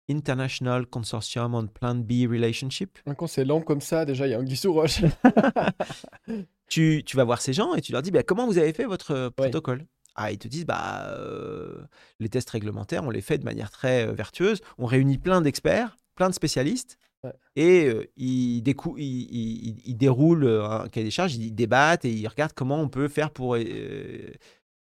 [0.09, 4.39] International Consortium on Plan B Relationship, Quand c'est long comme ça, déjà, il y a
[4.39, 5.03] un sous roche.
[6.69, 8.85] tu, tu vas voir ces gens et tu leur dis bah, comment vous avez fait
[8.85, 9.87] votre euh, protocole?
[10.15, 11.85] Ah, ils te disent bah euh,
[12.21, 15.97] les tests réglementaires on les fait de manière très euh, vertueuse on réunit plein d'experts
[16.15, 17.33] plein de spécialistes Ouais.
[17.57, 22.13] et euh, ils, décou- ils, ils- ils déroulent un cahier des charges ils débattent et
[22.13, 23.57] ils regardent comment on peut faire pour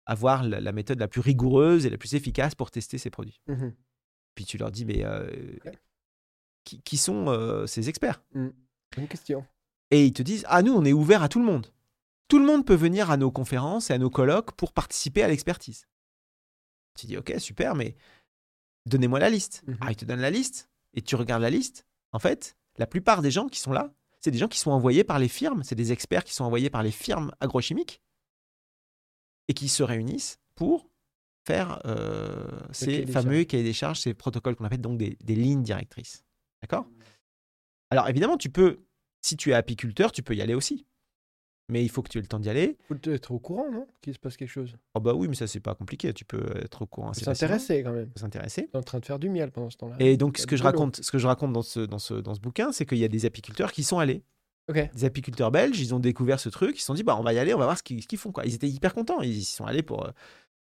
[0.05, 3.39] avoir la, la méthode la plus rigoureuse et la plus efficace pour tester ces produits
[3.47, 3.73] Mhm.
[4.35, 5.71] puis tu leur dis mais Ouais.
[6.63, 8.21] qui, qui sont ces experts?
[8.33, 9.45] Bonne question.
[9.91, 11.67] et ils te disent Ah, nous, on est ouvert à tout le monde.
[12.27, 15.27] Tout le monde peut venir à nos conférences et à nos colloques pour participer à
[15.27, 15.87] l'expertise.
[16.97, 17.95] Tu dis Ok, super, mais
[18.85, 19.63] donnez-moi la liste.
[19.67, 19.77] Mhm.
[19.81, 21.85] Ah, ils te donnent la liste et tu regardes la liste.
[22.11, 25.03] En fait, la plupart des gens qui sont là, c'est des gens qui sont envoyés
[25.03, 28.01] par les firmes, c'est des experts qui sont envoyés par les firmes agrochimiques
[29.47, 30.89] et qui se réunissent pour
[31.45, 35.35] faire euh, ces cahier fameux cahiers des charges, ces protocoles qu'on appelle donc des, des
[35.35, 36.23] lignes directrices.
[36.61, 36.87] D'accord?
[37.89, 38.85] Alors évidemment, tu peux,
[39.21, 40.85] si tu es apiculteur, tu peux y aller aussi.
[41.69, 42.77] Mais il faut que tu aies le temps d'y aller.
[42.89, 44.75] Faut être au courant, non Qu'il se passe quelque chose.
[44.95, 47.13] Oh bah oui, mais ça c'est pas compliqué, tu peux être au courant.
[47.13, 48.09] S'intéresser quand même.
[48.17, 48.69] S'intéresser.
[48.73, 49.95] En train de faire du miel pendant ce temps-là.
[49.99, 52.15] Et donc Il ce que je raconte, ce que je raconte dans ce, dans ce,
[52.15, 54.23] dans ce bouquin, c'est qu'il y a des apiculteurs qui sont allés.
[54.93, 57.33] Des apiculteurs belges, ils ont découvert ce truc, ils se sont dit bah on va
[57.33, 58.45] y aller, on va voir ce qu'ils qu'ils font quoi.
[58.45, 60.11] Ils étaient hyper contents, ils y sont allés pour, euh,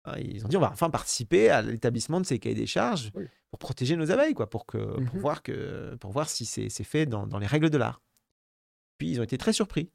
[0.09, 3.13] euh, ils ont dit on va enfin participer à l'établissement de ces cahiers des charges
[3.15, 3.25] Oui.
[3.51, 5.21] pour protéger nos abeilles quoi, pour que pour Mhm.
[5.21, 8.01] voir que pour voir si c'est c'est fait dans, dans les règles de l'art.
[8.99, 9.91] Puis ils ont été très surpris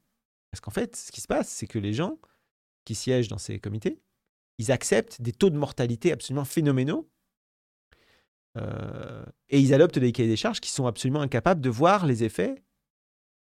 [0.51, 2.19] parce qu'en fait ce qui se passe c'est que les gens
[2.85, 4.01] qui siègent dans ces comités,
[4.57, 7.09] ils acceptent des taux de mortalité absolument phénoménaux.
[8.57, 12.23] Euh, et ils adoptent des cahiers des charges qui sont absolument incapables de voir les
[12.23, 12.63] effets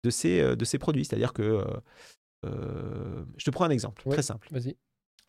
[0.03, 1.05] de ces, euh, de ces produits.
[1.05, 1.65] C'est-à-dire que,
[2.45, 4.13] euh, je te prends un exemple Ouais.
[4.13, 4.47] très simple.
[4.51, 4.75] Vas-y.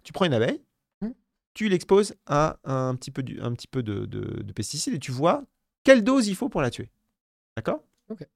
[0.05, 0.63] Tu prends une abeille,
[1.01, 1.15] Mhm.
[1.55, 4.99] tu l'exposes à un petit peu, du- un petit peu de, de- de pesticides et
[4.99, 5.45] tu vois
[5.85, 6.91] quelle dose il faut pour la tuer.
[7.57, 7.83] D'accord?
[8.09, 8.27] Ok.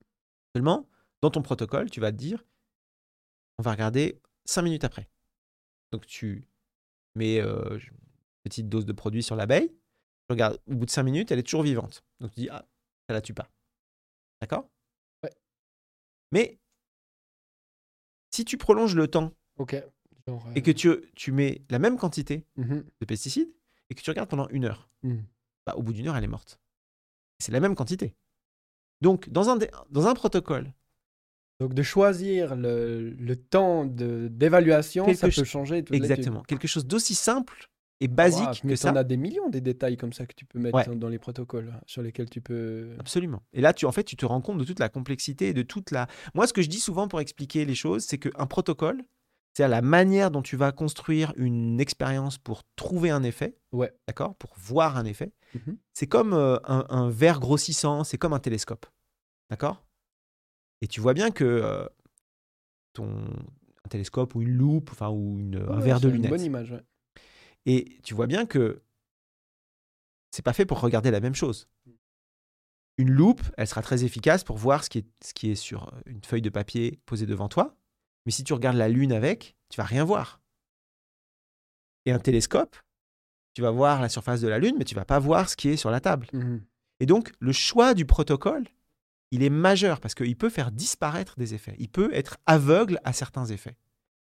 [0.54, 0.88] Seulement,
[1.22, 2.44] dans ton protocole, tu vas te dire,
[3.59, 5.09] on va regarder 5 minutes après.
[5.93, 6.47] Donc tu
[7.15, 7.99] mets euh, une
[8.45, 11.45] petite dose de produit sur l'abeille, tu regardes, au bout de 5 minutes, elle est
[11.45, 12.05] toujours vivante.
[12.20, 12.66] Donc tu dis, ah,
[13.09, 13.49] ça la tue pas.
[14.41, 14.69] D'accord?
[15.23, 15.33] Ouais.
[16.33, 16.59] Mais
[18.31, 19.33] si tu prolonges le temps.
[20.27, 23.53] Genre, euh, et que tu, tu mets la même quantité mhm, de pesticides
[23.89, 25.24] et que tu regardes pendant une heure, mhm.
[25.65, 26.61] bah, au bout d'une heure, elle est morte.
[27.39, 28.15] C'est la même quantité.
[29.01, 30.73] Donc, dans un, dé- dans un protocole,
[31.61, 37.15] Donc de choisir le, le temps d'évaluation, ça peut changer toute exactement, quelque chose d'aussi
[37.15, 37.69] simple
[38.01, 38.91] et basique que mais ça.
[38.91, 40.97] t'en as des millions des détails comme ça que tu peux mettre Ouais.
[40.97, 42.95] dans, les protocoles hein, sur lesquels tu peux.
[42.99, 43.43] Absolument.
[43.55, 45.62] Et là, tu, en fait, tu te rends compte de toute la complexité et de
[45.62, 46.07] toute la.
[46.35, 49.03] Moi, ce que je dis souvent pour expliquer les choses, c'est qu'un protocole,
[49.55, 53.91] c'est la manière dont tu vas construire une expérience pour trouver un effet, Ouais.
[54.07, 55.33] d'accord, pour voir un effet.
[55.55, 55.78] Mhm.
[55.95, 58.85] C'est comme euh, un, un verre grossissant, c'est comme un télescope,
[59.49, 59.85] d'accord?
[60.82, 61.86] Et tu vois bien que euh,
[62.93, 63.09] ton
[63.85, 66.31] un télescope ou une loupe, enfin ou une, un verre de c'est lunettes.
[66.31, 66.73] Une bonne image.
[66.73, 66.82] ouais.
[67.66, 68.82] Et tu vois bien que
[70.31, 71.69] c'est pas fait pour regarder la même chose.
[72.98, 75.93] Une loupe, elle sera très efficace pour voir ce qui est, ce qui est sur
[76.07, 77.77] une feuille de papier posée devant toi.
[78.24, 80.40] Mais si tu regardes la lune avec, tu vas rien voir.
[82.07, 82.77] Et un télescope,
[83.55, 85.69] tu vas voir la surface de la lune, mais tu vas pas voir ce qui
[85.69, 86.28] est sur la table.
[86.32, 86.65] Mhm.
[87.01, 88.65] Et donc, le choix du protocole,
[89.31, 91.74] il est majeur parce qu'il peut faire disparaître des effets.
[91.78, 93.77] Il peut être aveugle à certains effets.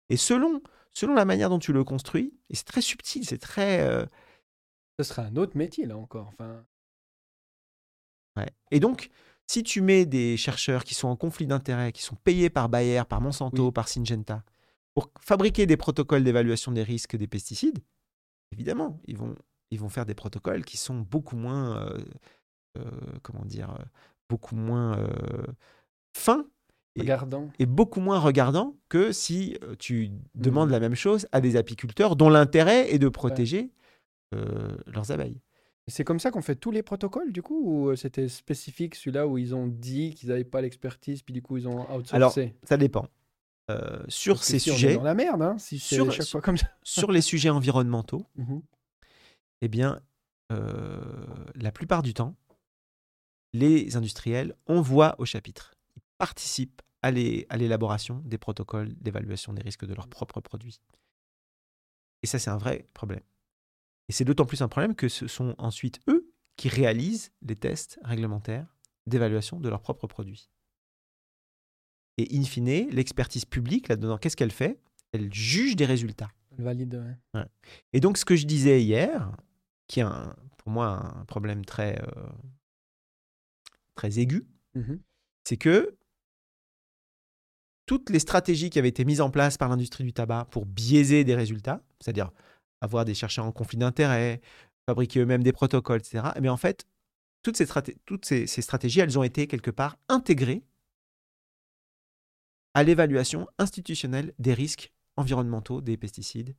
[0.09, 0.61] Et selon,
[0.91, 3.81] selon la manière dont tu le construis, et c'est très subtil, c'est très...
[3.81, 4.05] euh,
[4.99, 6.27] Ce serait un autre métier là encore.
[6.27, 6.65] Enfin,
[8.37, 8.49] ouais.
[8.71, 9.09] Et donc,
[9.47, 13.03] si tu mets des chercheurs qui sont en conflit d'intérêts, qui sont payés par Bayer,
[13.07, 13.71] par Monsanto, Oui.
[13.71, 14.43] par Syngenta,
[14.93, 17.79] pour fabriquer des protocoles d'évaluation des risques des pesticides,
[18.51, 19.35] évidemment, ils vont,
[19.71, 21.97] ils vont faire des protocoles qui sont beaucoup moins, euh,
[22.77, 22.91] euh,
[23.23, 23.77] comment dire,
[24.31, 25.07] beaucoup moins euh,
[26.17, 26.45] fins
[26.95, 27.49] Et- regardant.
[27.59, 30.73] et beaucoup moins regardants que si euh, tu demandes Mhm.
[30.73, 33.71] la même chose à des apiculteurs dont l'intérêt est de protéger
[34.33, 35.41] euh, leurs abeilles.
[35.87, 37.59] C'est comme ça qu'on fait tous les protocoles du coup
[37.89, 41.57] ou c'était spécifique celui-là où ils ont dit qu'ils n'avaient pas l'expertise puis du coup
[41.57, 42.55] ils ont outsourcé?
[42.63, 43.05] Ça dépend.
[43.69, 46.27] Euh, sur Parce ces si, on est sujets, dans la merde hein, si Sur- chaque
[46.27, 46.67] fois comme ça.
[46.83, 48.61] sur les sujets environnementaux, Mhm.
[49.61, 49.99] eh bien,
[50.51, 51.01] euh,
[51.55, 52.35] la plupart du temps,
[53.53, 55.73] les industriels envoient au chapitre.
[55.95, 60.79] Ils participent à l'é- à l'élaboration des protocoles d'évaluation des risques de leurs propres produits.
[62.23, 63.23] Et ça, c'est un vrai problème.
[64.07, 67.99] Et c'est d'autant plus un problème que ce sont ensuite eux qui réalisent les tests
[68.03, 68.67] réglementaires
[69.07, 70.49] d'évaluation de leurs propres produits.
[72.17, 74.79] Et in fine, l'expertise publique, là-dedans, qu'est-ce qu'elle fait?
[75.13, 76.29] Elle juge des résultats.
[76.57, 77.17] Elle valide.
[77.33, 77.45] ouais.
[77.93, 79.31] Et donc, ce que je disais hier,
[79.87, 82.29] qui est un pour moi un problème très, euh,
[83.95, 84.45] très aigu,
[84.75, 84.99] Mhm.
[85.43, 85.97] c'est que
[87.85, 91.23] toutes les stratégies qui avaient été mises en place par l'industrie du tabac pour biaiser
[91.23, 92.31] des résultats, c'est-à-dire
[92.79, 94.39] avoir des chercheurs en conflit d'intérêts,
[94.85, 96.85] fabriquer eux-mêmes des protocoles, etc., mais en fait,
[97.43, 100.63] toutes, ces, straté- toutes ces, ces stratégies, elles ont été quelque part intégrées
[102.73, 106.55] à l'évaluation institutionnelle des risques environnementaux des pesticides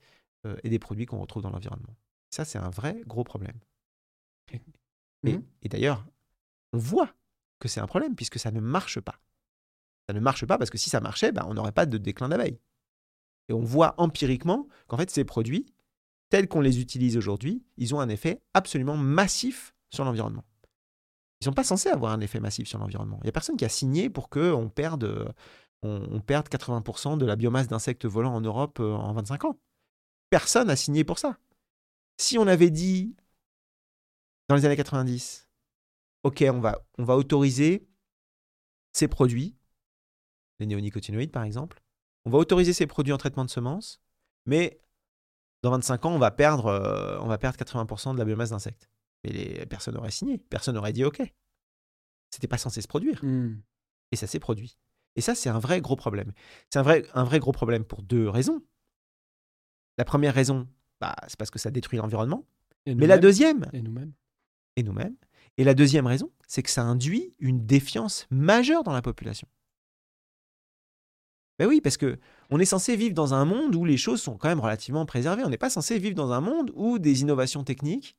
[0.46, 1.96] euh, et des produits qu'on retrouve dans l'environnement.
[2.30, 3.58] Ça, c'est un vrai gros problème.
[5.24, 6.04] Et, et d'ailleurs,
[6.72, 7.14] on voit
[7.68, 9.18] c'est un problème puisque ça ne marche pas.
[10.08, 12.28] Ça ne marche pas parce que si ça marchait, ben, on n'aurait pas de déclin
[12.28, 12.58] d'abeilles.
[13.48, 15.72] Et on voit empiriquement qu'en fait, ces produits,
[16.30, 20.44] tels qu'on les utilise aujourd'hui, ils ont un effet absolument massif sur l'environnement.
[21.40, 23.18] Ils ne sont pas censés avoir un effet massif sur l'environnement.
[23.22, 25.28] Il n'y a personne qui a signé pour qu'on perde, euh,
[25.82, 29.58] on, perde 80% de la biomasse d'insectes volants en Europe euh, en 25 ans.
[30.30, 31.36] Personne n'a signé pour ça.
[32.16, 33.16] Si on avait dit
[34.48, 35.48] dans les années 90,
[36.24, 37.88] OK, on va, on va autoriser
[38.92, 39.56] ces produits,
[40.58, 41.82] les néonicotinoïdes par exemple,
[42.24, 44.00] on va autoriser ces produits en traitement de semences,
[44.46, 44.80] mais
[45.62, 48.88] dans 25 ans, on va perdre, euh, on va perdre 80% de la biomasse d'insectes.
[49.24, 51.22] Mais les, personne n'aurait signé, personne n'aurait dit OK.
[52.30, 53.24] C'était pas censé se produire.
[53.24, 53.62] Mhm.
[54.10, 54.76] Et ça s'est produit.
[55.16, 56.32] Et ça, c'est un vrai gros problème.
[56.70, 58.62] C'est un vrai, un vrai gros problème pour deux raisons.
[59.98, 60.66] La première raison,
[61.00, 62.46] bah, c'est parce que ça détruit l'environnement.
[62.86, 64.12] Mais la deuxième, Et nous-mêmes.
[64.76, 65.16] et nous-mêmes,
[65.58, 69.48] et la deuxième raison, c'est que ça induit une défiance majeure dans la population.
[71.58, 72.18] Ben oui, parce que
[72.50, 75.44] on est censé vivre dans un monde où les choses sont quand même relativement préservées.
[75.44, 78.16] On n'est pas censé vivre dans un monde où des innovations techniques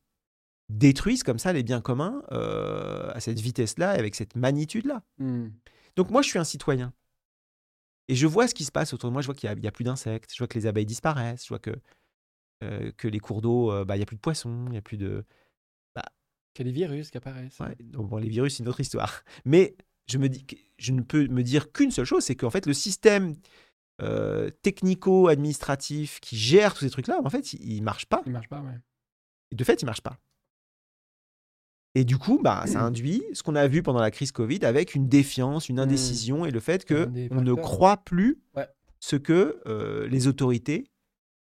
[0.69, 5.03] détruisent comme ça les biens communs euh, à cette vitesse-là et avec cette magnitude-là.
[5.18, 5.51] Mhm.
[5.95, 6.93] Donc moi, je suis un citoyen.
[8.07, 9.22] Et je vois ce qui se passe autour de moi.
[9.22, 10.31] Je vois qu'il n'y a, plus d'insectes.
[10.34, 11.43] Je vois que les abeilles disparaissent.
[11.43, 11.72] Je vois que,
[12.64, 14.65] euh, que les cours d'eau, euh, bah, il n'y a plus de poissons.
[14.68, 15.26] Il n'y a plus de...
[16.53, 17.59] Qu'il y a des virus qui apparaissent.
[17.59, 19.23] Ouais, donc bon, les virus, c'est une autre histoire.
[19.45, 19.75] Mais
[20.07, 20.45] je, me dis,
[20.77, 23.35] je ne peux me dire qu'une seule chose, c'est qu'en fait, le système
[24.01, 28.21] euh, technico-administratif qui gère tous ces trucs-là, en fait, il ne marche pas.
[28.25, 28.77] Il marche pas, ouais.
[29.51, 30.17] Et de fait, il marche pas.
[31.95, 34.95] Et du coup, bah, ça induit ce qu'on a vu pendant la crise Covid avec
[34.95, 38.67] une défiance, une indécision et le fait que on ne croit plus Ouais.
[38.99, 40.85] ce que euh, les autorités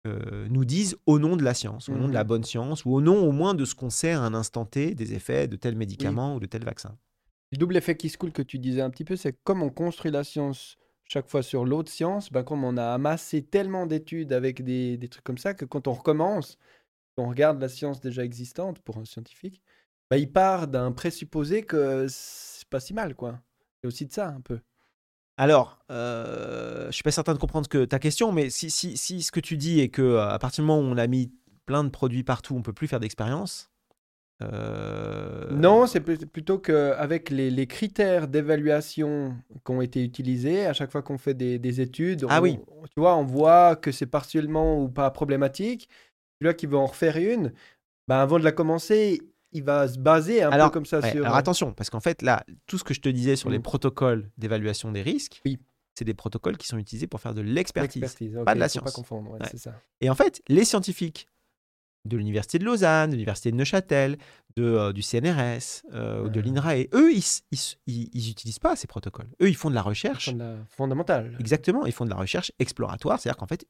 [0.06, 2.28] euh, nous disent au nom de la science, au nom de la Mhm.
[2.28, 4.94] bonne science, ou au nom au moins de ce qu'on sait à un instant T
[4.94, 6.96] des effets de tel médicament ou de tel vaccin.
[7.52, 9.62] Le double effet qui se coule que tu disais un petit peu, c'est que comme
[9.62, 13.86] on construit la science chaque fois sur l'autre science, bah, comme on a amassé tellement
[13.86, 16.56] d'études avec des, des trucs comme ça, que quand on recommence,
[17.16, 19.60] on regarde la science déjà existante pour un scientifique,
[20.10, 23.40] bah, il part d'un présupposé que c'est pas si mal, quoi.
[23.82, 24.60] C'est aussi de ça, un peu.
[25.40, 29.22] Alors, euh, je suis pas certain de comprendre que, ta question, mais si, si, si
[29.22, 31.32] ce que tu dis est que euh, à partir du moment où on a mis
[31.64, 33.70] plein de produits partout, on peut plus faire d'expérience.
[34.42, 39.34] euh, Non, c'est plut- plutôt qu'avec les, les critères d'évaluation
[39.64, 42.58] qui ont été utilisés, à chaque fois qu'on fait des, des études, Ah on- oui.
[42.94, 45.88] tu vois, on voit que c'est partiellement ou pas problématique.
[46.38, 47.54] Celui-là qui veut en refaire une,
[48.08, 51.10] bah, avant de la commencer, il va se baser un Alors, peu comme ça Ouais,
[51.12, 51.24] sur.
[51.24, 53.62] alors attention, parce qu'en fait, là, tout ce que je te disais sur les Mm.
[53.62, 55.58] protocoles d'évaluation des risques, Oui.
[55.94, 58.00] c'est des protocoles qui sont utilisés pour faire de l'expertise.
[58.44, 58.92] pas de la Pas science.
[58.92, 59.48] confondre, ouais, Ouais.
[59.50, 59.74] c'est ça.
[60.00, 61.26] Et en fait, les scientifiques
[62.06, 64.16] de l'Université de Lausanne, de l'Université de Neuchâtel,
[64.56, 68.58] de, euh, du CNRS, euh, de l'INRAE, eux, ils s- ils s- ils ils utilisent
[68.58, 69.28] pas ces protocoles.
[69.42, 70.26] Eux, ils font de la recherche.
[70.26, 71.36] Fond de la- Fondamental.
[71.38, 73.66] Exactement, ils font de la recherche exploratoire, c'est-à-dire qu'en fait,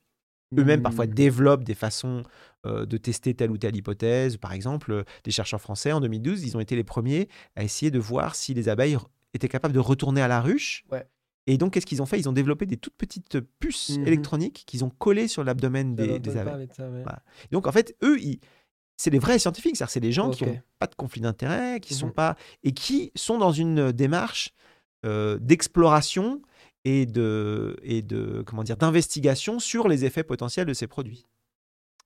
[0.59, 1.14] eux-mêmes parfois Hmm.
[1.14, 2.22] développent des façons
[2.66, 4.36] euh, de tester telle ou telle hypothèse.
[4.36, 7.90] Par exemple, euh, des chercheurs français en 2012, ils ont été les premiers à essayer
[7.90, 8.98] de voir si les abeilles
[9.32, 10.85] étaient capables de retourner à la ruche.
[10.90, 11.06] Ouais.
[11.47, 12.18] Et donc, qu'est-ce qu'ils ont fait?
[12.18, 14.06] Ils ont développé des toutes petites puces Mhm.
[14.06, 16.44] électroniques qu'ils ont collées sur l'abdomen des, abeilles.
[16.44, 17.02] parler de ça, ouais.
[17.02, 17.22] Voilà.
[17.51, 18.40] Donc, en fait, eux, ils-
[18.98, 21.94] c'est des vrais scientifiques, c'est-à-dire c'est des gens qui n'ont pas de conflit d'intérêt, qui
[21.94, 22.12] sont Mhm.
[22.12, 24.51] pas et qui sont dans une démarche
[25.06, 26.43] euh, d'exploration
[26.85, 31.27] et de et de comment dire d'investigation sur les effets potentiels de ces produits.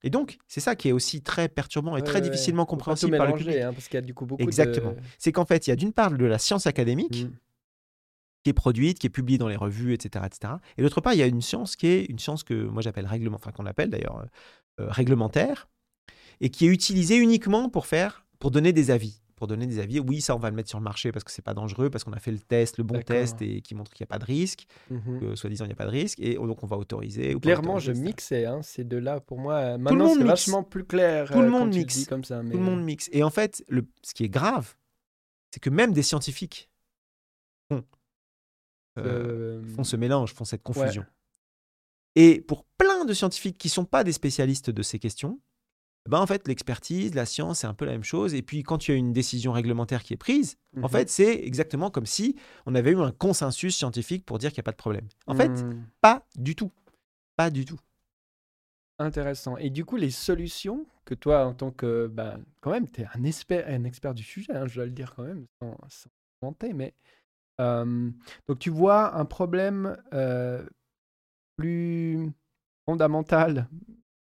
[0.03, 3.17] Et donc, c'est ça qui est aussi très perturbant et Ouais, très ouais, difficilement compréhensible
[3.17, 3.55] par le public.
[3.57, 4.91] hein, parce qu'il y a du coup beaucoup Exactement.
[4.91, 4.97] de.
[5.17, 7.31] C'est qu'en fait, il y a d'une part de la science académique Mm.
[8.43, 10.53] qui est produite, qui est publiée dans les revues, etc., etc.
[10.77, 13.07] Et d'autre part, il y a une science qui est une science que moi j'appelle
[13.07, 15.67] règlement, enfin qu'on appelle d'ailleurs euh, euh, réglementaire,
[16.41, 19.99] et qui est utilisée uniquement pour faire, pour donner des avis, pour donner des avis.
[19.99, 22.03] Oui, ça, on va le mettre sur le marché parce que c'est pas dangereux, parce
[22.03, 24.19] qu'on a fait le test, le bon test et qui montre qu'il n'y a pas
[24.19, 25.19] de risque, Mhm.
[25.19, 27.35] que soi-disant il n'y a pas de risque, et donc on va autoriser.
[27.35, 28.05] Ou Clairement, je etc.
[28.05, 29.19] mixais hein, ces deux-là.
[29.19, 31.29] Pour moi, euh, maintenant, c'est vachement plus clair.
[31.31, 31.95] Tout le euh, monde quand mixe.
[31.97, 32.41] dis comme ça.
[32.43, 32.51] Mais...
[32.51, 33.09] Tout le monde mixe.
[33.11, 34.75] Et en fait, le, ce qui est grave,
[35.51, 36.69] c'est que même des scientifiques
[37.69, 37.83] font,
[38.99, 41.05] euh, euh, font ce mélange, font cette confusion.
[42.15, 45.39] Et pour plein de scientifiques qui ne sont pas des spécialistes de ces questions,
[46.09, 48.33] ben en fait, l'expertise, la science, c'est un peu la même chose.
[48.33, 50.91] Et puis, quand tu as une décision réglementaire qui est prise, en Mhm.
[50.91, 54.63] fait, c'est exactement comme si on avait eu un consensus scientifique pour dire qu'il n'y
[54.63, 55.07] a pas de problème.
[55.27, 56.71] En fait, Hmm, pas du tout.
[57.37, 57.79] Pas du tout.
[58.99, 59.57] intéressant.
[59.57, 63.07] Et du coup, les solutions que toi, en tant que, bah, quand même, tu es
[63.13, 66.09] un expert, un expert du sujet, hein, je dois le dire quand même, sans, sans
[66.41, 66.93] vanter, mais
[67.61, 68.11] euh,
[68.47, 70.65] donc tu vois un problème euh,
[71.57, 72.31] plus
[72.85, 73.69] fondamental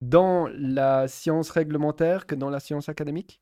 [0.01, 3.40] dans la science réglementaire que dans la science académique?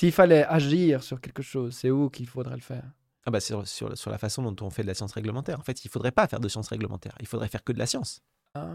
[0.00, 2.84] S'il fallait agir sur quelque chose, c'est où qu'il faudrait le faire?
[3.26, 5.58] Ah bah sur, sur, sur la façon dont on fait de la science réglementaire.
[5.58, 7.14] En fait, il ne faudrait pas faire de science réglementaire.
[7.20, 8.22] Il faudrait faire que de la science.
[8.54, 8.72] Ah.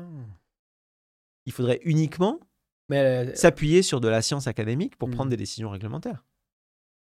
[1.46, 2.40] Il faudrait uniquement
[2.90, 3.00] Mais
[3.32, 5.16] euh, s'appuyer sur de la science académique pour Mhm.
[5.16, 6.24] prendre des décisions réglementaires.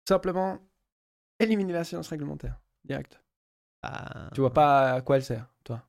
[0.08, 0.58] simplement
[1.38, 3.20] éliminer la science réglementaire, direct.
[3.82, 5.82] Bah, Tu vois pas à quoi elle sert, toi?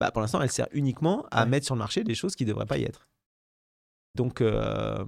[0.00, 1.48] Bah, pour l'instant, elle sert uniquement à Ouais.
[1.50, 3.08] mettre sur le marché des choses qui ne devraient pas y être.
[4.16, 5.04] Donc, euh,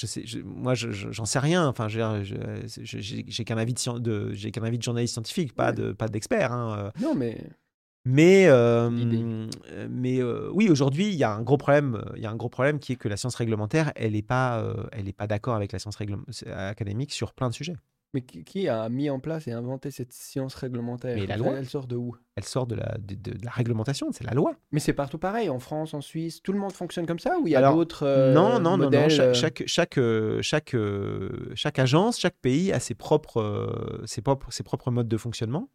[0.00, 1.66] je sais, je- moi, je- je- j'en sais rien.
[1.66, 1.98] Enfin, j'ai
[3.44, 5.72] qu'un avis de, scien- de- j'ai qu'un avis de journaliste scientifique, pas Ouais.
[5.74, 6.52] de pas d'expert.
[6.52, 6.90] hein, euh.
[7.00, 7.50] Non, mais
[8.04, 8.88] Mais, euh,
[9.90, 10.22] mais
[10.52, 12.02] oui, aujourd'hui, il y a un gros problème.
[12.16, 14.60] Il y a un gros problème qui est que la science réglementaire, elle n'est pas,
[14.62, 15.98] euh, elle est pas d'accord avec la science
[16.46, 17.76] académique sur plein de sujets.
[18.14, 21.14] Mais qui, qui a mis en place et inventé cette science réglementaire?
[21.14, 21.52] Mais la Elle- loi.
[21.58, 22.16] Elle sort de où?
[22.36, 24.54] Elle sort de la, de, de- de la réglementation, c'est la loi.
[24.72, 27.46] Mais c'est partout pareil, en France, en Suisse, tout le monde fonctionne comme ça ou
[27.46, 29.08] il y a d'autres euh, non, non, non, non.
[29.10, 34.22] Chaque, euh, chaque, chaque, euh, chaque, euh, chaque agence, chaque pays a ses propres, ses,
[34.22, 35.68] propres, ses propres modes de fonctionnement.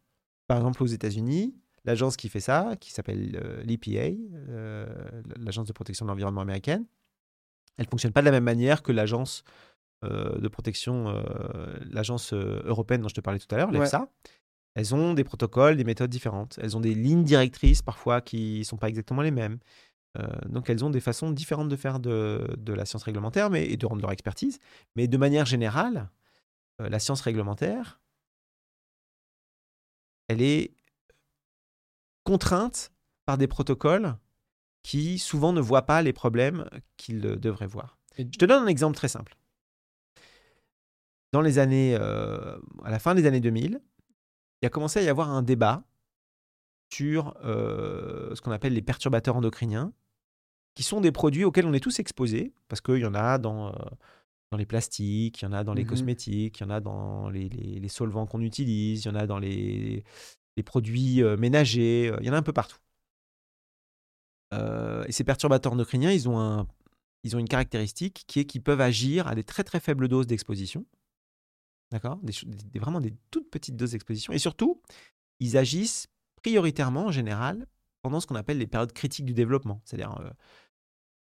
[0.48, 1.54] Par exemple, aux États-Unis,
[1.84, 4.16] l'agence qui fait ça, qui s'appelle euh, l'EPA,
[4.48, 4.86] euh,
[5.36, 6.84] l'agence de protection de l'environnement américaine,
[7.76, 9.44] elle fonctionne pas de la même manière que l'agence
[10.04, 13.78] euh, de protection, euh, l'agence euh, européenne dont je te parlais tout à l'heure, Ouais.
[13.80, 14.08] l'EFSA.
[14.74, 16.58] Elles ont des protocoles, des méthodes différentes.
[16.60, 19.58] Elles ont des lignes directrices parfois qui sont pas exactement les mêmes.
[20.46, 23.76] Donc elles ont des façons différentes de faire de, de la science réglementaire mais, et
[23.76, 24.58] de rendre leur expertise.
[24.96, 26.08] Mais de manière générale,
[26.80, 28.00] la science réglementaire,
[30.28, 30.72] elle est
[32.24, 32.92] contrainte
[33.26, 34.16] par des protocoles
[34.82, 37.98] qui souvent ne voient pas les problèmes qu'ils devraient voir.
[38.18, 39.36] Et- Je te donne un exemple très simple.
[41.34, 43.80] Dans les années, euh, à la fin des années 2000,
[44.62, 45.82] il a commencé à y avoir un débat
[46.92, 49.92] sur euh, ce qu'on appelle les perturbateurs endocriniens,
[50.76, 53.70] qui sont des produits auxquels on est tous exposés, parce qu'il y en a dans,
[53.70, 53.72] euh,
[54.52, 55.88] dans les plastiques, il y en a dans les Mhm.
[55.88, 59.16] cosmétiques, il y en a dans les, les- les solvants qu'on utilise, il y en
[59.16, 60.04] a dans les,
[60.56, 62.78] les produits ménagers, il y en a un peu partout.
[64.52, 66.68] Et ces perturbateurs endocriniens, ils ont, un,
[67.24, 70.28] ils ont une caractéristique qui est qu'ils peuvent agir à des très très faibles doses
[70.28, 70.86] d'exposition.
[71.94, 72.18] D'accord?
[72.24, 74.32] Des, vraiment des toutes petites doses d'exposition.
[74.32, 74.82] Et surtout,
[75.38, 76.08] ils agissent
[76.42, 77.68] prioritairement en général
[78.02, 79.80] pendant ce qu'on appelle les périodes critiques du développement.
[79.84, 80.28] C'est-à-dire euh,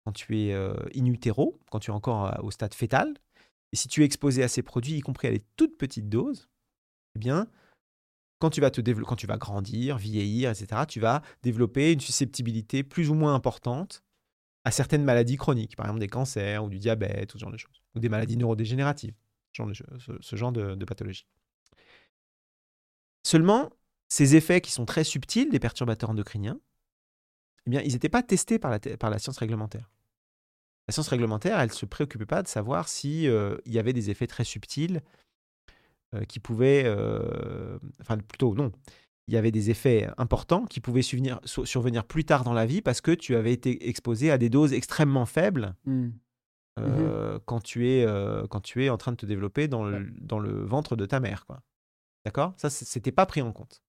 [0.04, 3.14] quand tu es euh, in utero, quand tu es encore euh, au stade fœtal,
[3.72, 6.48] et si tu es exposé à ces produits, y compris à des toutes petites doses,
[7.16, 7.48] eh bien,
[8.38, 12.84] quand tu vas te quand tu vas grandir, vieillir, etc., tu vas développer une susceptibilité
[12.84, 14.04] plus ou moins importante
[14.62, 17.58] à certaines maladies chroniques, par exemple des cancers ou du diabète ou ce genre de
[17.58, 19.14] choses, ou des maladies neurodégénératives,
[19.54, 21.26] ce, genre de, pathologie.
[23.22, 23.70] Seulement,
[24.08, 26.60] ces effets qui sont très subtils des perturbateurs endocriniens,
[27.66, 29.90] eh bien, ils n'étaient pas testés par la, science réglementaire.
[30.86, 34.10] La science réglementaire, elle ne se préoccupait pas de savoir si euh, y avait des
[34.10, 35.00] effets très subtils
[36.14, 38.70] euh, qui pouvaient, euh, enfin plutôt non,
[39.26, 42.66] il y avait des effets importants qui pouvaient survenir, sur- survenir plus tard dans la
[42.66, 46.10] vie parce que tu avais été exposé à des doses extrêmement faibles hmm.
[46.80, 50.10] Euh, quand, tu es, euh, quand tu es en train de te développer dans le,
[50.20, 51.46] dans le ventre de ta mère.
[51.46, 51.62] quoi.
[52.24, 52.54] D'accord?
[52.56, 53.82] Ça, c'était pas pris en compte.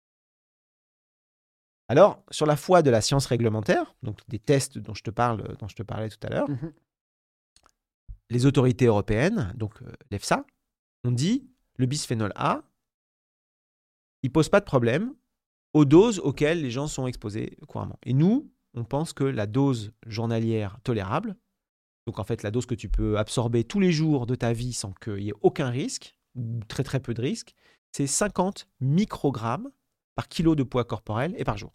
[1.89, 5.57] Alors, sur la foi de la science réglementaire, donc des tests dont je te, parle,
[5.59, 6.73] dont je te parlais tout à l'heure, Mhm.
[8.31, 10.47] les autorités européennes, donc euh, l'EFSA,
[11.05, 11.47] ont dit
[11.77, 12.63] le bisphénol A,
[14.23, 15.15] il pose pas de problème
[15.75, 17.99] aux doses auxquelles les gens sont exposés couramment.
[18.05, 21.37] Et nous, on pense que la dose journalière tolérable,
[22.07, 24.73] donc en fait la dose que tu peux absorber tous les jours de ta vie
[24.73, 27.55] sans qu'il y ait aucun risque, ou très très peu de risque,
[27.93, 29.71] c'est 50 microgrammes
[30.15, 31.73] par kilo de poids corporel et par jour.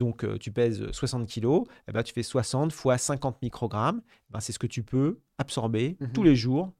[0.00, 4.32] Donc euh, tu pèses 60 kilos, eh ben, tu fais 60 fois 50 microgrammes, eh
[4.32, 6.12] ben, c'est ce que tu peux absorber Mhm.
[6.12, 6.72] tous les jours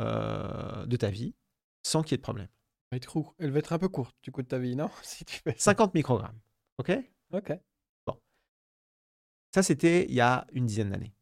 [0.00, 1.34] euh, de ta vie
[1.82, 2.48] sans qu'il y ait de problème.
[2.90, 4.76] Elle va être court- Elle va être un peu courte du coup de ta vie,
[4.76, 4.90] non?
[5.02, 5.72] Si tu fais ça.
[5.72, 6.38] 50 microgrammes.
[6.78, 6.92] OK?
[7.32, 7.52] Ok.
[9.54, 11.14] Ça, c'était il y a une dizaine d'années.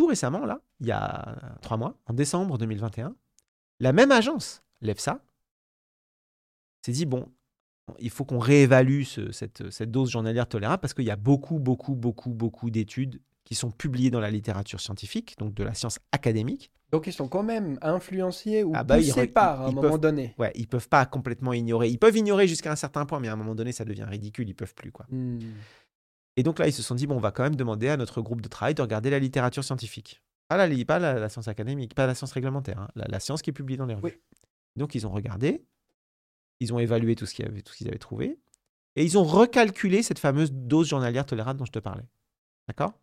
[0.00, 3.14] Tout récemment, là, il y a trois mois, en décembre 2021,
[3.80, 5.22] la même agence, l'EFSA,
[6.80, 7.28] s'est dit, bon,
[7.98, 11.58] il faut qu'on réévalue ce- cette, cette dose journalière tolérable parce qu'il y a beaucoup,
[11.58, 15.98] beaucoup, beaucoup, beaucoup d'études qui sont publiées dans la littérature scientifique, donc de la science
[16.12, 16.70] académique.
[16.92, 19.74] Donc ils sont quand même influenciés ou Ah bah, ils poussés par à un ils
[19.74, 20.34] moment peuvent- donné.
[20.38, 21.90] Ouais, ils peuvent pas complètement ignorer.
[21.90, 24.48] Ils peuvent ignorer jusqu'à un certain point, mais à un moment donné, ça devient ridicule.
[24.48, 25.04] Ils peuvent plus, quoi.
[25.10, 25.40] Hmm.
[26.36, 28.22] Et donc là, ils se sont dit, bon, on va quand même demander à notre
[28.22, 30.22] groupe de travail de regarder la littérature scientifique.
[30.48, 33.20] Pas la, li- pas la, la science académique, pas la science réglementaire, hein, la, la
[33.20, 34.16] science qui est publiée dans les revues.
[34.16, 34.20] Oui.
[34.76, 35.64] Donc ils ont regardé,
[36.60, 38.38] ils ont évalué tout ce qu'ils avaient, avaient trouvé,
[38.96, 42.08] et ils ont recalculé cette fameuse dose journalière tolérable dont je te parlais.
[42.68, 42.94] D'accord?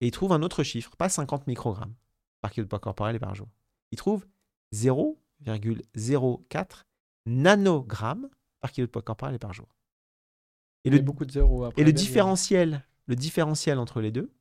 [0.00, 1.94] Et ils trouvent un autre chiffre, pas 50 microgrammes
[2.40, 3.48] par kilo de poids corporel et par jour.
[3.90, 4.26] Ils trouvent
[4.74, 6.84] 0,04
[7.26, 8.28] nanogrammes
[8.60, 9.68] par kilo de poids corporel et par jour.
[10.84, 11.82] Et le, beaucoup de zéros après.
[11.82, 14.32] et le différentiel, le différentiel entre les deux,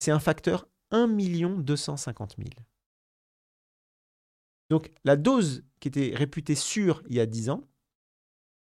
[0.00, 2.48] c'est un facteur 1 250 000.
[4.70, 7.66] Donc la dose qui était réputée sûre il y a 10 ans,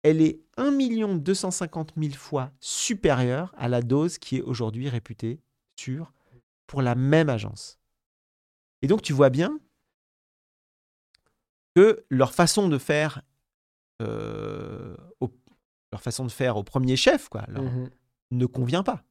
[0.03, 5.41] elle est 1 250 000 fois supérieure à la dose qui est aujourd'hui réputée
[5.79, 6.13] sûre
[6.67, 7.79] pour la même agence.
[8.83, 9.59] Et donc tu vois bien
[11.75, 13.23] que leur façon de faire,
[14.03, 15.33] euh, au-
[15.95, 17.89] leur façon de faire au premier chef, quoi, leur- Mhm.
[18.33, 19.05] ne convient pas.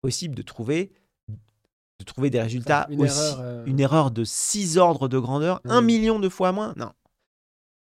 [0.00, 0.92] Possible de trouver,
[1.28, 3.18] de trouver des résultats Une aussi.
[3.18, 6.92] erreur, euh, Une erreur de 6 ordres de grandeur, un million de fois moins Non,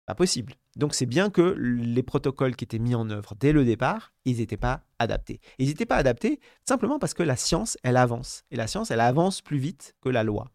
[0.06, 0.54] pas possible.
[0.76, 4.38] Donc c'est bien que les protocoles qui étaient mis en œuvre dès le départ, ils
[4.38, 5.40] n'étaient pas adaptés.
[5.58, 8.44] Ils n'étaient pas adaptés simplement parce que la science, elle avance.
[8.50, 10.50] Et la science, elle avance plus vite que la loi.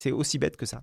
[0.00, 0.82] C'est aussi bête que ça.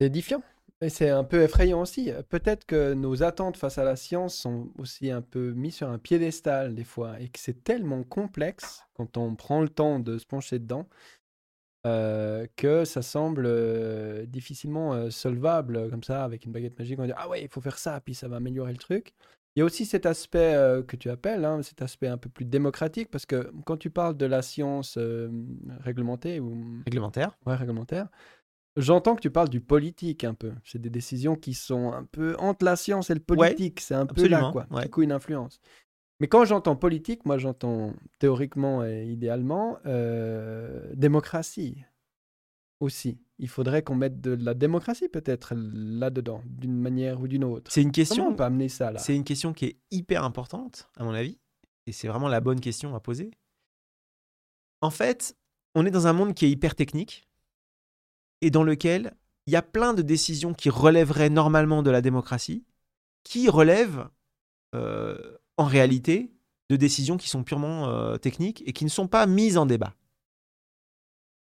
[0.00, 0.42] C'est édifiant.
[0.80, 2.12] Et c'est un peu effrayant aussi.
[2.28, 5.98] Peut-être que nos attentes face à la science sont aussi un peu mises sur un
[5.98, 10.26] piédestal des fois et que c'est tellement complexe quand on prend le temps de se
[10.26, 10.88] pencher dedans
[11.86, 16.98] euh, que ça semble euh, difficilement euh, solvable comme ça avec une baguette magique.
[16.98, 19.14] On dit ah ouais, il faut faire ça, puis ça va améliorer le truc.
[19.54, 20.54] Il y a aussi cet aspect
[20.86, 24.16] que tu appelles, hein, cet aspect un peu plus démocratique, parce que quand tu parles
[24.16, 24.96] de la science
[25.80, 27.36] réglementée ou Réglementaire.
[27.44, 28.08] Ouais, réglementaire.
[28.78, 30.52] J'entends que tu parles du politique un peu.
[30.64, 33.80] C'est des décisions qui sont un peu entre la science et le politique.
[33.80, 34.66] c'est un peu là, quoi.
[34.70, 34.84] ouais.
[34.84, 35.60] Du coup, une influence.
[36.20, 41.84] Mais quand j'entends politique, moi, j'entends théoriquement et idéalement euh, démocratie
[42.80, 43.18] aussi.
[43.40, 47.70] Il faudrait qu'on mette de la démocratie peut-être là-dedans, d'une manière ou d'une autre.
[47.72, 48.28] C'est une Comment question.
[48.28, 48.98] on peut amener ça là?
[48.98, 51.38] C'est une question qui est hyper importante, à mon avis,
[51.86, 53.32] et c'est vraiment la bonne question à poser.
[54.80, 55.36] En fait,
[55.74, 57.27] on est dans un monde qui est hyper technique
[58.40, 59.14] et dans lequel
[59.46, 62.64] il y a plein de décisions qui relèveraient normalement de la démocratie,
[63.24, 64.08] qui relèvent
[64.74, 66.30] euh, en réalité
[66.70, 69.94] de décisions qui sont purement euh, techniques et qui ne sont pas mises en débat.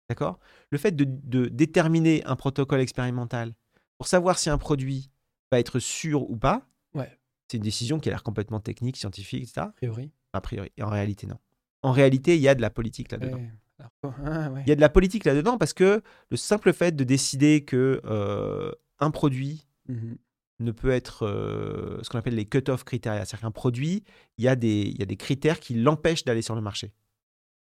[0.10, 0.40] D'accord?
[0.70, 3.54] Le fait de, de déterminer un protocole expérimental
[3.98, 5.10] pour savoir si un produit
[5.52, 7.18] va être sûr ou pas, Ouais.
[7.48, 9.62] c'est une décision qui a l'air complètement technique, scientifique, etc.
[9.62, 10.12] A priori.
[10.34, 10.72] A priori.
[10.78, 11.40] Et en réalité, non.
[11.82, 13.38] En réalité, il y a de la politique là-dedans.
[13.38, 13.52] Ouais.
[14.26, 14.64] Ah, ouais.
[14.66, 18.02] Il y a de la politique là-dedans parce que le simple fait de décider que
[18.06, 20.18] euh, un produit Mhm.
[20.60, 23.16] ne peut être euh, ce qu'on appelle les cut-off critères.
[23.16, 24.04] C'est-à-dire qu'un produit,
[24.38, 26.94] il y, a des, il y a des critères qui l'empêchent d'aller sur le marché.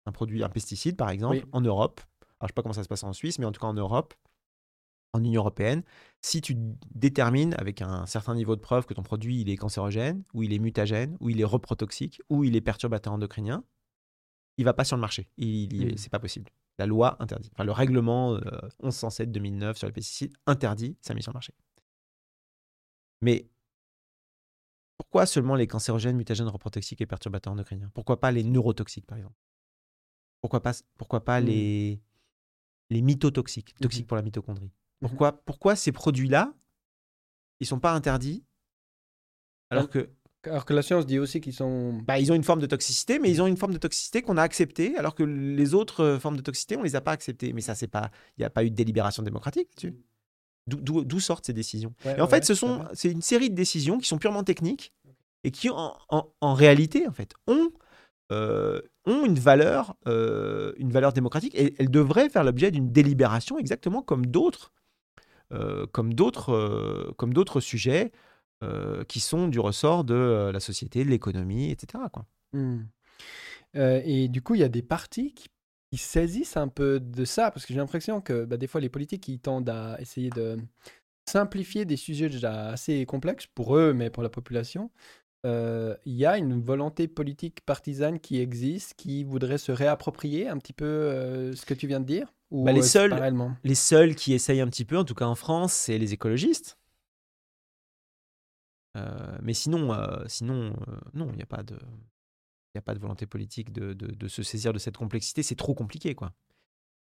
[0.06, 1.44] Un produit, un pesticide par exemple, Oui.
[1.52, 2.00] en Europe,
[2.40, 3.68] alors je ne sais pas comment ça se passe en Suisse, mais en tout cas
[3.68, 4.14] en Europe,
[5.12, 5.82] en Union européenne,
[6.22, 6.56] si tu
[6.94, 10.52] détermines avec un certain niveau de preuve que ton produit il est cancérogène, ou il
[10.52, 13.62] est mutagène, ou il est reprotoxique, ou il est perturbateur endocrinien,
[14.60, 15.28] il va pas sur le marché.
[15.38, 15.96] Il, il- Mm.
[15.96, 16.50] C'est pas possible.
[16.78, 17.50] La loi interdit.
[17.54, 18.40] Enfin, le règlement euh,
[18.82, 21.52] 1107-2009 sur les pesticides interdit sa mise sur le marché.
[23.22, 23.48] Mais
[24.96, 27.90] pourquoi seulement les cancérogènes, mutagènes, reprotoxiques et perturbateurs endocriniens?
[27.94, 29.36] Pourquoi pas les neurotoxiques, par exemple?
[30.40, 31.44] Pourquoi pas, pourquoi pas Mm.
[31.46, 32.00] les,
[32.90, 34.66] les mitotoxiques, toxiques pour la mitochondrie?
[35.02, 35.08] Mhm.
[35.08, 36.52] pourquoi, pourquoi ces produits-là,
[37.60, 38.44] ils sont pas interdits
[39.70, 40.10] alors que
[40.44, 42.00] Alors que la science dit aussi qu'ils sont.
[42.06, 44.38] bah, ils ont une forme de toxicité, mais ils ont une forme de toxicité qu'on
[44.38, 47.52] a acceptée, alors que les autres euh, formes de toxicité, on les a pas acceptées.
[47.52, 49.96] Mais ça, c'est pas, il n'y a pas eu de délibération démocratique là-dessus.
[50.66, 53.54] D'où- sortent ces décisions Ouais, Et en ouais, fait, ce sont, c'est une série de
[53.54, 54.92] décisions qui sont purement techniques
[55.44, 57.70] et qui, en, en- en réalité, en fait, ont,
[58.32, 63.58] euh, ont une valeur, euh, une valeur démocratique et elles devraient faire l'objet d'une délibération
[63.58, 64.72] exactement comme d'autres,
[65.52, 68.12] euh, comme d'autres, comme d'autres sujets
[68.62, 72.04] euh, qui sont du ressort de euh, la société, de l'économie, etc.
[72.12, 72.26] Quoi.
[72.52, 72.80] Hmm.
[73.76, 75.48] Euh, et du coup, il y a des partis qui,
[75.92, 78.88] qui saisissent un peu de ça, parce que j'ai l'impression que bah, des fois, les
[78.88, 80.58] politiques, ils tendent à essayer de
[81.28, 84.90] simplifier des sujets déjà assez complexes pour eux, mais pour la population.
[85.46, 90.58] Euh, Il y a une volonté politique partisane qui existe, qui voudrait se réapproprier un
[90.58, 93.10] petit peu euh, ce que tu viens de dire ou Bah, les seuls-
[93.64, 96.78] Les seuls qui essayent un petit peu, en tout cas en France, c'est les écologistes.
[98.96, 101.78] Euh, mais sinon, euh, sinon euh, non, il n'y a pas de.
[102.74, 105.42] Il a pas de volonté politique de, de- de se saisir de cette complexité.
[105.42, 106.32] C'est trop compliqué, quoi.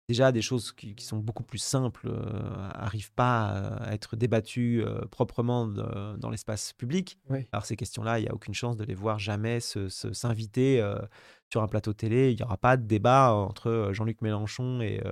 [0.08, 3.48] Déjà, des choses qui, qui sont beaucoup plus simples n'arrivent pas
[3.78, 7.18] à être débattues proprement de- dans l'espace public.
[7.28, 7.48] Oui.
[7.50, 10.80] Alors ces questions-là, il n'y a aucune chance de les voir jamais s'inviter
[11.50, 12.30] sur un plateau télé.
[12.30, 15.02] Il n'y aura pas de débat entre Jean-Luc Mélenchon et,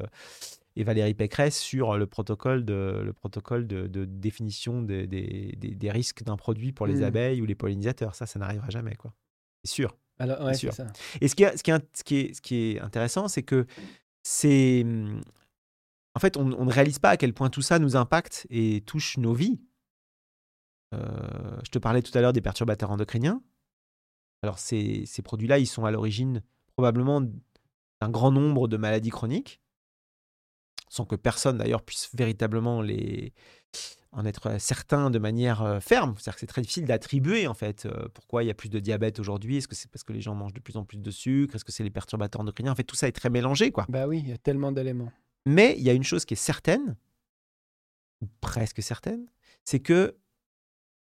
[0.77, 5.75] et Valérie Pécresse sur le protocole de, le protocole de, de définition des, des- des-
[5.75, 7.05] des risques d'un produit pour les Mm.
[7.05, 8.15] abeilles ou les pollinisateurs.
[8.15, 9.15] Ça, ça n'arrivera jamais, quoi.
[9.65, 9.97] C'est sûr.
[10.19, 10.73] Alors, ouais, sûr.
[10.73, 10.87] ça.
[11.21, 13.43] Et ce qui est, ce qui est, ce qui est, ce qui est intéressant, c'est
[13.43, 13.67] que
[14.23, 14.85] c'est.
[16.17, 18.83] En fait, on, on ne réalise pas à quel point tout ça nous impacte et
[18.87, 19.61] touche nos vies.
[20.95, 23.43] Euh, je te parlais tout à l'heure des perturbateurs endocriniens.
[24.43, 26.43] Alors, ces, ces produits-là, ils sont à l'origine
[26.77, 29.61] probablement d'un grand nombre de maladies chroniques,
[30.95, 33.33] sans que personne d'ailleurs puisse véritablement les
[34.13, 36.15] en être certain de manière euh, ferme.
[36.17, 38.79] C'est-à-dire que c'est très difficile d'attribuer en fait euh, pourquoi il y a plus de
[38.79, 39.57] diabète aujourd'hui.
[39.57, 41.57] Est-ce que c'est parce que les gens mangent de plus en plus de sucre?
[41.57, 42.71] Est-ce que c'est les perturbateurs endocriniens?
[42.71, 43.87] En fait, tout ça est très mélangé, quoi.
[43.89, 45.13] Bah oui, il y a tellement d'éléments.
[45.47, 46.97] Mais il y a une chose qui est certaine,
[48.21, 49.27] ou presque certaine,
[49.65, 50.17] c'est que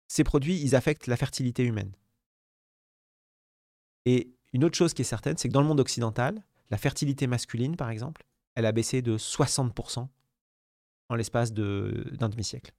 [0.07, 1.91] ces produits, ils affectent la fertilité humaine.
[4.05, 7.27] Et une autre chose qui est certaine, c'est que dans le monde occidental, la fertilité
[7.27, 10.07] masculine, par exemple, elle a baissé de 60%
[11.09, 12.71] en l'espace de- d'un demi-siècle.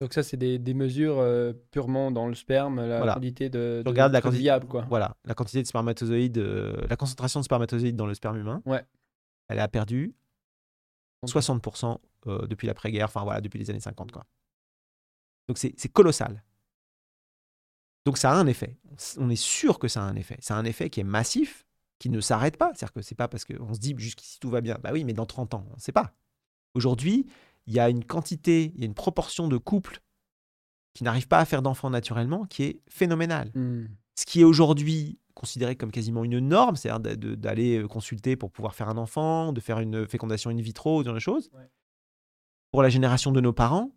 [0.00, 3.14] Donc ça, c'est des, des mesures euh, purement dans le sperme, la Voilà.
[3.14, 4.86] quantité de, Tu de regardes la quantité, viables, quoi.
[4.88, 8.82] Voilà, la quantité de spermatozoïdes, euh, la concentration de spermatozoïdes dans le sperme humain, Ouais.
[9.48, 10.14] elle a perdu
[11.26, 11.98] 60%
[12.28, 14.10] euh, depuis l'après-guerre, enfin voilà, depuis les années 50.
[14.10, 14.24] Quoi.
[15.48, 16.42] Donc c'est c'est colossal.
[18.06, 18.78] Donc ça a un effet.
[19.18, 20.38] On est sûr que ça a un effet.
[20.40, 21.66] Ça a un effet qui est massif,
[22.00, 22.72] qui ne s'arrête pas.
[22.74, 24.76] C'est-à-dire que c'est pas parce qu'on se dit jusqu'ici tout va bien.
[24.82, 26.12] Bah oui, mais dans 30 ans, on ne sait pas.
[26.74, 27.26] Aujourd'hui,
[27.68, 30.00] il y a une quantité, il y a une proportion de couples
[30.94, 33.84] qui n'arrivent pas à faire d'enfants naturellement qui est phénoménale Hmm.
[34.16, 38.74] ce qui est aujourd'hui considéré comme quasiment une norme, c'est-à-dire d'aller euh, consulter pour pouvoir
[38.74, 41.48] faire un enfant, de faire une fécondation in vitro, ce genre de choses.
[41.54, 41.70] Ouais.
[42.72, 43.90] Pour la génération de nos parents,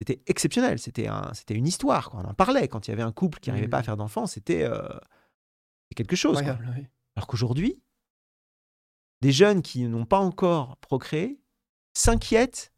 [0.00, 0.78] c'était exceptionnel.
[0.78, 2.10] C'était un, une histoire.
[2.10, 2.20] quoi.
[2.24, 3.84] On en parlait quand il y avait un couple qui n'arrivait pas à Mhm.
[3.86, 4.26] faire d'enfants.
[4.26, 4.82] C'était euh,
[5.94, 6.40] quelque chose.
[6.42, 6.52] quoi.
[6.52, 6.86] Incroyable, oui.
[7.16, 7.80] Alors qu'aujourd'hui,
[9.20, 11.40] des jeunes qui n'ont pas encore procréé
[11.94, 12.72] s'inquiètent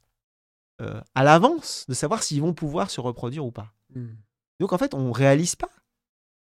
[0.81, 3.73] euh, à l'avance de savoir s'ils vont pouvoir se reproduire ou pas.
[3.95, 4.15] Hmm.
[4.61, 5.71] Donc en fait, on ne réalise pas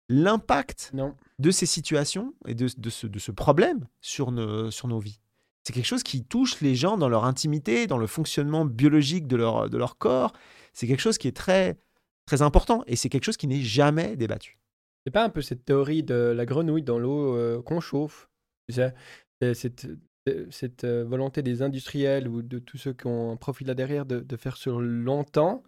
[0.09, 0.93] l'impact
[1.39, 5.19] de ces situations et de, de ce, de ce problème sur nos, sur nos vies.
[5.64, 9.35] C'est quelque chose qui touche les gens dans leur intimité, dans le fonctionnement biologique de
[9.35, 10.31] leur, de leur corps.
[10.73, 11.77] C'est quelque chose qui est très,
[12.26, 14.57] très important et c'est quelque chose qui n'est jamais débattu.
[15.08, 18.28] C'est pas un peu cette théorie de la grenouille dans l'eau euh, qu'on chauffe
[18.70, 18.94] c'est
[19.54, 19.88] cette,
[20.28, 23.74] euh, cette euh, volonté des industriels ou de tous ceux qui ont un profil là
[23.74, 25.64] derrière de, de faire sur longtemps,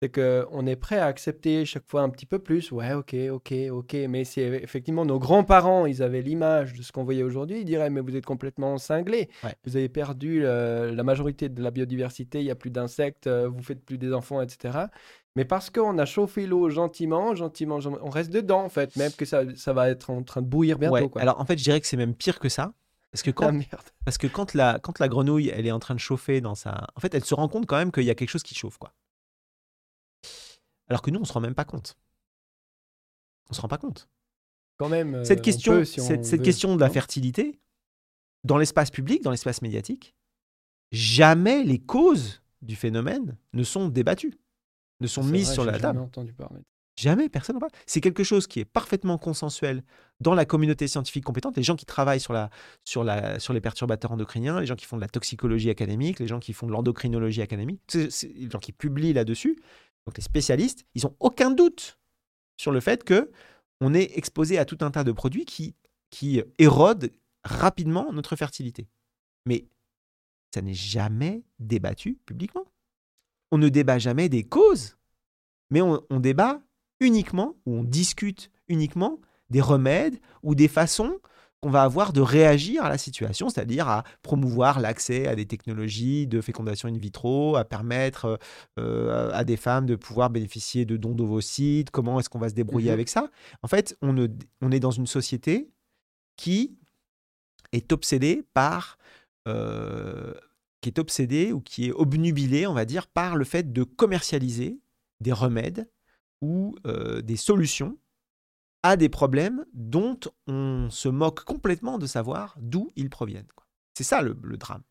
[0.00, 2.70] c'est qu'on est prêt à accepter chaque fois un petit peu plus.
[2.70, 3.94] Ouais, ok, ok, ok.
[4.08, 7.62] Mais c'est effectivement nos grands-parents, ils avaient l'image de ce qu'on voyait aujourd'hui.
[7.62, 9.28] Ils diraient, mais vous êtes complètement cinglés.
[9.42, 9.56] Ouais.
[9.64, 13.64] Vous avez perdu euh, la majorité de la biodiversité, il n'y a plus d'insectes, vous
[13.64, 14.78] faites plus des enfants, etc.
[15.36, 19.12] Mais parce qu'on a chauffé l'eau gentiment, gentiment, gen- on reste dedans en fait, même
[19.12, 20.94] que ça, ça va être en train de bouillir bientôt.
[20.94, 21.20] Ouais, quoi.
[21.22, 22.72] Alors en fait, je dirais que c'est même pire que ça.
[23.12, 23.68] Parce que Ah quand, merde.
[24.04, 26.86] parce que quand, la, quand la grenouille, elle est en train de chauffer dans sa...
[26.96, 28.78] En fait, elle se rend compte quand même qu'il y a quelque chose qui chauffe.
[28.78, 28.92] quoi.
[30.88, 31.96] Alors que nous, on se rend même pas compte.
[33.50, 34.08] On se rend pas compte.
[34.78, 35.14] Quand même.
[35.16, 37.60] euh, cette on question, peut si on cette, question de la fertilité,
[38.44, 40.14] dans l'espace public, dans l'espace médiatique,
[40.92, 44.34] jamais les causes du phénomène ne sont débattues,
[45.00, 46.00] ne sont mises vrai, sur la table.
[46.00, 46.60] entendu parler.
[46.98, 47.72] Jamais, personne n'en parle.
[47.84, 49.82] C'est quelque chose qui est parfaitement consensuel
[50.20, 51.54] dans la communauté scientifique compétente.
[51.56, 52.48] Les gens qui travaillent sur, la,
[52.84, 56.26] sur, la, sur les perturbateurs endocriniens, les gens qui font de la toxicologie académique, les
[56.26, 59.58] gens qui font de l'endocrinologie académique, les gens qui publient là-dessus,
[60.06, 61.98] donc les spécialistes, ils n'ont aucun doute
[62.56, 63.30] sur le fait que
[63.82, 65.74] on est exposé à tout un tas de produits qui,
[66.08, 67.10] qui érodent
[67.44, 68.88] rapidement notre fertilité.
[69.44, 69.66] Mais
[70.54, 72.64] ça n'est jamais débattu publiquement.
[73.56, 74.98] On ne débat jamais des causes,
[75.70, 76.60] mais on, on débat
[77.00, 79.18] uniquement, ou on discute uniquement
[79.48, 81.18] des remèdes ou des façons
[81.62, 86.26] qu'on va avoir de réagir à la situation, c'est-à-dire à promouvoir l'accès à des technologies
[86.26, 88.38] de fécondation in vitro, à permettre
[88.78, 92.54] euh, à des femmes de pouvoir bénéficier de dons d'ovocytes, comment est-ce qu'on va se
[92.54, 92.92] débrouiller Mhm.
[92.94, 93.30] avec ça?
[93.62, 94.28] En fait, on, ne-
[94.60, 95.70] on est dans une société
[96.36, 96.76] qui
[97.72, 98.98] est obsédée par...
[99.48, 100.34] euh,
[100.86, 104.78] qui est obsédée ou qui est obnubilée, on va dire, par le fait de commercialiser
[105.20, 105.90] des remèdes
[106.40, 107.98] ou euh, des solutions
[108.84, 113.48] à des problèmes dont on se moque complètement de savoir d'où ils proviennent.
[113.94, 114.84] C'est ça le, le drame.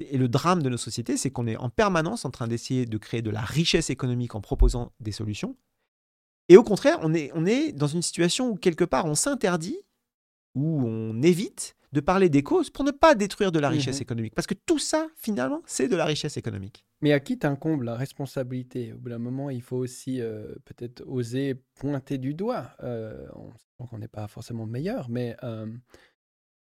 [0.00, 2.96] Et le drame de nos sociétés, c'est qu'on est en permanence en train d'essayer de
[2.96, 5.58] créer de la richesse économique en proposant des solutions,
[6.48, 9.76] Et au contraire, on est, on est dans une situation où quelque part on s'interdit,
[10.54, 14.02] où on évite de parler des causes pour ne pas détruire de la richesse Mhm.
[14.02, 14.34] économique.
[14.34, 16.84] Parce que tout ça, finalement, c'est de la richesse économique.
[17.02, 18.92] Mais à qui t'incombe la responsabilité?
[18.92, 22.70] Au bout d'un moment, il faut aussi euh, peut-être oser pointer du doigt.
[22.82, 25.66] Euh, on sait qu'on n'est pas forcément meilleur, mais euh,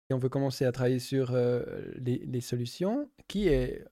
[0.08, 1.64] si on veut commencer à travailler sur euh,
[1.96, 3.86] les, les solutions, qui est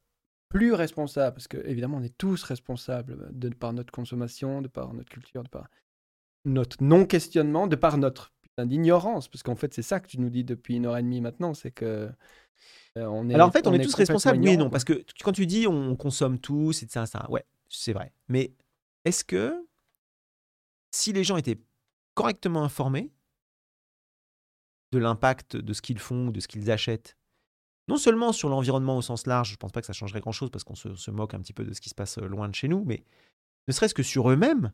[0.50, 1.36] plus responsable?
[1.36, 5.44] Parce que évidemment, on est tous responsables de par notre consommation, de par notre culture,
[5.44, 5.70] de par
[6.46, 9.28] notre non-questionnement, de par notre d'ignorance.
[9.28, 11.54] Parce qu'en fait, c'est ça que tu nous dis depuis une heure et demie maintenant,
[11.54, 12.10] c'est que
[12.98, 13.36] euh, on est.
[13.36, 14.66] Alors en fait, on, est, tous responsables, oui et non.
[14.66, 14.72] quoi.
[14.72, 18.14] Parce que quand tu dis on consomme tous, et ça, ça, ouais, c'est vrai.
[18.28, 18.54] Mais
[19.06, 19.66] est-ce que
[20.92, 21.60] si les gens étaient
[22.14, 23.12] correctement informés
[24.92, 27.16] de l'impact de ce qu'ils font, ou de ce qu'ils achètent,
[27.88, 30.64] non seulement sur l'environnement au sens large, je pense pas que ça changerait grand-chose parce
[30.64, 32.56] qu'on se, se moque un petit peu de ce qui se passe euh, loin de
[32.56, 33.04] chez nous, mais
[33.68, 34.72] ne serait-ce que sur eux-mêmes,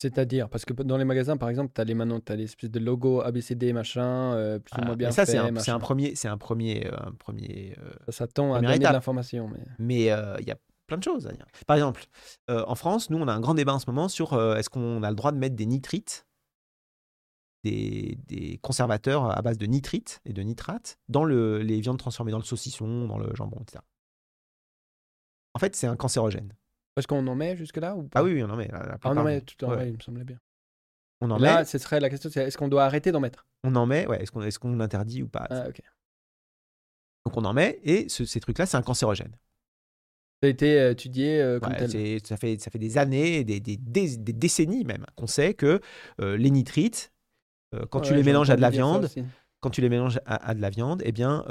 [0.00, 2.70] C'est-à-dire, parce que dans les magasins, par exemple, tu as les maintenant, tu as l'espèce
[2.70, 4.86] de logo ABCD, machin, euh, plus ou voilà.
[4.86, 8.12] moins bien Mais ça c'est un, premier, c'est un premier, euh, un premier euh, Ça,
[8.12, 9.50] ça tend à donner de l'information.
[9.78, 10.04] Mais...
[10.06, 10.56] Il y a
[10.86, 11.44] plein de choses à dire.
[11.66, 12.06] Par exemple,
[12.48, 15.10] en France, nous, on a un grand débat en ce moment sur est-ce qu'on a
[15.10, 16.26] le droit de mettre des nitrites,
[17.62, 22.32] des, des conservateurs à base de nitrites et de nitrates dans le, les viandes transformées,
[22.32, 23.84] dans le saucisson, dans le jambon, etc.
[25.52, 26.54] En fait, c'est un cancérogène.
[26.94, 28.20] Parce qu'on en met jusque-là ou pas?
[28.20, 28.68] Ah oui, oui, on en met.
[28.68, 29.88] La, la Ah, on en met tout en ouais.
[29.88, 30.38] il me semblait bien.
[31.20, 31.64] On en Là, met.
[31.64, 33.46] ce serait la question, c'est est-ce qu'on doit arrêter d'en mettre?
[33.64, 34.06] On en met.
[34.06, 35.46] Ouais, est-ce qu'on est qu'on interdit ou pas?
[35.50, 35.82] Ah, ok.
[37.26, 39.32] Donc on en met et ce- ces trucs-là, c'est un cancérogène.
[40.42, 42.20] Ça a été euh, étudié euh, comme Ouais, tel.
[42.24, 45.80] ça, fait, ça fait des années, des, des, des- des décennies même, qu'on sait que
[46.22, 47.12] euh, les nitrites,
[47.74, 49.06] euh, quand tu les mélanges à de la viande,
[49.60, 51.44] quand tu les mélanges à, à de la viande, eh bien,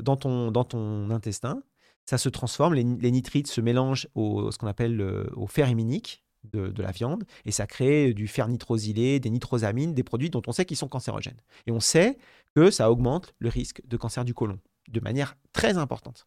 [0.00, 1.62] dans, ton, dans ton intestin,
[2.08, 6.24] ça se transforme, les, nitrites se mélangent au ce qu'on appelle le- au fer héminique
[6.42, 10.40] de, de la viande, et ça crée du fer nitrosylé, des nitrosamines, des produits dont
[10.46, 11.42] on sait qu'ils sont cancérogènes.
[11.66, 12.16] Et on sait
[12.54, 14.58] que ça augmente le risque de cancer du côlon
[14.88, 16.26] de manière très importante.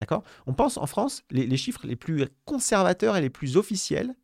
[0.00, 0.22] D'accord?
[0.46, 4.14] On pense en France, les, les chiffres les plus conservateurs et les plus officiels,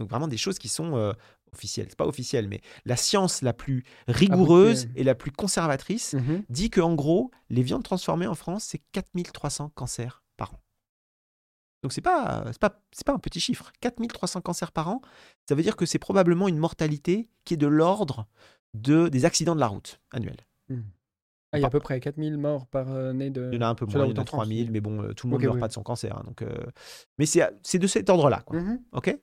[0.00, 1.12] donc vraiment des choses qui sont euh,
[1.54, 6.44] officielles, c'est pas officiel, mais la science la plus rigoureuse et la plus conservatrice Mhm.
[6.48, 10.60] dit que en gros, les viandes transformées en France, c'est 4300 cancers par an.
[11.82, 13.72] Donc c'est pas c'est pas c'est pas un petit chiffre.
[13.80, 15.00] 4300 cancers par an,
[15.48, 18.28] ça veut dire que c'est probablement une mortalité qui est de l'ordre
[18.74, 20.46] de des accidents de la route annuels.
[21.54, 23.50] Ah, il y a à peu près 4000 morts par année de.
[23.52, 24.70] Il y en a un peu moins, il y en a en France, 3000, oui.
[24.72, 25.60] mais bon, euh, tout le monde ne meurt oui.
[25.60, 26.16] pas de son cancer.
[26.16, 26.48] hein, donc, euh,
[27.18, 28.40] Mais c'est c'est de cet ordre-là.
[28.46, 28.58] quoi.
[28.58, 28.80] Mhm.
[28.92, 29.14] OK?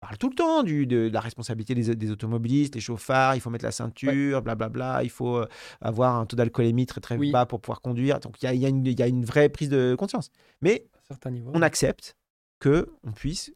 [0.00, 3.40] Parle tout le temps du, de, de la responsabilité des, des automobilistes, des chauffards, il
[3.40, 5.46] faut mettre la ceinture, blablabla, il faut euh,
[5.80, 7.30] avoir un taux d'alcoolémie très très Oui.
[7.30, 8.18] bas pour pouvoir conduire.
[8.20, 10.30] Donc il y a, y, a y a une vraie prise de conscience.
[10.62, 10.86] Mais
[11.26, 11.50] niveaux.
[11.54, 12.16] on accepte
[12.60, 13.52] que on puisse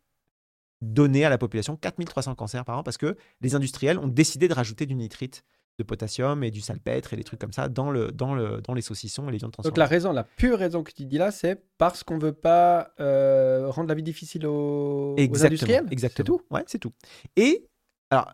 [0.83, 4.55] donner à la population 4300 cancers par an parce que les industriels ont décidé de
[4.55, 5.45] rajouter du nitrite
[5.79, 8.75] de potassium et du salpêtre et des trucs comme ça dans, le, dans, le, dans
[8.75, 9.79] les saucissons et les viandes Donc transformées.
[9.79, 13.69] la raison, la pure raison que tu dis là, c'est parce qu'on veut pas euh,
[13.71, 15.87] rendre la vie difficile aux, industriels.
[15.91, 16.25] exactement.
[16.25, 16.55] C'est tout.
[16.55, 16.93] Ouais, c'est tout.
[17.37, 17.67] Et
[18.11, 18.33] alors,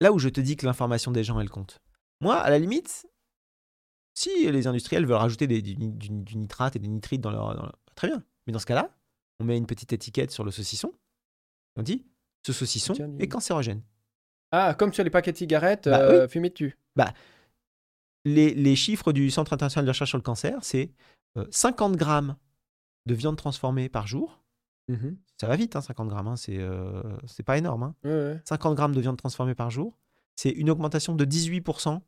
[0.00, 1.80] là où je te dis que l'information des gens, elle compte.
[2.20, 3.06] Moi, à la limite,
[4.14, 7.54] si les industriels veulent rajouter des, du, du- du nitrate et des nitrites dans leur,
[7.56, 8.22] dans leur- Très bien.
[8.46, 8.90] Mais dans ce cas-là,
[9.40, 10.92] on met une petite étiquette sur le saucisson.
[11.76, 12.06] On dit,
[12.46, 13.82] ce saucisson est cancérogène.
[14.52, 16.76] Ah, comme sur les paquets de cigarettes, Bah euh, dessus.
[18.24, 20.92] Les, les chiffres du Centre international de recherche sur le cancer, c'est
[21.36, 22.36] euh, 50 grammes
[23.06, 24.44] de viande transformée par jour.
[24.88, 25.16] Mhm.
[25.40, 26.28] Ça va vite, hein, 50 grammes.
[26.28, 27.82] hein, c'est euh, c'est pas énorme.
[27.82, 27.94] hein.
[28.04, 28.40] Ouais, ouais.
[28.44, 29.98] 50 grammes de viande transformée par jour,
[30.36, 32.00] c'est une augmentation de 18%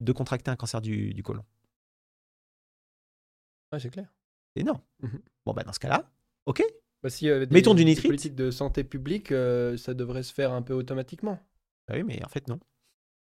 [0.00, 1.44] de contracter un cancer du, du côlon.
[3.72, 4.12] Ouais, c'est clair.
[4.54, 4.80] C'est énorme.
[5.00, 5.20] Mhm.
[5.46, 6.10] Bon, bah, dans ce cas-là,
[6.46, 6.62] ok.
[7.04, 8.06] Bah, si, euh, des, Mettons du nitrite.
[8.08, 11.38] politiques de santé publique, euh, ça devrait se faire un peu automatiquement.
[11.86, 12.58] Bah oui, mais en fait, non.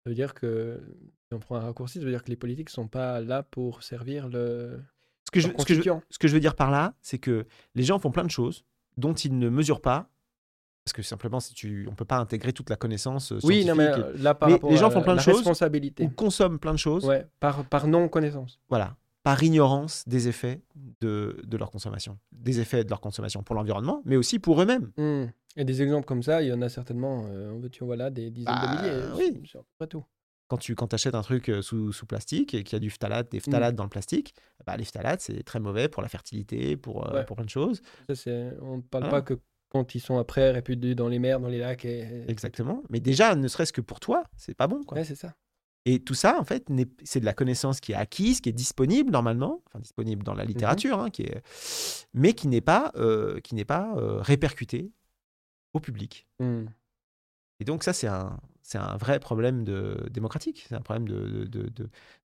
[0.06, 0.82] Ça veut dire que,
[1.28, 3.84] si on prend un raccourci, ça veut dire que les politiques sont pas là pour
[3.84, 4.80] servir le
[5.26, 6.02] Ce que, je, ce, que je, constituant.
[6.10, 7.46] ce que je veux dire par là, c'est que
[7.76, 8.64] les gens font plein de choses
[8.96, 10.10] dont ils ne mesurent pas.
[10.86, 13.66] Parce que simplement, si tu, on ne peut pas intégrer toute la connaissance euh, Oui,
[13.66, 16.06] non, mais euh, là, par Mais rapport les gens font plein de choses responsabilité.
[16.06, 18.62] ou consomment plein de choses, Ouais, par, par non-connaissance.
[18.70, 18.96] voilà,
[19.30, 20.62] par ignorance des effets
[21.02, 22.18] de, de leur consommation.
[22.32, 24.92] Des effets de leur consommation pour l'environnement, mais aussi pour eux-mêmes.
[24.98, 25.26] Hmm.
[25.58, 28.10] Et des exemples comme ça, il y en a certainement, euh, on veut tu voilà,
[28.10, 29.04] des dizaines Bah, de milliers.
[29.18, 29.42] oui.
[29.44, 30.06] C'est c'est à peu près tout.
[30.48, 32.90] quand tu quand achètes un truc euh, sous, sous plastique et qu'il y a du
[32.90, 34.34] phtalate, des phtalates dans le plastique,
[34.66, 37.26] bah, les phtalates, c'est très mauvais pour la fertilité, pour, euh, Ouais.
[37.26, 37.82] pour plein de choses.
[38.08, 39.10] Ça, c'est- on ne parle Ah.
[39.10, 39.34] pas que
[39.70, 41.84] quand ils sont après répudiés dans les mers, dans les lacs.
[41.84, 42.24] Et...
[42.30, 42.82] Exactement.
[42.90, 44.84] Mais déjà, ne serait-ce que pour toi, c'est pas bon.
[44.86, 44.98] Quoi.
[45.00, 45.34] Ouais, c'est ça.
[45.90, 46.68] Et tout ça, en fait,
[47.06, 50.44] c'est de la connaissance qui est acquise, qui est disponible normalement, enfin disponible dans la
[50.44, 51.42] littérature, hein, qui est,
[52.14, 54.92] mais qui n'est pas, euh, qui n'est pas euh, répercutée
[55.74, 56.28] au public.
[56.40, 56.66] Hmm.
[57.62, 60.66] Et donc ça, c'est un, c'est un vrai problème de, démocratique.
[60.68, 61.90] C'est un problème de, de, de-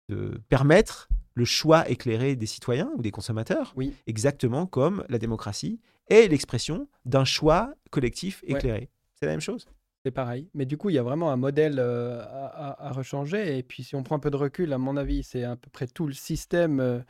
[0.08, 3.92] de permettre le choix éclairé des citoyens ou des consommateurs, Oui.
[4.06, 8.52] exactement comme la démocratie est l'expression d'un choix collectif Ouais.
[8.52, 8.90] éclairé.
[9.14, 9.66] C'est la même chose.
[10.06, 10.48] C'est pareil.
[10.54, 13.58] Mais du coup, il y a vraiment un modèle euh, à, à- rechanger.
[13.58, 15.68] Et puis, si on prend un peu de recul, à mon avis, c'est à peu
[15.68, 16.78] près tout le système.
[16.78, 17.00] euh,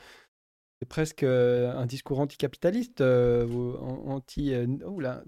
[0.80, 4.54] c'est presque euh, un discours anticapitaliste ou an- anti.
[4.86, 5.22] oula,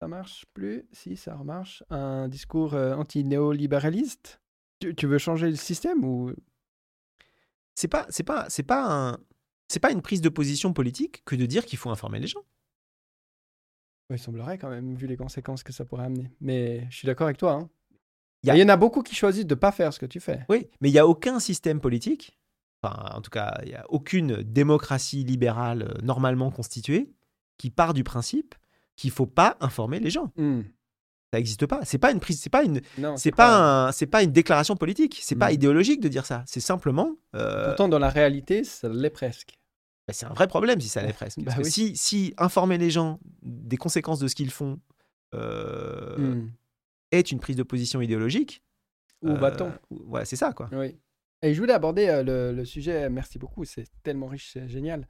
[0.00, 1.84] ça marche plus Si, ça remarche.
[1.90, 4.40] Un discours anti-néolibéraliste.
[4.80, 6.32] Tu, tu veux changer le système ou?
[7.76, 9.18] C'est pas, c'est pas, c'est pas un,
[9.68, 12.42] c'est pas une prise de position politique que de dire qu'il faut informer les gens.
[14.14, 16.30] Il semblerait quand même, vu les conséquences que ça pourrait amener.
[16.40, 17.52] Mais je suis d'accord avec toi.
[17.52, 17.68] hein.
[18.42, 19.98] Il y a- Il y en a beaucoup qui choisissent de ne pas faire ce
[19.98, 20.44] que tu fais.
[20.48, 22.38] Oui, mais il n'y a aucun système politique,
[22.82, 27.10] enfin, en tout cas, il n'y a aucune démocratie libérale euh, normalement constituée
[27.58, 28.54] qui part du principe
[28.96, 30.32] qu'il faut pas informer les gens.
[30.36, 30.62] Hmm.
[31.32, 31.84] Ça n'existe pas.
[31.84, 32.80] C'est pas une prise, c'est pas une,
[33.16, 35.20] c'est pas, un- c'est pas une déclaration politique.
[35.22, 35.54] C'est pas Mm.
[35.54, 36.42] idéologique de dire ça.
[36.46, 39.59] C'est simplement, euh, Pourtant, dans la réalité, ça l'est presque.
[40.10, 41.38] Bah, c'est un vrai problème si ça l'est presque.
[41.38, 41.70] Bah Parce que oui.
[41.70, 44.80] si, si informer les gens des conséquences de ce qu'ils font
[45.34, 46.50] euh, Hmm.
[47.12, 48.62] est une prise de position idéologique,
[49.22, 50.68] Où euh, va-t-on Voilà, c'est ça quoi.
[50.72, 50.96] Oui.
[51.42, 55.06] Et je voulais aborder euh, le, le sujet, merci beaucoup, c'est tellement riche, c'est génial.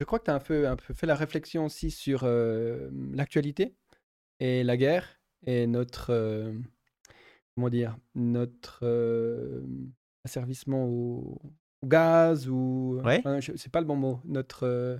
[0.00, 2.90] Je crois que tu as un peu, un peu fait la réflexion aussi sur euh,
[3.12, 3.74] l'actualité
[4.40, 6.52] et la guerre et notre, euh,
[7.54, 9.62] comment dire, notre euh,
[10.24, 11.40] asservissement au
[11.84, 13.00] gaz ou...
[13.04, 13.18] Ouais.
[13.18, 14.20] enfin, je- c'est pas le bon mot.
[14.24, 14.64] Notre...
[14.66, 14.96] euh,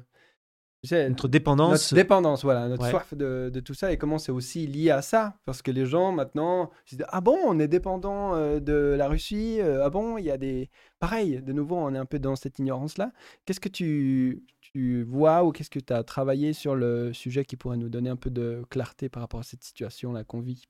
[0.83, 1.71] sais, Notre dépendance.
[1.71, 2.91] notre dépendance, voilà, notre Ouais.
[2.91, 5.35] soif de, de tout ça et comment c'est aussi lié à ça.
[5.47, 9.09] Parce que les gens maintenant se disent Ah bon, on est dépendant euh, de la
[9.09, 10.69] Russie euh, Ah bon, il y a des.
[10.99, 13.13] Pareil, de nouveau, on est un peu dans cette ignorance-là.
[13.47, 17.57] Qu'est-ce que tu, tu vois ou qu'est-ce que tu as travaillé sur le sujet qui
[17.57, 20.65] pourrait nous donner un peu de clarté par rapport à cette situation-là qu'on vit?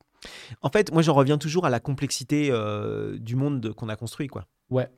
[0.62, 3.96] En fait, moi, j'en reviens toujours à la complexité euh, du monde de- qu'on a
[3.96, 4.28] construit.
[4.28, 4.46] Quoi.
[4.70, 4.88] Ouais.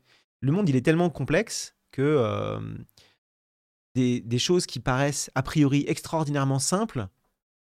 [0.47, 2.61] Le monde, il est tellement complexe que euh,
[3.97, 7.09] des, des choses qui paraissent a priori extraordinairement simples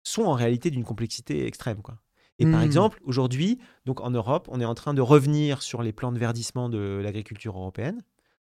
[0.03, 1.83] sont en réalité d'une complexité extrême.
[1.83, 1.99] Quoi.
[2.39, 2.63] Et par Hmm.
[2.63, 6.17] exemple, aujourd'hui, donc en Europe, on est en train de revenir sur les plans de
[6.17, 8.01] verdissement de l'agriculture européenne.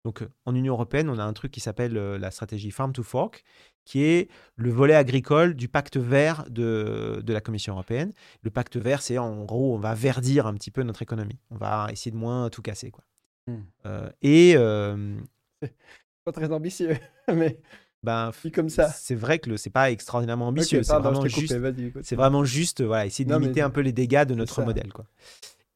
[0.04, 2.92] Donc euh, en Union européenne, on a un truc qui s'appelle euh, la stratégie Farm
[2.92, 3.44] to Fork,
[3.84, 8.12] qui est le volet agricole du pacte vert de, de la Commission européenne.
[8.42, 11.38] Le pacte vert, c'est en gros, on va verdir un petit peu notre économie.
[11.50, 12.90] On va essayer de moins tout casser.
[12.90, 13.04] Quoi.
[13.46, 13.60] Hmm.
[13.86, 15.18] Euh, et euh,
[16.24, 16.96] Pas très ambitieux,
[17.34, 17.60] mais
[18.02, 18.88] ben, comme ça.
[18.88, 20.82] c'est vrai que c'est pas extraordinairement ambitieux.
[20.82, 21.54] C'est vraiment juste
[22.02, 24.92] c'est vraiment juste voilà, essayer de limiter un peu les dégâts de notre modèle.
[24.92, 25.06] Quoi.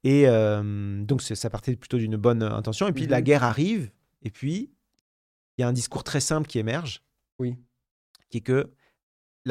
[0.04, 2.86] Et euh, donc, ça partait plutôt d'une bonne intention.
[2.88, 3.24] Et puis, la Mhm.
[3.24, 3.90] guerre arrive.
[4.22, 4.70] Et puis,
[5.56, 7.02] il y a un discours très simple qui émerge,
[7.38, 7.56] Oui,
[8.30, 8.70] qui est que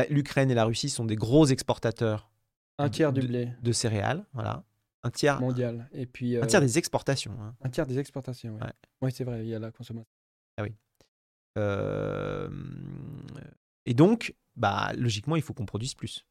[0.09, 2.31] l'Ukraine et la Russie sont des gros exportateurs
[2.79, 4.25] un tiers du de- blé de céréales.
[4.33, 4.63] Voilà.
[5.07, 5.89] Un tiers, mondial.
[5.93, 7.31] Et puis, un euh, tiers des exportations.
[7.41, 7.55] hein.
[7.61, 8.55] un tiers des exportations.
[8.55, 8.73] Oui, Ouais.
[9.01, 10.07] Oui, c'est vrai, il y a la consommation.
[11.57, 12.49] Euh,
[13.85, 16.25] et donc, bah, logiquement, il faut qu'on produise plus.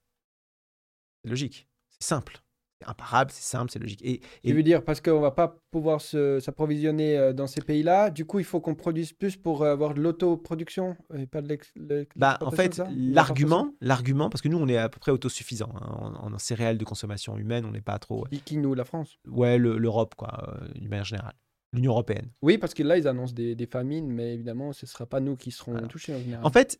[1.23, 1.69] C'est logique.
[1.89, 2.41] C'est simple.
[2.85, 4.05] Imparable, c'est simple, c'est logique.
[4.05, 8.11] Et, Je et veux dire, parce qu'on va pas pouvoir s'approvisionner euh, dans ces pays-là,
[8.11, 11.49] du coup, il faut qu'on produise plus pour euh, avoir de l'autoproduction et pas de
[11.49, 11.73] l'ex-
[12.17, 16.15] Bah, en fait, l'argument, l'argument, parce que nous, on est à peu près autosuffisant hein,
[16.21, 18.25] en, en céréales de consommation humaine, on n'est pas trop.
[18.31, 19.19] Qui, qui nous, la France?
[19.27, 21.35] Ouais, le- l'Europe, quoi, euh, d'une manière générale.
[21.73, 22.31] L'Union européenne.
[22.43, 25.21] Oui, parce que là, ils annoncent des, des famines, mais évidemment, ce ne sera pas
[25.21, 25.89] nous qui serons Voilà.
[25.89, 26.45] touchés en général.
[26.45, 26.79] En fait.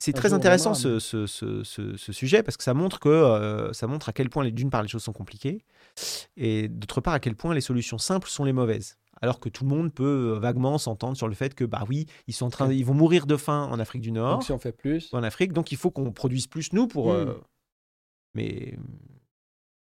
[0.00, 3.72] C'est très intéressant ce, ce- ce- ce- ce sujet parce que ça montre que euh,
[3.72, 5.64] ça montre à quel point, les- d'une part, les choses sont compliquées
[6.36, 8.96] et d'autre part, à quel point les solutions simples sont les mauvaises.
[9.22, 12.06] Alors que tout le monde peut euh, vaguement s'entendre sur le fait que, bah oui,
[12.26, 14.52] ils sont en train, ils vont mourir de faim en Afrique du Nord, Donc, si
[14.52, 17.12] on fait plus, en Afrique, donc il faut qu'on produise plus nous pour.
[17.12, 17.40] euh, Mm.
[18.34, 18.78] Mais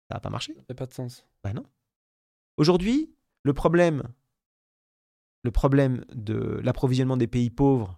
[0.10, 0.53] ça n'a pas marché.
[0.56, 1.26] ça fait pas de sens.
[1.44, 1.64] Bah non.
[2.57, 3.10] Aujourd'hui,
[3.44, 4.03] le problème,
[5.44, 7.98] le problème de l'approvisionnement des pays pauvres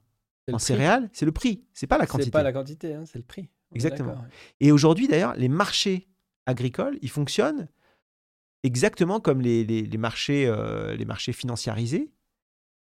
[0.53, 2.25] en céréales, c'est le prix, c'est pas la quantité.
[2.25, 3.49] C'est pas la quantité, hein, c'est le prix.
[3.73, 4.23] Exactement.
[4.59, 6.07] Et aujourd'hui, d'ailleurs, les marchés
[6.45, 7.67] agricoles, ils fonctionnent
[8.63, 12.11] exactement comme les, les- les marchés, euh, les marchés financiarisés,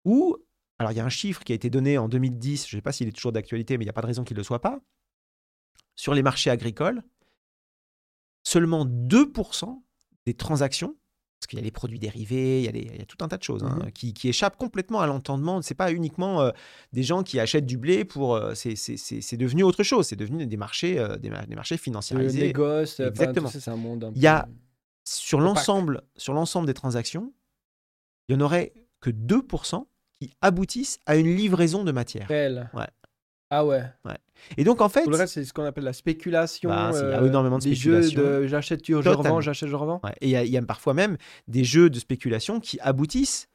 [0.06, 0.38] où,
[0.78, 2.82] alors il y a un chiffre qui a été donné en 2010, je ne sais
[2.82, 4.44] pas s'il est toujours d'actualité, mais il n'y a pas de raison qu'il ne le
[4.46, 4.80] soit pas,
[5.96, 7.04] sur les marchés agricoles,
[8.44, 9.84] seulement 2%
[10.26, 10.96] des transactions,
[11.40, 13.16] parce qu'il y a les produits dérivés, il y a, les- il y a tout
[13.24, 13.92] un tas de choses hein, Mhm.
[13.94, 15.62] qui, qui échappent complètement à l'entendement.
[15.62, 16.52] C'est pas uniquement euh,
[16.92, 18.36] des gens qui achètent du blé pour.
[18.36, 20.06] euh, c'est- devenu autre chose.
[20.08, 22.48] C'est devenu des marchés, euh, des, des marchés Le financiarisés.
[22.48, 23.48] négoce, Exactement.
[23.48, 24.48] tout ça, c'est un monde un Il y a-
[25.06, 27.34] Sur l'ensemble, sur l'ensemble des transactions,
[28.28, 29.88] il n'y en aurait que 2%
[30.20, 32.28] qui aboutissent à une livraison de matière.
[32.28, 32.70] réel.
[33.50, 33.82] Ah ouais.
[34.58, 36.70] Et donc, en fait, Tout le reste, c'est ce qu'on appelle la spéculation.
[36.70, 39.18] Bah, il y a énormément de des jeux de j'achète, tu, je Totalement.
[39.24, 40.00] revends, j'achète, je revends.
[40.04, 41.18] Ouais, Et il y, a- il y a parfois même
[41.48, 43.48] des jeux de spéculation qui aboutissent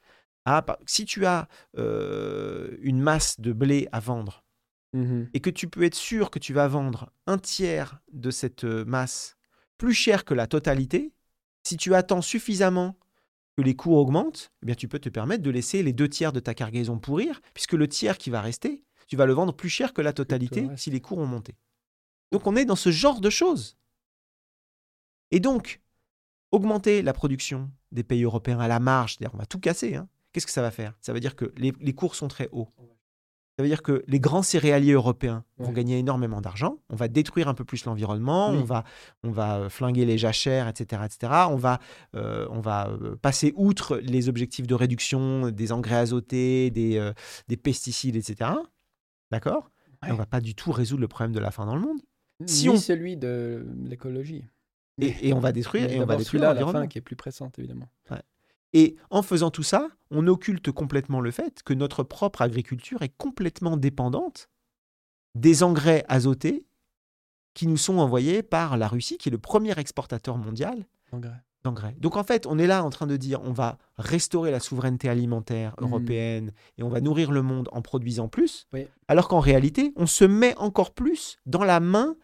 [0.44, 0.62] à.
[0.62, 1.48] par- Si tu as
[1.78, 4.44] euh, une masse de blé à vendre
[4.92, 5.28] Mhm.
[5.32, 8.84] et que tu peux être sûr que tu vas vendre un tiers de cette euh,
[8.84, 9.36] masse
[9.78, 11.12] plus cher que la totalité,
[11.66, 12.96] si tu attends suffisamment
[13.56, 16.32] que les cours augmentent, eh bien tu peux te permettre de laisser les deux tiers
[16.32, 19.68] de ta cargaison pourrir, puisque le tiers qui va rester, tu vas le vendre plus
[19.68, 21.54] cher que la totalité si les cours ont monté.
[22.32, 23.76] Donc on est dans ce genre de choses.
[25.30, 25.80] Et donc,
[26.52, 30.08] augmenter la production des pays européens à la marge, c'est-à-dire on va tout casser, hein,
[30.32, 30.94] qu'est-ce que ça va faire?
[31.00, 32.68] Ça veut dire que les, les cours sont très hauts.
[33.56, 36.78] Ça veut dire que les grands céréaliers européens vont gagner énormément d'argent.
[36.90, 38.50] On va détruire un peu plus l'environnement.
[38.50, 38.58] Oui.
[38.58, 38.82] On va,
[39.22, 41.32] on va euh, flinguer les jachères, etc., etc.
[41.50, 41.78] On va,
[42.16, 47.12] euh, on va euh, passer outre les objectifs de réduction des engrais azotés, des, euh,
[47.46, 48.50] des pesticides, etc.
[49.34, 49.70] D'accord?
[50.02, 50.10] Ouais.
[50.10, 51.98] on va pas du tout résoudre le problème de la faim dans le monde.
[52.46, 54.44] Si Ni on- celui de l'écologie.
[55.00, 56.98] Et, et on va détruire, Mais et on va d'abord détruire celui-là, la fin qui
[56.98, 57.88] est plus pressante, évidemment.
[58.76, 63.16] Et en faisant tout ça, on occulte complètement le fait que notre propre agriculture est
[63.16, 64.48] complètement dépendante
[65.36, 66.66] des engrais azotés
[67.54, 70.86] qui nous sont envoyés par la Russie, qui est le premier exportateur mondial.
[71.64, 71.96] D'engrais.
[71.98, 75.08] Donc en fait, on est là en train de dire on va restaurer la souveraineté
[75.08, 75.86] alimentaire Mhm.
[75.88, 78.86] européenne et on va nourrir le monde en produisant plus, Oui.
[79.08, 82.16] alors qu'en réalité, on se met encore plus dans la main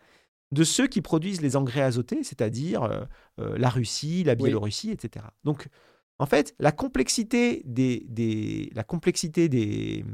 [0.53, 3.01] de ceux qui produisent les engrais azotés, c'est-à-dire euh,
[3.41, 4.45] euh, la Russie, la Oui.
[4.45, 5.25] Biélorussie, etc.
[5.45, 5.69] Donc
[6.19, 10.05] en fait, la complexité des, des- la complexité des,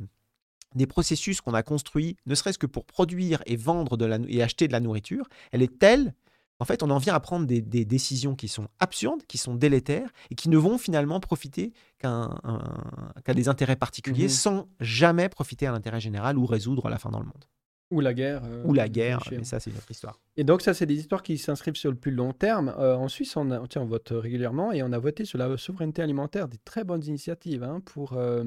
[0.76, 4.40] des processus qu'on a construits, ne serait-ce que pour produire et vendre de la, et
[4.42, 6.14] acheter de la nourriture, elle est telle
[6.58, 9.54] en fait, on en vient à prendre des, des décisions qui sont absurdes, qui sont
[9.54, 14.28] délétères et qui ne vont finalement profiter qu'à des intérêts particuliers Mhm.
[14.30, 17.44] sans jamais profiter à l'intérêt général ou résoudre la faim dans le monde.
[17.92, 18.42] Ou la guerre.
[18.44, 20.18] euh, ou la guerre, mais ça, c'est une autre histoire.
[20.36, 22.74] Et donc, ça, c'est des histoires qui s'inscrivent sur le plus long terme.
[22.78, 25.56] Euh, en Suisse, on, a- tiens, on vote régulièrement et on a voté sur la
[25.56, 28.42] souveraineté alimentaire, des très bonnes initiatives hein, pour euh,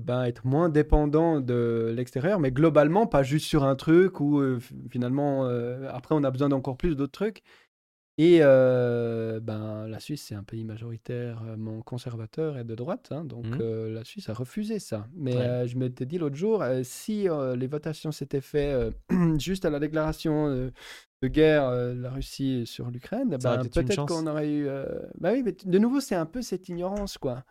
[0.00, 4.58] ben, être moins dépendant de l'extérieur, mais globalement, pas juste sur un truc où euh,
[4.90, 7.42] finalement, euh, après, on a besoin d'encore plus d'autres trucs.
[8.18, 13.46] Et euh, ben, la Suisse, c'est un pays majoritairement conservateur et de droite, hein, donc
[13.60, 15.06] euh, la Suisse a refusé ça.
[15.16, 15.66] Mais Ouais.
[15.68, 18.92] je m'étais dit l'autre jour, si les votations s'étaient faites
[19.38, 20.70] juste à la déclaration
[21.22, 24.66] de guerre euh, de la Russie sur l'Ukraine, ben, peut-être qu'on aurait eu.
[24.68, 24.84] euh,
[25.18, 27.44] Bah oui, mais de nouveau, c'est un peu cette ignorance, quoi.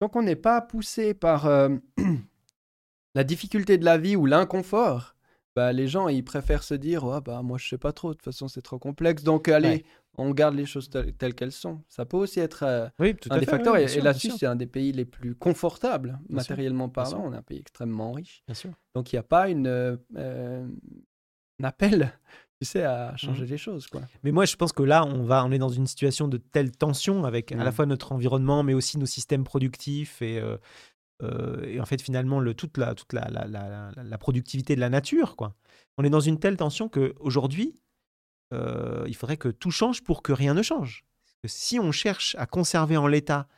[0.00, 1.70] Donc on n'est pas poussé par euh,
[3.14, 5.14] la difficulté de la vie ou l'inconfort.
[5.54, 8.14] Bah, les gens, ils préfèrent se dire, ouais, bah, moi, je sais pas trop, de
[8.14, 9.22] toute façon, c'est trop complexe.
[9.22, 9.84] Donc, allez, Ouais.
[10.18, 11.80] on garde les choses telles, telles qu'elles sont.
[11.88, 13.78] Ça peut aussi être euh, Oui, un des facteurs.
[13.78, 16.92] et, et la Suisse, c'est un des pays les plus confortables, matériellement sûr.
[16.92, 17.22] parlant.
[17.24, 18.42] On est un pays extrêmement riche.
[18.46, 18.70] Bien sûr.
[18.94, 22.12] Donc, il n'y a pas une, euh, un appel,
[22.60, 23.50] tu sais, à changer Mhm.
[23.50, 24.00] les choses, quoi.
[24.22, 26.70] Mais moi, je pense que là, on, va, on est dans une situation de telle
[26.72, 27.72] tension avec à la Mm.
[27.72, 30.56] fois notre environnement, mais aussi nos systèmes productifs et, euh,
[31.22, 33.46] euh, et en fait, finalement, le, toute, la, toute la, la,
[34.02, 35.36] la- productivité de la nature.
[35.36, 35.54] Quoi.
[35.98, 37.74] On est dans une telle tension qu'aujourd'hui,
[38.54, 41.04] euh, il faudrait que tout change pour que rien ne change.
[41.24, 43.48] Parce que si on cherche à conserver en l'état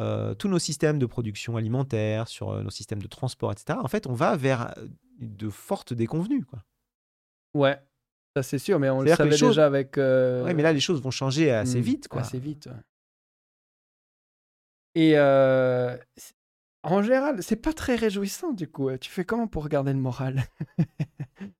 [0.00, 3.88] euh, tous nos systèmes de production alimentaire, sur euh, nos systèmes de transport, etc., en
[3.88, 4.72] fait, on va vers
[5.20, 6.44] de fortes déconvenues.
[6.44, 6.62] Quoi.
[7.54, 7.80] Ouais,
[8.42, 9.98] ça c'est sûr, mais on le savait choses- déjà avec.
[9.98, 12.08] euh, Ouais, mais là, les choses vont changer assez hmm, vite.
[12.08, 12.20] Quoi.
[12.22, 12.72] Assez vite, ouais.
[14.94, 15.96] Et euh,
[16.82, 18.90] en général, c'est pas très réjouissant du coup.
[18.98, 20.42] Tu fais comment pour garder le moral?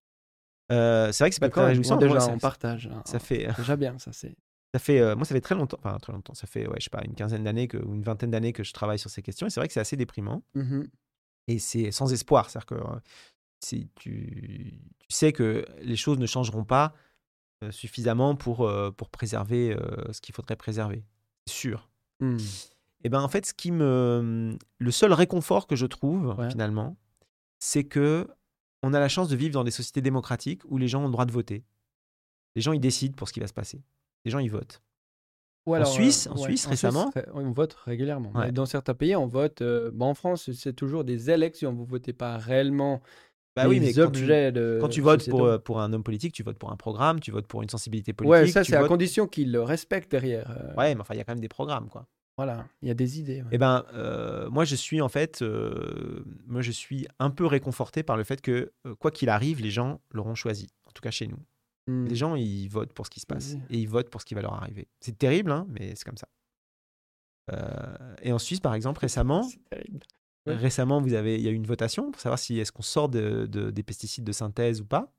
[0.70, 1.96] Euh, c'est vrai que c'est pas très D'accord, réjouissant.
[1.96, 2.90] déjà, Moi, ça- on partage.
[2.92, 3.02] hein.
[3.06, 4.36] Ça fait, Déjà bien, ça c'est.
[4.74, 6.84] ça fait, euh, moi, ça fait très longtemps, enfin très longtemps, ça fait, ouais, je
[6.84, 9.22] sais pas, une quinzaine d'années que, ou une vingtaine d'années que je travaille sur ces
[9.22, 9.46] questions.
[9.46, 10.86] Et c'est vrai que c'est assez déprimant Mhm.
[11.46, 12.50] et c'est sans espoir.
[12.50, 13.00] C'est-à-dire que euh,
[13.60, 14.72] tu, tu
[15.08, 16.94] sais que les choses ne changeront pas
[17.64, 21.04] euh, suffisamment pour, euh, pour préserver euh, ce qu'il faudrait préserver.
[21.46, 21.88] C'est sûr.
[22.20, 22.36] Hmm.
[23.04, 26.50] Et ben en fait, ce qui me, le seul réconfort que je trouve Ouais.
[26.50, 26.96] finalement,
[27.58, 28.28] c'est que
[28.82, 31.12] on a la chance de vivre dans des sociétés démocratiques où les gens ont le
[31.12, 31.64] droit de voter.
[32.54, 33.82] Les gens ils décident pour ce qui va se passer.
[34.24, 34.82] Les gens ils votent.
[35.66, 38.30] Ou En Suisse- en Suisse, récemment- ré- on vote régulièrement.
[38.32, 38.52] Ouais.
[38.52, 39.62] Dans certains pays, on vote.
[39.92, 41.72] bon, en France, c'est toujours des élections.
[41.74, 43.02] Vous votez pas réellement
[43.62, 44.78] Bah oui, mais quand tu, objets de.
[44.80, 47.30] quand tu votes pour, euh, pour un homme politique, tu votes pour un programme, tu
[47.30, 48.32] votes pour une sensibilité politique.
[48.32, 50.50] Ouais, ça c'est à condition qu'ils le respectent derrière.
[50.50, 52.06] euh, Ouais, mais enfin, il y a quand même des programmes, quoi.
[52.36, 53.42] Voilà, il y a des idées.
[53.42, 53.48] ouais.
[53.50, 58.04] Eh ben, euh, moi, je suis en fait, euh, moi, je suis un peu réconforté
[58.04, 60.68] par le fait que, quoi qu'il arrive, les gens l'auront choisi.
[60.86, 61.38] En tout cas, chez nous.
[61.88, 62.06] Hmm.
[62.06, 64.34] Les gens, ils votent pour ce qui se passe et ils votent pour ce qui
[64.34, 64.86] va leur arriver.
[65.00, 66.28] C'est terrible, hein, mais c'est comme ça.
[68.22, 70.00] Et en Suisse, par exemple, récemment, C'est terrible.
[70.48, 70.56] Ouais.
[70.56, 73.08] récemment, vous avez, il y a eu une votation pour savoir si est-ce qu'on sort
[73.08, 75.12] de, de- des pesticides de synthèse ou pas.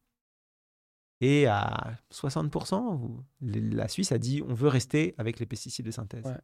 [1.21, 5.85] Et à 60%, vous- les- la Suisse a dit on veut rester avec les pesticides
[5.85, 6.25] de synthèse.
[6.25, 6.37] Ouais.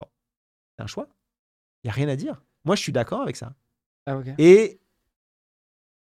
[0.00, 0.08] Bon,
[0.76, 1.08] c'est un choix.
[1.82, 2.42] Il n'y a rien à dire.
[2.64, 3.54] Moi, je suis d'accord avec ça.
[4.06, 4.20] Ah.
[4.38, 4.80] Et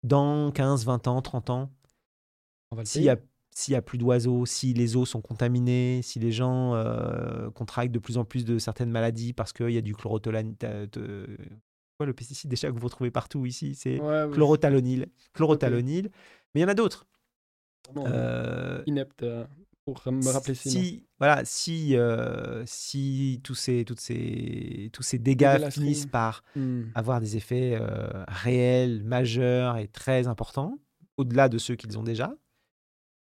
[0.04, 1.72] dans 15, 20 ans, 30 ans,
[2.86, 3.28] s'il y a, payer.
[3.54, 7.92] s'il y a plus d'oiseaux, si les eaux sont contaminées, si les gens euh, contractent
[7.92, 10.56] de plus en plus de certaines maladies parce qu'il y a du chlorothalonil.
[12.02, 15.06] Quoi, le pesticide déjà que vous retrouvez partout ici C'est Ouais, chlorothalonil.
[15.34, 16.10] Chlorothalonil.
[16.56, 17.06] Mais il y en a d'autres.
[17.96, 19.46] Euh, inepte euh,
[19.86, 25.70] pour me rappeler si, voilà, si, euh, si tous ces, toutes ces, tous ces dégâts
[25.70, 26.86] finissent par Hmm.
[26.96, 30.80] avoir des effets euh, réels, majeurs et très importants,
[31.18, 32.34] au-delà de ceux qu'ils ont déjà,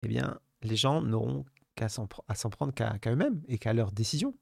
[0.05, 1.45] eh bien, les gens n'auront
[1.75, 4.37] qu'à s'en, pr- à s'en prendre qu'à, eux-mêmes et qu'à leurs décisions.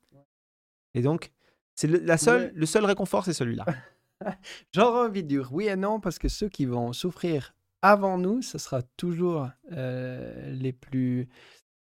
[0.93, 1.33] Et donc,
[1.75, 2.53] c'est le, la seule, Ouais.
[2.55, 3.65] le seul réconfort, c'est celui-là.
[4.75, 8.43] J'aurais envie de dire oui et non parce que ceux qui vont souffrir avant nous,
[8.43, 11.29] ce sera toujours euh, les plus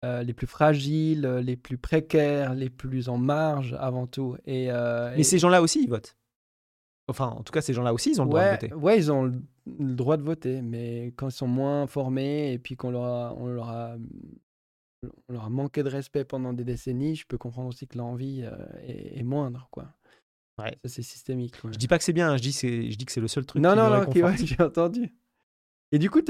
[0.03, 4.37] euh, les plus fragiles, les plus précaires, les plus en marge avant tout.
[4.45, 6.15] Et, euh, Mais et- ces gens-là aussi, ils votent.
[7.07, 8.73] Enfin, en tout cas, ces gens-là aussi, ils ont le droit de voter.
[8.73, 9.33] ouais, ils ont le,
[9.79, 13.33] le droit de voter, mais quand ils sont moins formés et puis qu'on leur a,
[13.37, 13.95] on leur a
[15.29, 18.41] on leur a manqué de respect pendant des décennies, je peux comprendre aussi que l'envie
[18.83, 19.93] est, est moindre, quoi.
[20.57, 20.77] Ouais.
[20.83, 21.59] Ça c'est systémique.
[21.61, 21.71] quoi.
[21.71, 23.61] Je dis pas que c'est bien, hein, je dis, je que c'est le seul truc
[23.61, 25.13] Non, qui non, non, ok, ouais, j'ai entendu.
[25.91, 26.21] Et du coup,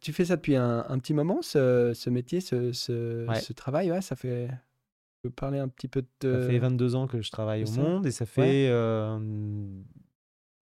[0.00, 3.40] tu fais ça depuis un, un petit moment, ce, ce métier, ce, ce, Ouais.
[3.40, 4.48] ce travail, ouais, ça fait...
[4.48, 6.40] Tu peux parler un petit peu de...
[6.40, 7.80] Ça fait 22 ans que je travaille au ça.
[7.80, 8.30] monde et ça Ouais.
[8.30, 9.18] fait euh,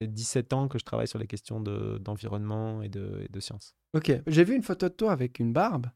[0.03, 3.75] 17 ans que je travaille sur les questions de, d'environnement et de, et de sciences.
[3.95, 5.87] Ok, j'ai vu une photo de toi avec une barbe,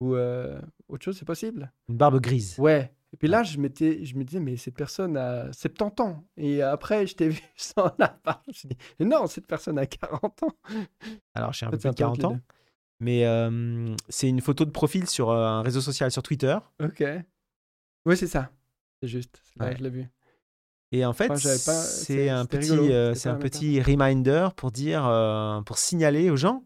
[0.00, 1.72] ou euh, autre chose, c'est possible?
[1.88, 2.56] Une barbe grise.
[2.58, 2.92] Ouais.
[3.12, 6.24] Et puis là, je, m'étais, je me disais, mais cette personne a 70 ans.
[6.36, 8.40] Et après, je t'ai vu sans la barbe.
[8.52, 10.52] Je me mais non, cette personne a 40 ans.
[11.34, 12.40] Alors, j'ai un peu plus de un peu 40 ans.
[13.00, 16.56] Mais euh, c'est une photo de profil sur euh, un réseau social sur Twitter.
[16.80, 17.04] Ok.
[18.06, 18.50] Oui, c'est ça.
[19.00, 19.42] C'est juste.
[19.56, 19.76] Là Ouais.
[19.76, 20.08] je l'ai vu.
[20.92, 25.02] Et en fait, Enfin, c'est un petit, euh, c'est un petit reminder pour dire,
[25.66, 26.64] pour signaler aux gens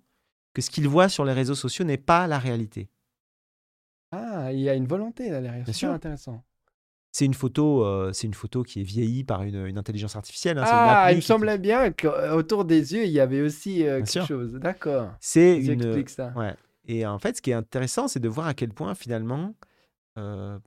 [0.53, 2.89] que ce qu'ils voient sur les réseaux sociaux n'est pas la réalité.
[4.17, 5.65] Ah, il y a une volonté là derrière.
[5.65, 5.91] Bien C'est sûr.
[5.91, 6.43] intéressant.
[7.13, 10.59] C'est une photo, euh, c'est une photo qui est vieillie par une, une intelligence artificielle.
[10.59, 14.11] hein, Ah, il me semblait bien qu'autour des yeux, il y avait aussi euh, quelque
[14.11, 14.27] sûr.
[14.27, 14.53] chose.
[14.55, 15.13] D'accord.
[15.21, 15.81] C'est une.
[15.83, 16.33] expliquent ça.
[16.37, 16.55] Ouais.
[16.85, 19.55] Et en fait, ce qui est intéressant, c'est de voir à quel point finalement
[20.19, 20.59] euh,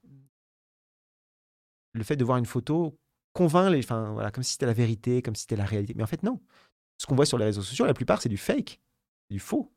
[1.94, 2.98] le fait de voir une photo
[3.34, 5.94] convainc les, enfin voilà, comme si c'était la vérité, comme si c'était la réalité.
[5.96, 6.40] Mais en fait, non.
[6.98, 8.82] Ce qu'on voit sur les réseaux sociaux, la plupart, c'est du fake,
[9.30, 9.72] du faux.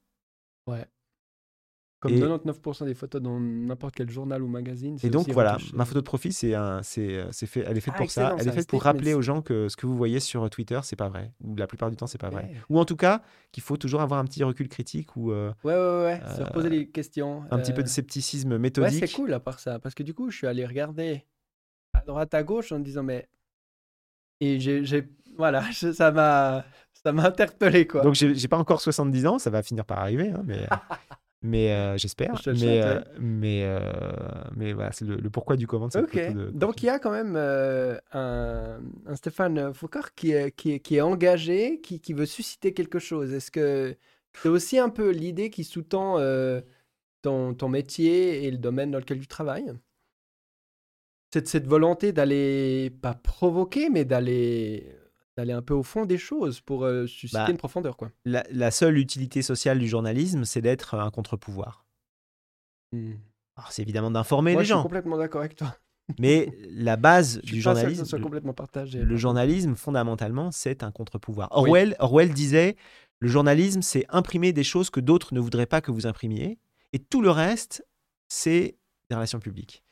[2.03, 4.99] Comme Et- 99% des photos dans n'importe quel journal ou magazine.
[5.05, 5.71] Et donc aussi voilà, retouché.
[5.77, 8.11] ma photo de profil, c'est un, c'est, euh, c'est fait, elle est faite Ah, pour
[8.11, 8.35] ça.
[8.41, 10.97] Elle est faite pour rappeler aux gens que ce que vous voyez sur Twitter, c'est
[10.97, 11.33] pas vrai.
[11.45, 12.43] Ou la plupart du temps, c'est pas vrai.
[12.43, 12.57] Ouais.
[12.71, 13.23] Ou en tout cas,
[13.53, 16.21] qu'il faut toujours avoir un petit recul critique ou euh, Ouais, ouais, ouais.
[16.35, 17.45] Se Euh, reposer les questions.
[17.53, 19.07] un petit peu euh, de scepticisme Ouais, méthodique.
[19.07, 19.79] c'est cool à part ça.
[19.79, 21.25] Parce que du coup, je suis allé regarder
[21.95, 23.29] à droite, à gauche en me disant, mais.
[24.41, 24.85] Et j'ai.
[24.85, 26.65] j'ai- Voilà, je- ça m'a.
[27.05, 28.03] Ça m'a interpellé, quoi.
[28.03, 30.67] Donc j'ai j'ai pas encore 70 ans, ça va finir par arriver, hein, mais,
[31.43, 32.37] mais euh, j'espère.
[32.37, 33.81] Je le Mais, euh, mais, euh,
[34.55, 37.35] mais voilà, c'est le, le pourquoi du comment de Donc il y a quand même
[37.37, 42.27] euh, un, un Stéphane Foucault qui est, qui est, qui est engagé, qui, qui veut
[42.27, 43.33] susciter quelque chose.
[43.33, 43.97] Est-ce que
[44.35, 46.61] c'est aussi un peu l'idée qui sous-tend euh,
[47.23, 49.73] ton, ton métier et le domaine dans lequel tu travailles?
[51.33, 54.95] Cette, cette volonté d'aller, pas provoquer, mais d'aller
[55.43, 58.11] d'aller un peu au fond des choses pour euh, susciter Bah, une profondeur, quoi.
[58.25, 61.85] la, la seule utilité sociale du journalisme, c'est d'être un contre-pouvoir.
[63.57, 65.77] Alors c'est évidemment d'informer les je suis gens, complètement d'accord avec toi.
[66.19, 69.01] mais la base du journalisme, soit complètement partagé.
[69.03, 71.49] le journalisme fondamentalement, c'est un contre-pouvoir.
[71.53, 71.69] Oui.
[71.69, 72.77] Orwell, Orwell disait,
[73.21, 76.59] le journalisme, c'est imprimer des choses que d'autres ne voudraient pas que vous imprimiez,
[76.93, 77.87] et tout le reste,
[78.29, 78.77] c'est
[79.09, 79.83] des relations publiques.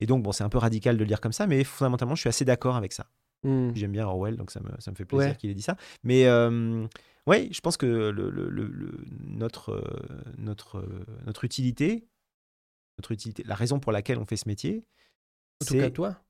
[0.00, 2.20] Et donc, bon, c'est un peu radical de le dire comme ça, mais fondamentalement, je
[2.20, 3.06] suis assez d'accord avec ça.
[3.42, 3.72] Hmm.
[3.74, 5.36] J'aime bien Orwell, donc ça me, ça me fait plaisir Ouais.
[5.36, 5.76] qu'il ait dit ça.
[6.02, 6.86] Mais euh,
[7.26, 12.06] oui, je pense que le, le- le- le- notre, euh, notre, euh, notre utilité,
[12.98, 14.84] notre utilité, la raison pour laquelle on fait ce métier,
[15.62, 16.22] En tout cas, toi.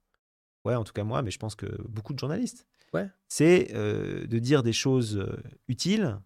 [0.65, 3.09] ouais, en tout cas moi, mais je pense que beaucoup de journalistes, Ouais.
[3.28, 5.27] c'est euh, de dire des choses
[5.69, 6.16] utiles,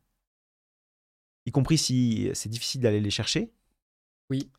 [1.47, 3.53] y compris si c'est difficile d'aller les chercher.
[4.31, 4.51] Oui.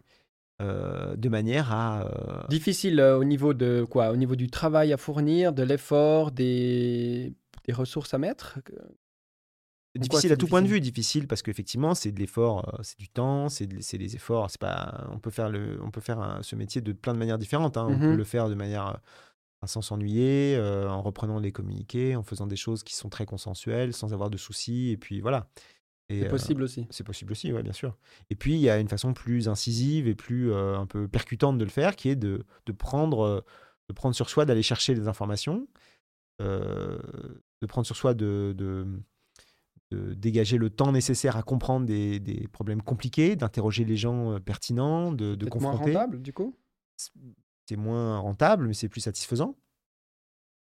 [0.62, 4.12] Euh, de manière à euh, Difficile euh, au niveau de quoi?
[4.12, 7.34] Au niveau du travail à fournir, de l'effort, des...
[7.66, 8.60] des ressources à mettre?
[9.98, 13.48] Difficile à tout point de vue difficile parce qu'effectivement c'est de l'effort c'est du temps
[13.48, 16.44] c'est de- c'est des efforts c'est pas on peut faire le on peut faire un-
[16.44, 17.88] ce métier de plein de manières différentes hein.
[17.90, 18.16] on peut Mhm.
[18.18, 19.00] le faire de manière
[19.66, 24.14] sans s'ennuyer, en reprenant les communiqués, en faisant des choses qui sont très consensuelles, sans
[24.14, 24.92] avoir de soucis.
[24.92, 25.48] Et puis voilà.
[26.10, 26.86] C'est euh, possible aussi.
[26.92, 27.98] c'est possible aussi, ouais, bien sûr.
[28.30, 31.58] Et puis, il y a une façon plus incisive et plus euh, un peu percutante
[31.58, 33.42] de le faire, qui est de, de prendre, euh,
[33.90, 35.68] de prendre sur soi d'aller chercher les informations,
[36.42, 37.00] euh,
[37.62, 38.86] de prendre sur soi de, de,
[39.90, 45.12] de dégager le temps nécessaire à comprendre des, des problèmes compliqués, d'interroger les gens pertinents,
[45.12, 45.94] de, de Peut-être moins confronter.
[45.96, 46.56] rentable, du coup?
[47.68, 49.56] C'est moins rentable, mais c'est plus satisfaisant.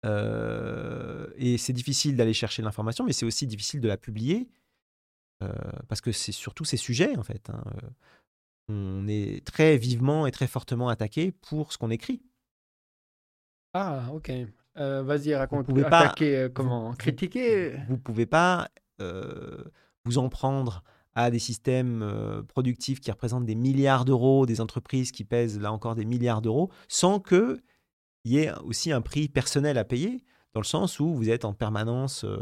[0.04, 4.48] Et c'est difficile d'aller chercher l'information, mais c'est aussi difficile de la publier
[5.88, 7.50] parce que c'est surtout ces sujets, en fait.
[7.50, 7.88] hein, euh,
[8.68, 12.22] on est très vivement et très fortement attaqué pour ce qu'on écrit.
[13.74, 14.32] Ah, ok.
[14.76, 15.66] Euh, Vas-y, raconte.
[15.66, 17.70] pouvez pas- euh, comment vous- Critiquer?
[17.88, 18.68] Vous ne pouvez pas
[19.00, 19.64] euh,
[20.04, 20.82] vous en prendre
[21.14, 25.72] à des systèmes euh, productifs qui représentent des milliards d'euros, des entreprises qui pèsent là
[25.72, 27.60] encore des milliards d'euros, sans qu'il
[28.24, 30.22] y ait aussi un prix personnel à payer,
[30.54, 32.36] dans le sens où vous êtes en permanence euh,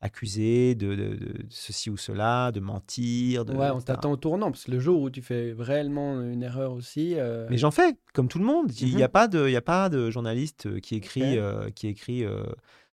[0.00, 3.44] accusé de, de- de ceci ou cela, de mentir.
[3.44, 6.42] De, Ouais, on t'attend au tournant, parce que le jour où tu fais réellement une
[6.42, 7.14] erreur aussi.
[7.16, 8.70] euh, Mais j'en fais, comme tout le monde.
[8.80, 9.02] Il n'y Mhm.
[9.02, 12.24] a, pas de- il y a pas de journaliste qui écrit, euh, qui écrit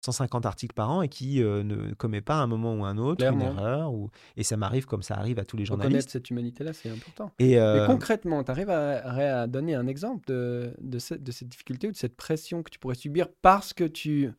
[0.05, 2.97] 150 articles par an et qui euh, ne commet pas à un moment ou un
[2.97, 3.51] autre Clairement.
[3.51, 3.93] une erreur.
[3.93, 4.09] Ou...
[4.35, 6.09] Et ça m'arrive comme ça arrive à tous les journalistes.
[6.09, 7.31] cette humanité-là, c'est important.
[7.39, 11.31] Et, Mais euh, concrètement, tu arrives à, à donner un exemple de, de, cette, de
[11.31, 14.31] cette difficulté ou de cette pression que tu pourrais subir parce que tu.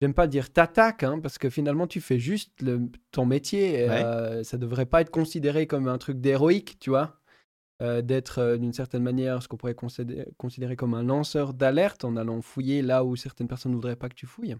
[0.00, 3.88] J'aime pas dire t'attaques, hein, parce que finalement tu fais juste le, ton métier.
[3.88, 4.04] Ouais.
[4.04, 7.20] euh, ça devrait pas être considéré comme un truc d'héroïque, tu vois.
[7.82, 12.04] Euh, D'être euh, d'une certaine manière ce qu'on pourrait considérer, considérer comme un lanceur d'alerte
[12.04, 14.56] en allant fouiller là où certaines personnes ne voudraient pas que tu fouilles.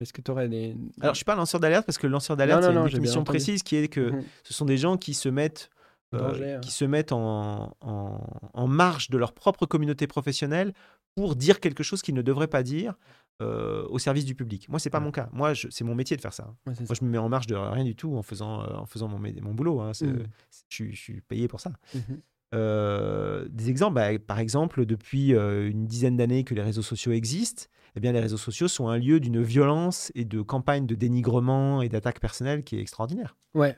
[0.00, 0.74] Est-ce que tu aurais des.
[1.00, 3.62] alors, je suis pas lanceur d'alerte parce que le lanceur d'alerte, c'est une définition précise
[3.62, 4.24] qui est que Mhm.
[4.44, 5.70] ce sont des gens qui se mettent,
[6.12, 6.60] En euh, danger, hein.
[6.60, 8.20] qui se mettent en, en,
[8.54, 10.72] en marge de leur propre communauté professionnelle
[11.16, 12.94] pour dire quelque chose qu'ils ne devraient pas dire
[13.42, 14.68] euh, au service du public.
[14.68, 15.04] Moi, c'est pas Ouais.
[15.04, 15.28] mon cas.
[15.32, 16.54] Moi, c'est mon métier de faire ça.
[16.66, 16.94] Ouais, c'est Moi, ça.
[17.00, 19.18] je me mets en marge de rien du tout en faisant, euh, en faisant mon,
[19.18, 19.80] mon boulot.
[19.80, 19.92] hein.
[20.00, 20.24] Mhm.
[20.68, 21.72] je, suis- je suis payé pour ça.
[21.94, 22.20] Mhm.
[23.50, 27.64] Des exemples, bah, par exemple, depuis une dizaine d'années que les réseaux sociaux existent,
[27.96, 31.82] eh bien, les réseaux sociaux sont un lieu d'une violence et de campagne de dénigrement
[31.82, 33.36] et d'attaque personnelle qui est extraordinaire.
[33.54, 33.76] Ouais,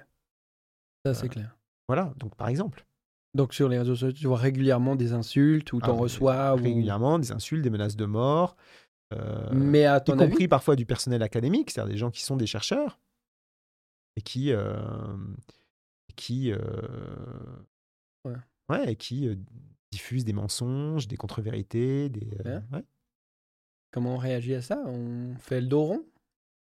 [1.05, 1.57] ça c'est Euh, clair.
[1.89, 2.87] Voilà, donc par exemple,
[3.35, 6.55] Donc sur les réseaux sociaux, tu vois régulièrement des insultes ou Ah, t'en mais reçois.
[6.55, 8.57] ou- régulièrement des insultes, des menaces de mort,
[9.15, 12.23] euh, Mais à y ton compris avis, parfois du personnel académique, c'est-à-dire des gens qui
[12.23, 12.99] sont des chercheurs
[14.17, 14.77] et qui, euh,
[16.17, 16.53] qui,
[18.25, 18.35] Ouais.
[18.69, 19.29] ouais, et qui
[19.91, 22.61] diffusent des mensonges, des contre-vérités, des, Ouais.
[22.73, 22.85] ouais.
[23.93, 24.83] Comment on réagit à ça?
[24.87, 26.05] On fait le dos rond?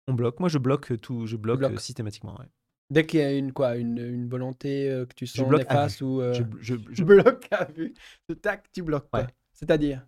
[0.07, 0.39] On bloque.
[0.39, 1.25] Moi, je bloque tout.
[1.27, 2.35] Je bloque euh, systématiquement.
[2.39, 2.47] ouais.
[2.89, 6.01] Dès qu'il y a une, quoi, une, une volonté euh, que tu sens bloque néfaste
[6.01, 6.21] ou...
[6.21, 7.93] euh, Je, je- Tu je- bloques à vue.
[8.41, 9.07] Tac, tu bloques.
[9.13, 9.27] Ouais.
[9.53, 10.05] C'est-à-dire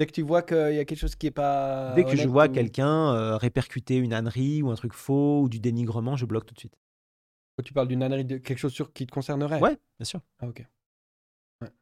[0.00, 1.94] Dès que tu vois qu'il y a quelque chose qui est pas.
[1.94, 5.48] dès que je vois ou- quelqu'un euh, répercuter une ânerie ou un truc faux ou
[5.48, 6.74] du dénigrement, je bloque tout de suite.
[7.56, 9.60] Quand tu parles d'une ânerie, de quelque chose sur qui te concernerait?
[9.60, 10.20] Ouais, bien sûr.
[10.40, 10.66] Ah, ok.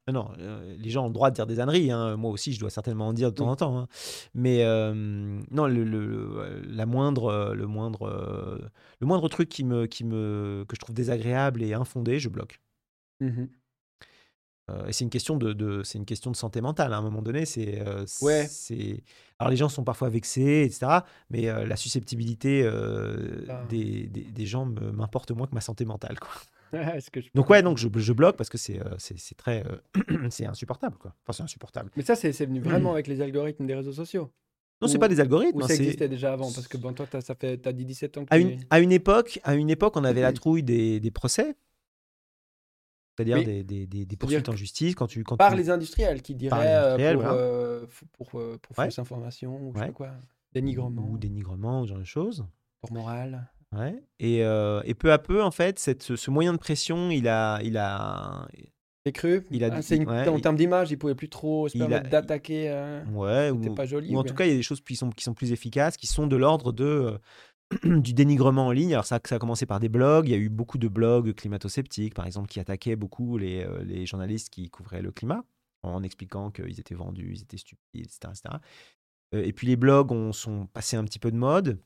[0.06, 1.90] Ah Non, euh, les gens ont le droit de dire des âneries.
[1.90, 2.16] hein.
[2.16, 3.50] Moi aussi, je dois certainement en dire de temps Oui.
[3.50, 3.78] en temps.
[3.78, 3.88] hein.
[4.34, 4.92] Mais euh,
[5.50, 8.70] non, le, la moindre, euh, le moindre,
[9.00, 12.60] le moindre truc qui me, qui me, que je trouve désagréable et infondé, je bloque.
[14.70, 16.92] Euh, et c'est une question de, de- c'est une question de santé mentale.
[16.92, 16.96] hein.
[16.96, 17.82] À un moment donné, c'est,
[18.22, 18.48] Ouais.
[19.38, 21.00] Alors les gens sont parfois vexés, etc.
[21.30, 22.64] Mais la susceptibilité
[23.48, 23.64] Ah.
[23.68, 26.18] des, des, des gens m'importe moins que ma santé mentale.
[26.20, 26.30] Quoi.
[27.12, 30.28] Que je Donc ouais, donc je, je bloque parce que c'est, euh, c'est, très, euh,
[30.30, 30.96] c'est insupportable.
[30.98, 31.14] Quoi.
[31.22, 31.90] Enfin, c'est insupportable.
[31.96, 34.30] Mais ça, c'est venu vraiment avec les algorithmes des réseaux sociaux
[34.82, 35.58] Non, c'est pas des algorithmes.
[35.60, 37.84] Ou hein, ça existait déjà avant Parce que bon, toi, t'as- ça fait, t'as dit
[37.84, 40.62] 17 ans que à une, à une époque, à une époque, on avait la trouille
[40.62, 41.56] des, des procès,
[43.16, 45.68] c'est-à-dire des, des, des- des c'est-à-dire poursuites en justice quand tu quand Par tu- les
[45.70, 47.38] industriels qui diraient euh, industriels, pour, voilà.
[47.38, 48.84] euh, pour, pour Ouais.
[48.86, 50.12] fausse information ou je sais quoi.
[50.52, 52.46] Dénigrement, ou dénigrement ou ce genre de choses.
[52.80, 53.50] pour morale.
[53.76, 54.02] Ouais.
[54.18, 57.28] Et, euh, et peu à peu, en fait, cette, ce, ce moyen de pression, il
[57.28, 58.48] a, il a,
[59.04, 59.46] T'es cru?
[59.50, 61.76] Il a Ah, c'est une- ouais, En il- termes d'image, il pouvait plus trop se
[61.78, 62.68] il a- permettre d'attaquer.
[62.68, 64.12] euh, ouais, ou, pas joli.
[64.14, 64.28] ou en bien.
[64.30, 66.26] tout cas, il y a des choses qui sont, qui sont plus efficaces, qui sont
[66.26, 67.18] de l'ordre de euh,
[68.00, 68.92] du dénigrement en ligne.
[68.92, 70.28] Alors ça, ça a commencé par des blogs.
[70.28, 73.82] Il y a eu beaucoup de blogs climato-sceptiques, par exemple, qui attaquaient beaucoup les, euh,
[73.84, 75.44] les journalistes qui couvraient le climat
[75.82, 78.32] en expliquant qu'ils étaient vendus, ils étaient stupides, etc.
[78.32, 78.56] etc.
[79.32, 81.78] Et puis les blogs ont, sont passés un petit peu de mode.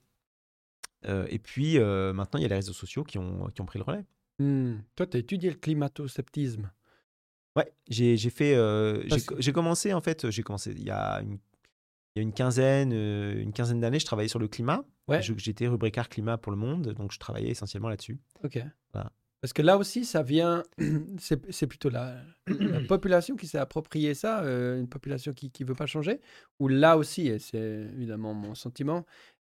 [1.06, 3.66] Euh, et puis euh, maintenant, il y a les réseaux sociaux qui ont, qui ont
[3.66, 4.04] pris le relais.
[4.38, 4.78] Hmm.
[4.96, 6.70] Toi, tu as étudié le climato-sceptisme.
[7.56, 8.54] Ouais, j'ai fait.
[8.56, 9.04] euh,
[9.38, 10.30] j'ai commencé en fait.
[10.30, 11.38] J'ai commencé il y a une,
[12.14, 14.00] il y a une quinzaine, euh, une quinzaine d'années.
[14.00, 14.84] Je travaillais sur le climat.
[15.06, 15.20] Ouais.
[15.22, 18.18] J'étais rubricard climat pour le Monde, donc je travaillais essentiellement là-dessus.
[18.42, 18.58] Ok.
[18.92, 19.12] Voilà.
[19.40, 20.62] Parce que là aussi, ça vient,
[21.18, 22.16] c'est plutôt la,
[22.46, 26.22] la population qui s'est approprié ça, euh, une population qui ne veut pas changer,
[26.58, 29.04] ou là aussi, et c'est évidemment mon sentiment,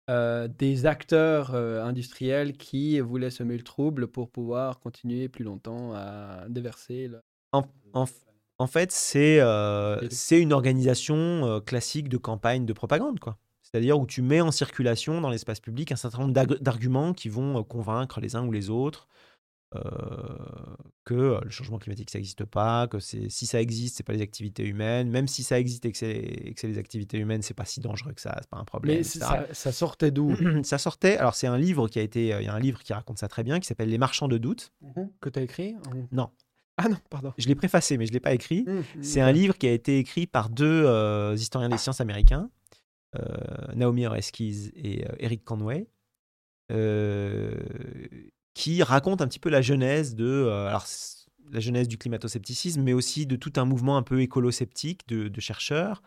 [0.10, 5.94] euh, des acteurs euh, industriels qui voulaient semer le trouble pour pouvoir continuer plus longtemps
[5.94, 7.08] à déverser.
[7.08, 7.22] le-
[7.52, 7.64] En,
[7.94, 8.06] en-
[8.58, 10.00] en fait, c'est euh,
[10.32, 13.38] une organisation classique de campagne de propagande, quoi.
[13.62, 17.30] C'est-à-dire où tu mets en circulation dans l'espace public un certain nombre d'arg- d'arguments qui
[17.30, 19.08] vont convaincre les uns ou les autres
[19.72, 24.14] que euh, le changement climatique, ça n'existe pas, que c'est- si ça existe, c'est pas
[24.14, 25.10] les activités humaines.
[25.10, 28.22] Même si ça existe et que c'est les activités humaines, c'est pas si dangereux que
[28.22, 28.98] ça, c'est pas un problème.
[28.98, 30.36] Mais ça, ça sortait d'où?
[30.64, 31.18] Ça sortait.
[31.18, 33.18] Alors c'est un livre qui a été, euh, il y a un livre qui raconte
[33.20, 34.72] ça très bien, qui s'appelle Les Marchands de doute.
[35.22, 35.76] que tu as écrit
[36.12, 36.30] Non,
[36.78, 37.34] Ah non, pardon.
[37.38, 38.66] je l'ai préfacé, mais je l'ai pas écrit.
[38.68, 42.50] Hum, C'est un livre qui a été écrit par deux euh, historiens des sciences américains,
[43.18, 45.88] euh, Naomi Oreskes et euh, Eric Conway,
[46.72, 47.56] euh,
[48.60, 50.86] qui racontent un petit peu la genèse de, euh, alors,
[51.50, 55.42] la genèse du climato-scepticisme, mais aussi de tout un mouvement un peu écolo-sceptique de, de
[55.42, 56.04] chercheurs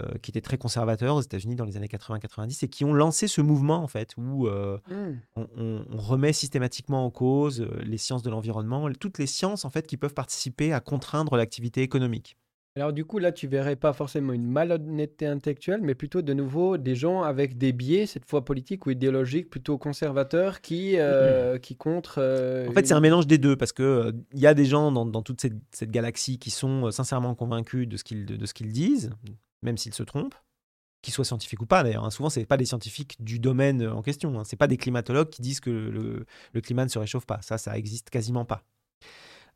[0.00, 3.26] euh, qui étaient très conservateurs aux États-Unis dans les années 80-90 et qui ont lancé
[3.28, 5.18] ce mouvement en fait où euh, Hum.
[5.36, 9.70] on, on- on remet systématiquement en cause les sciences de l'environnement, toutes les sciences en
[9.70, 12.36] fait qui peuvent participer à contraindre l'activité économique.
[12.76, 16.76] Alors du coup, là, tu verrais pas forcément une malhonnêteté intellectuelle, mais plutôt de nouveau
[16.76, 21.76] des gens avec des biais, cette fois politiques ou idéologiques, plutôt conservateurs, qui, euh, qui
[21.76, 22.16] contre...
[22.18, 24.64] euh, En fait, c'est un mélange des deux parce que euh, il y a des
[24.64, 28.26] gens dans, dans toute cette, cette galaxie qui sont euh, sincèrement convaincus de ce qu'ils
[28.26, 29.10] de, ce disent,
[29.62, 30.34] même s'ils se trompent,
[31.00, 32.04] qu'ils soient scientifiques ou pas d'ailleurs.
[32.04, 32.10] hein.
[32.10, 34.36] Souvent, c'est pas des scientifiques du domaine euh, en question.
[34.40, 34.42] Hein.
[34.44, 37.38] C'est pas des climatologues qui disent que le, le climat ne se réchauffe pas.
[37.40, 38.64] Ça, ça existe quasiment pas.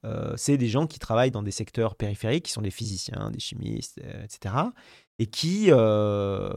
[0.05, 3.41] Euh, c'est des gens qui travaillent dans des secteurs périphériques, qui sont des physiciens, des
[3.41, 4.55] chimistes, euh, etc.
[5.19, 6.51] Et qui, euh,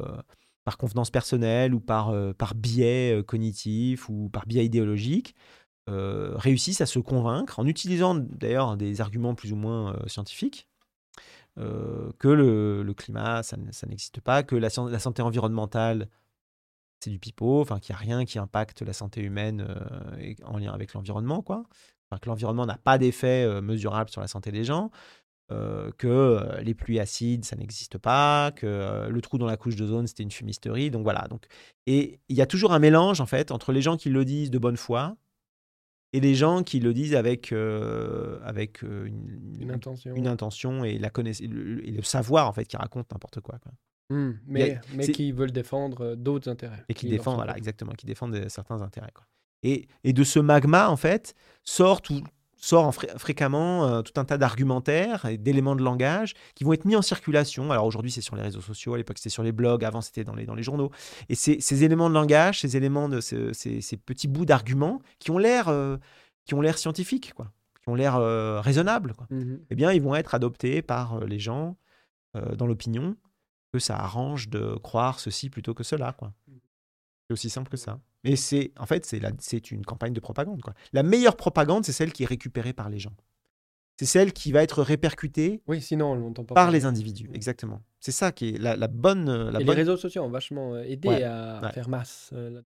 [0.64, 2.14] par convenance personnelle ou par,
[2.56, 5.36] biais cognitif ou par biais idéologique,
[5.88, 10.68] réussissent à se convaincre, en utilisant d'ailleurs des arguments plus ou moins scientifiques,
[11.58, 13.58] que le, climat, ça,
[13.88, 16.08] n'existe pas, que la, santé environnementale,
[17.02, 19.68] c'est du pipeau, enfin qu'il n'y a rien qui impacte la santé humaine
[20.46, 21.66] en lien avec l'environnement, quoi.
[22.12, 24.92] Enfin, que l'environnement n'a pas d'effet euh, mesurable sur la santé des gens,
[25.52, 29.56] euh, que euh, les pluies acides, ça n'existe pas, que euh, le trou dans la
[29.58, 30.92] couche d'ozone, c'était une fumisterie.
[30.92, 31.28] Donc voilà.
[31.30, 31.46] Donc,
[31.88, 34.52] et il y a toujours un mélange, en fait, entre les gens qui le disent
[34.52, 35.16] de bonne foi
[36.14, 40.14] et les gens qui le disent avec, euh, avec une, Une intention.
[40.14, 43.40] une intention et, la connaiss- et le, et le savoir, en fait, qui raconte n'importe
[43.40, 43.56] quoi.
[43.56, 43.70] a-
[44.46, 46.84] mais mais qui veulent défendre d'autres intérêts.
[46.90, 49.12] Et qui leur défendent, voilà, exactement, qui défendent certains intérêts.
[49.14, 49.26] Quoi.
[49.64, 52.24] Et, et de ce magma, en fait, sort, tout,
[52.58, 56.74] sort en fré- fréquemment euh, tout un tas d'argumentaires et d'éléments de langage qui vont
[56.74, 57.72] être mis en circulation.
[57.72, 60.24] Alors aujourd'hui, c'est sur les réseaux sociaux, à l'époque, c'était sur les blogs, avant, c'était
[60.24, 60.90] dans les, dans les journaux.
[61.30, 65.32] Et ces, éléments de langage, ces éléments de ce- ces, ces petits bouts d'arguments qui
[65.32, 65.98] ont l'air euh,
[66.46, 67.52] qui ont l'air scientifiques, quoi,
[67.84, 69.28] qui ont l'air euh, raisonnables, quoi.
[69.30, 69.60] Mhm.
[69.70, 71.78] Eh bien, ils vont être adoptés par les gens
[72.58, 73.16] dans l'opinion
[73.74, 76.34] que ça arrange de croire ceci plutôt que cela, quoi.
[77.32, 77.98] C'est aussi simple que ça.
[78.26, 80.74] Et c'est, en fait, c'est la- c'est une campagne de propagande, quoi.
[80.92, 83.14] La meilleure propagande, c'est celle qui est récupérée par les gens.
[83.98, 86.56] C'est celle qui va être répercutée Oui, sinon on l'entend pas.
[86.56, 86.80] par parler.
[86.80, 87.82] les individus, exactement.
[88.02, 90.74] C'est ça qui est la, la bonne, euh, la Et les réseaux sociaux ont vachement
[90.74, 91.72] euh, aidé Ouais, à ouais.
[91.72, 92.62] faire masse euh.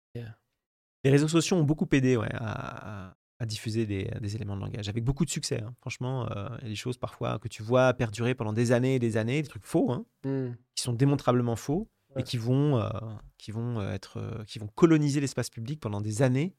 [1.04, 4.62] Les réseaux sociaux ont beaucoup aidé ouais, à, à- à diffuser des, des éléments de
[4.62, 5.62] langage, avec beaucoup de succès.
[5.62, 5.74] hein.
[5.80, 8.96] Franchement, euh, il y a des choses parfois que tu vois perdurer pendant des années
[8.96, 10.56] et des années, des trucs faux, hein, Hum.
[10.74, 11.86] qui sont démontrablement faux
[12.18, 12.88] Et qui vont, euh,
[13.38, 16.54] qui vont euh, être, euh, qui vont coloniser l'espace public pendant des années,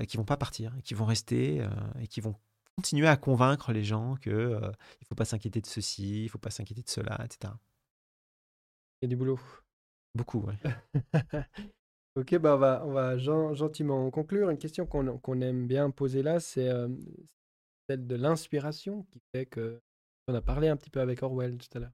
[0.00, 1.66] et qui vont pas partir, et qui vont rester,
[1.98, 2.36] et qui vont
[2.76, 4.70] continuer à convaincre les gens que euh,
[5.00, 7.58] il faut pas s'inquiéter de ceci, il faut pas s'inquiéter de cela, etc.
[9.00, 9.38] Il y a du boulot.
[10.14, 10.54] Beaucoup, ouais.
[12.14, 14.50] Ok, bah on va, on va gen- gentiment conclure.
[14.50, 16.68] Une question qu'on aime bien poser là, c'est
[17.88, 19.80] celle de l'inspiration qui fait que.
[20.28, 21.92] On a parlé un petit peu avec Orwell tout à l'heure.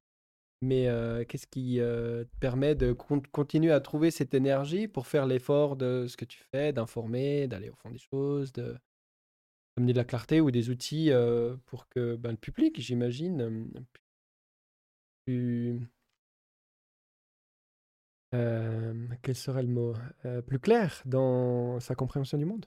[0.61, 0.89] Mais
[1.29, 6.07] qu'est-ce qui te permet de con- continuer à trouver cette énergie pour faire l'effort de
[6.09, 8.77] ce que tu fais, d'informer, d'aller au fond des choses, de
[9.77, 11.11] amener de la clarté ou des outils
[11.67, 13.71] pour que ben, le public, j'imagine,
[15.25, 15.81] plus.
[19.23, 19.35] quel
[20.47, 22.67] Plus clair dans sa compréhension du monde?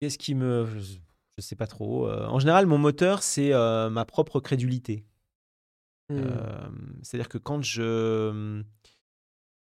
[0.00, 0.66] Qu'est-ce qui me.
[0.78, 0.96] Je,
[1.36, 2.10] je sais pas trop.
[2.10, 5.04] En général, mon moteur, c'est ma propre crédulité.
[6.12, 6.68] Euh,
[7.02, 8.62] C'est-à-dire que quand je,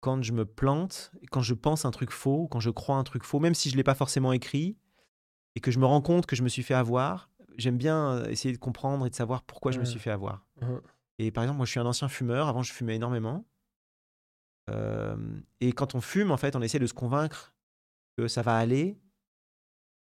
[0.01, 3.23] quand je me plante, quand je pense un truc faux, quand je crois un truc
[3.23, 4.77] faux, même si je ne l'ai pas forcément écrit,
[5.55, 8.53] et que je me rends compte que je me suis fait avoir, j'aime bien essayer
[8.53, 10.45] de comprendre et de savoir pourquoi je me suis fait avoir.
[11.19, 12.47] Et par exemple, moi, je suis un ancien fumeur.
[12.47, 13.45] Avant, je fumais énormément.
[14.69, 15.15] Euh,
[15.61, 17.53] et quand on fume, en fait, on essaie de se convaincre
[18.17, 18.97] que ça va aller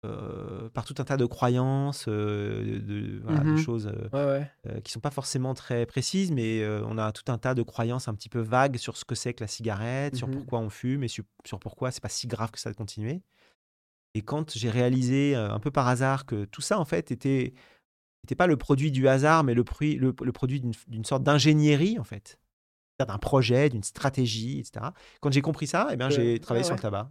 [0.05, 3.57] euh, par tout un tas de croyances, euh, de, voilà, de Mhm.
[3.57, 4.51] choses euh, Ouais, ouais.
[4.67, 8.07] euh, qui sont pas forcément très précises, mais on a tout un tas de croyances
[8.07, 10.33] un petit peu vagues sur ce que c'est que la cigarette, sur Mhm.
[10.35, 13.21] pourquoi on fume et sur, sur pourquoi c'est pas si grave que ça de continuer.
[14.13, 17.53] Et quand j'ai réalisé un peu par hasard que tout ça en fait était
[18.23, 21.99] n'était pas le produit du hasard, mais le, prui- le, le produit d'une sorte d'ingénierie
[21.99, 22.39] en fait,
[22.97, 24.93] d'un projet, d'une stratégie, etc.
[25.21, 27.09] Quand j'ai compris ça, eh bien, j'ai travaillé ouais, sur le tabac,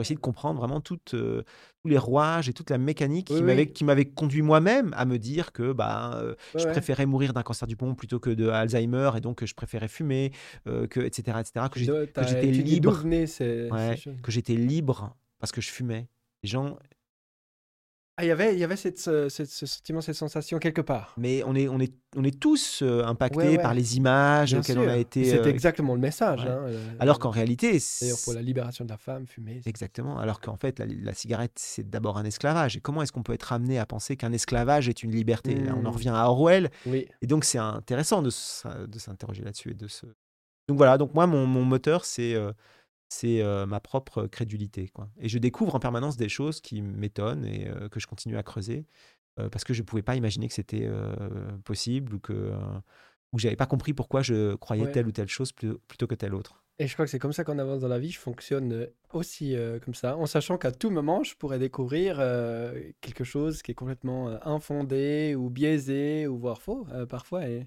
[0.00, 1.42] pour essayer de comprendre vraiment toute, euh,
[1.82, 3.84] tous les rouages et toute la mécanique Oui, qui oui.
[3.84, 6.72] m'avait conduit moi-même à me dire que bah, euh, Ouais, je ouais.
[6.72, 9.88] préférais mourir d'un cancer du poumon plutôt que de Alzheimer et donc que je préférais
[9.88, 10.32] fumer,
[10.66, 16.08] euh, que, etc., etc., que j'étais libre, ouais, que j'étais libre parce que je fumais.
[16.42, 16.78] Les gens,
[18.20, 21.14] Ah, il y avait, il y avait cette, ce, sentiment, cette sensation quelque part.
[21.16, 23.58] mais on est, on est, on est tous euh, impactés Ouais, ouais.
[23.62, 24.84] par les images Bien auxquelles sûr.
[24.84, 25.24] on a été.
[25.24, 26.42] C'était euh, exactement le message.
[26.44, 26.48] ouais.
[26.50, 29.60] hein, euh, alors qu'en réalité, D'ailleurs, pour la libération de la femme, fumer.
[29.66, 30.18] Exactement.
[30.18, 32.76] Alors qu'en fait, la, la cigarette, c'est d'abord un esclavage.
[32.76, 35.54] Et comment est-ce qu'on peut être amené à penser qu'un esclavage est une liberté?
[35.54, 35.94] Là, On en Mm.
[35.94, 36.70] revient à Orwell.
[36.86, 37.06] Oui.
[37.22, 38.30] Et donc, c'est intéressant de,
[38.86, 39.70] de s'interroger là-dessus.
[39.70, 40.04] et de se...
[40.68, 42.52] Donc voilà, donc moi, mon, mon moteur, c'est euh,
[43.12, 44.88] c'est euh, ma propre crédulité.
[44.88, 45.10] Quoi.
[45.18, 48.42] Et je découvre en permanence des choses qui m'étonnent et euh, que je continue à
[48.42, 48.86] creuser
[49.38, 50.88] euh, parce que je ne pouvais pas imaginer que c'était
[51.64, 52.52] possible ou que,
[53.32, 54.92] ou j'avais pas compris pourquoi je croyais Ouais.
[54.92, 56.62] telle ou telle chose plu- plutôt que telle autre.
[56.78, 58.10] Et je crois que c'est comme ça qu'on avance dans la vie.
[58.10, 59.54] Je fonctionne aussi
[59.84, 62.16] comme ça, en sachant qu'à tout moment, je pourrais découvrir
[63.02, 67.46] quelque chose qui est complètement infondé ou biaisé ou voire faux parfois.
[67.48, 67.66] Et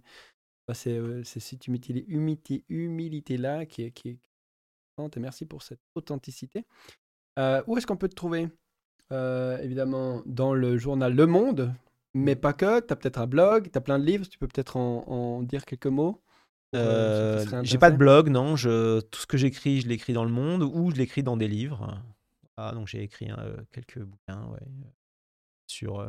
[0.68, 4.20] bah, c'est cette humilité, humilité, humilité-là qui est, qui.
[5.16, 6.66] Et merci pour cette authenticité.
[7.40, 8.48] Euh, où est-ce qu'on peut te trouver?
[9.12, 11.74] Euh, Évidemment, dans le journal Le Monde,
[12.14, 12.80] mais pas que.
[12.80, 14.28] Tu as peut-être un blog, tu as plein de livres.
[14.28, 16.22] Tu peux peut-être en, en dire quelques mots?
[16.76, 18.56] euh, Euh, j'ai pas de blog, non.
[18.56, 21.48] Je, tout ce que j'écris, je l'écris dans le monde ou je l'écris dans des
[21.48, 22.00] livres.
[22.58, 24.60] Ah, donc j'ai écrit euh, quelques bouquins ouais,
[25.66, 26.08] sur,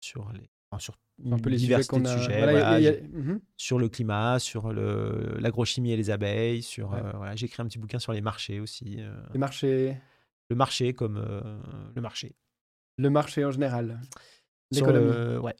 [0.00, 0.48] sur, les,
[0.78, 0.94] sur
[1.30, 2.18] un peu les sujets diversité qu'on de a.
[2.18, 2.38] sujets.
[2.38, 3.40] voilà, il y a- voilà, il y a- j'ai- Mhm.
[3.56, 6.62] sur le climat, sur le- l'agrochimie et les abeilles.
[6.62, 6.98] Sur, Ouais.
[7.04, 8.96] euh, voilà, j'ai écrit un petit bouquin sur les marchés aussi.
[8.98, 9.96] euh, Les marchés,
[10.50, 11.40] le marché comme euh,
[11.94, 12.34] le marché.
[12.98, 14.00] le marché en général.
[14.72, 15.12] Sur L'économie.
[15.12, 15.54] le- ouais.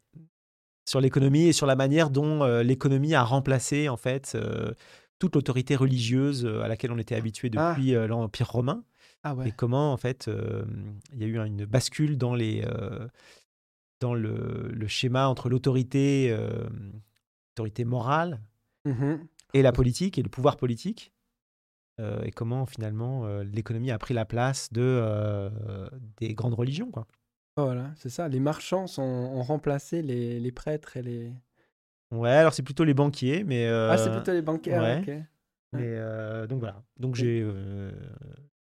[0.88, 4.36] Sur l'économie et sur la manière dont l'économie a remplacé en fait
[5.20, 7.70] toute l'autorité religieuse à laquelle on était habitué Ah.
[7.76, 8.84] depuis l'Empire romain
[9.22, 10.28] Ah et comment en fait
[11.12, 12.64] il y a eu une bascule dans les
[14.00, 16.68] dans le, le schéma entre l'autorité euh,
[17.52, 18.40] l'autorité morale
[18.86, 19.26] Mhm.
[19.54, 21.12] et la politique et le pouvoir politique
[22.00, 25.88] euh, et comment finalement euh, l'économie a pris la place de euh,
[26.18, 27.06] des grandes religions quoi.
[27.56, 28.28] Voilà, c'est ça.
[28.28, 31.32] Les marchands sont, ont remplacé les, les prêtres et les.
[32.10, 34.74] Ouais, alors c'est plutôt les banquiers mais Ah, c'est plutôt les banquiers.
[34.74, 34.98] ah, ouais.
[35.00, 35.14] ok.
[35.72, 36.82] Mais euh, donc voilà.
[36.98, 37.42] Donc j'ai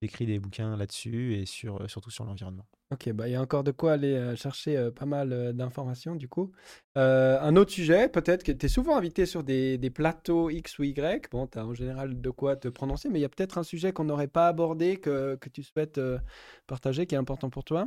[0.05, 2.67] écrit des bouquins là-dessus et sur, euh, surtout sur l'environnement.
[2.93, 6.15] Ok, bah, il y a encore de quoi aller euh, chercher euh, pas mal d'informations
[6.15, 6.53] du coup.
[6.99, 10.79] Euh, un autre sujet, peut-être que tu es souvent invité sur des, des plateaux X
[10.79, 11.31] ou Y.
[11.31, 13.63] Bon, tu as en général de quoi te prononcer, mais il y a peut-être un
[13.63, 15.99] sujet qu'on n'aurait pas abordé, que, que tu souhaites
[16.67, 17.87] partager, qui est important pour toi?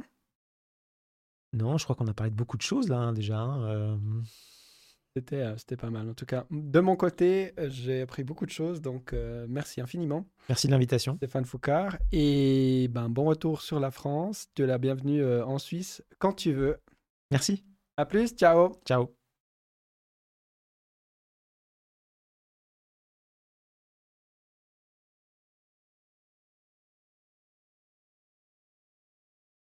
[1.54, 3.40] Non, je crois qu'on a parlé de beaucoup de choses là hein, déjà.
[3.40, 3.98] hein, euh.
[5.16, 6.10] C'était euh, c'était pas mal.
[6.10, 9.80] En tout cas, de mon côté, euh, j'ai appris beaucoup de choses, donc euh, merci
[9.80, 10.28] infiniment.
[10.50, 11.16] Merci de l'invitation.
[11.16, 11.98] Stéphane Foucard.
[12.12, 14.48] Et ben, bon retour sur la France.
[14.56, 16.78] Tu es la bienvenue euh, en Suisse quand tu veux.
[17.32, 17.64] Merci.
[17.96, 19.24] À plus, ciao Ciao.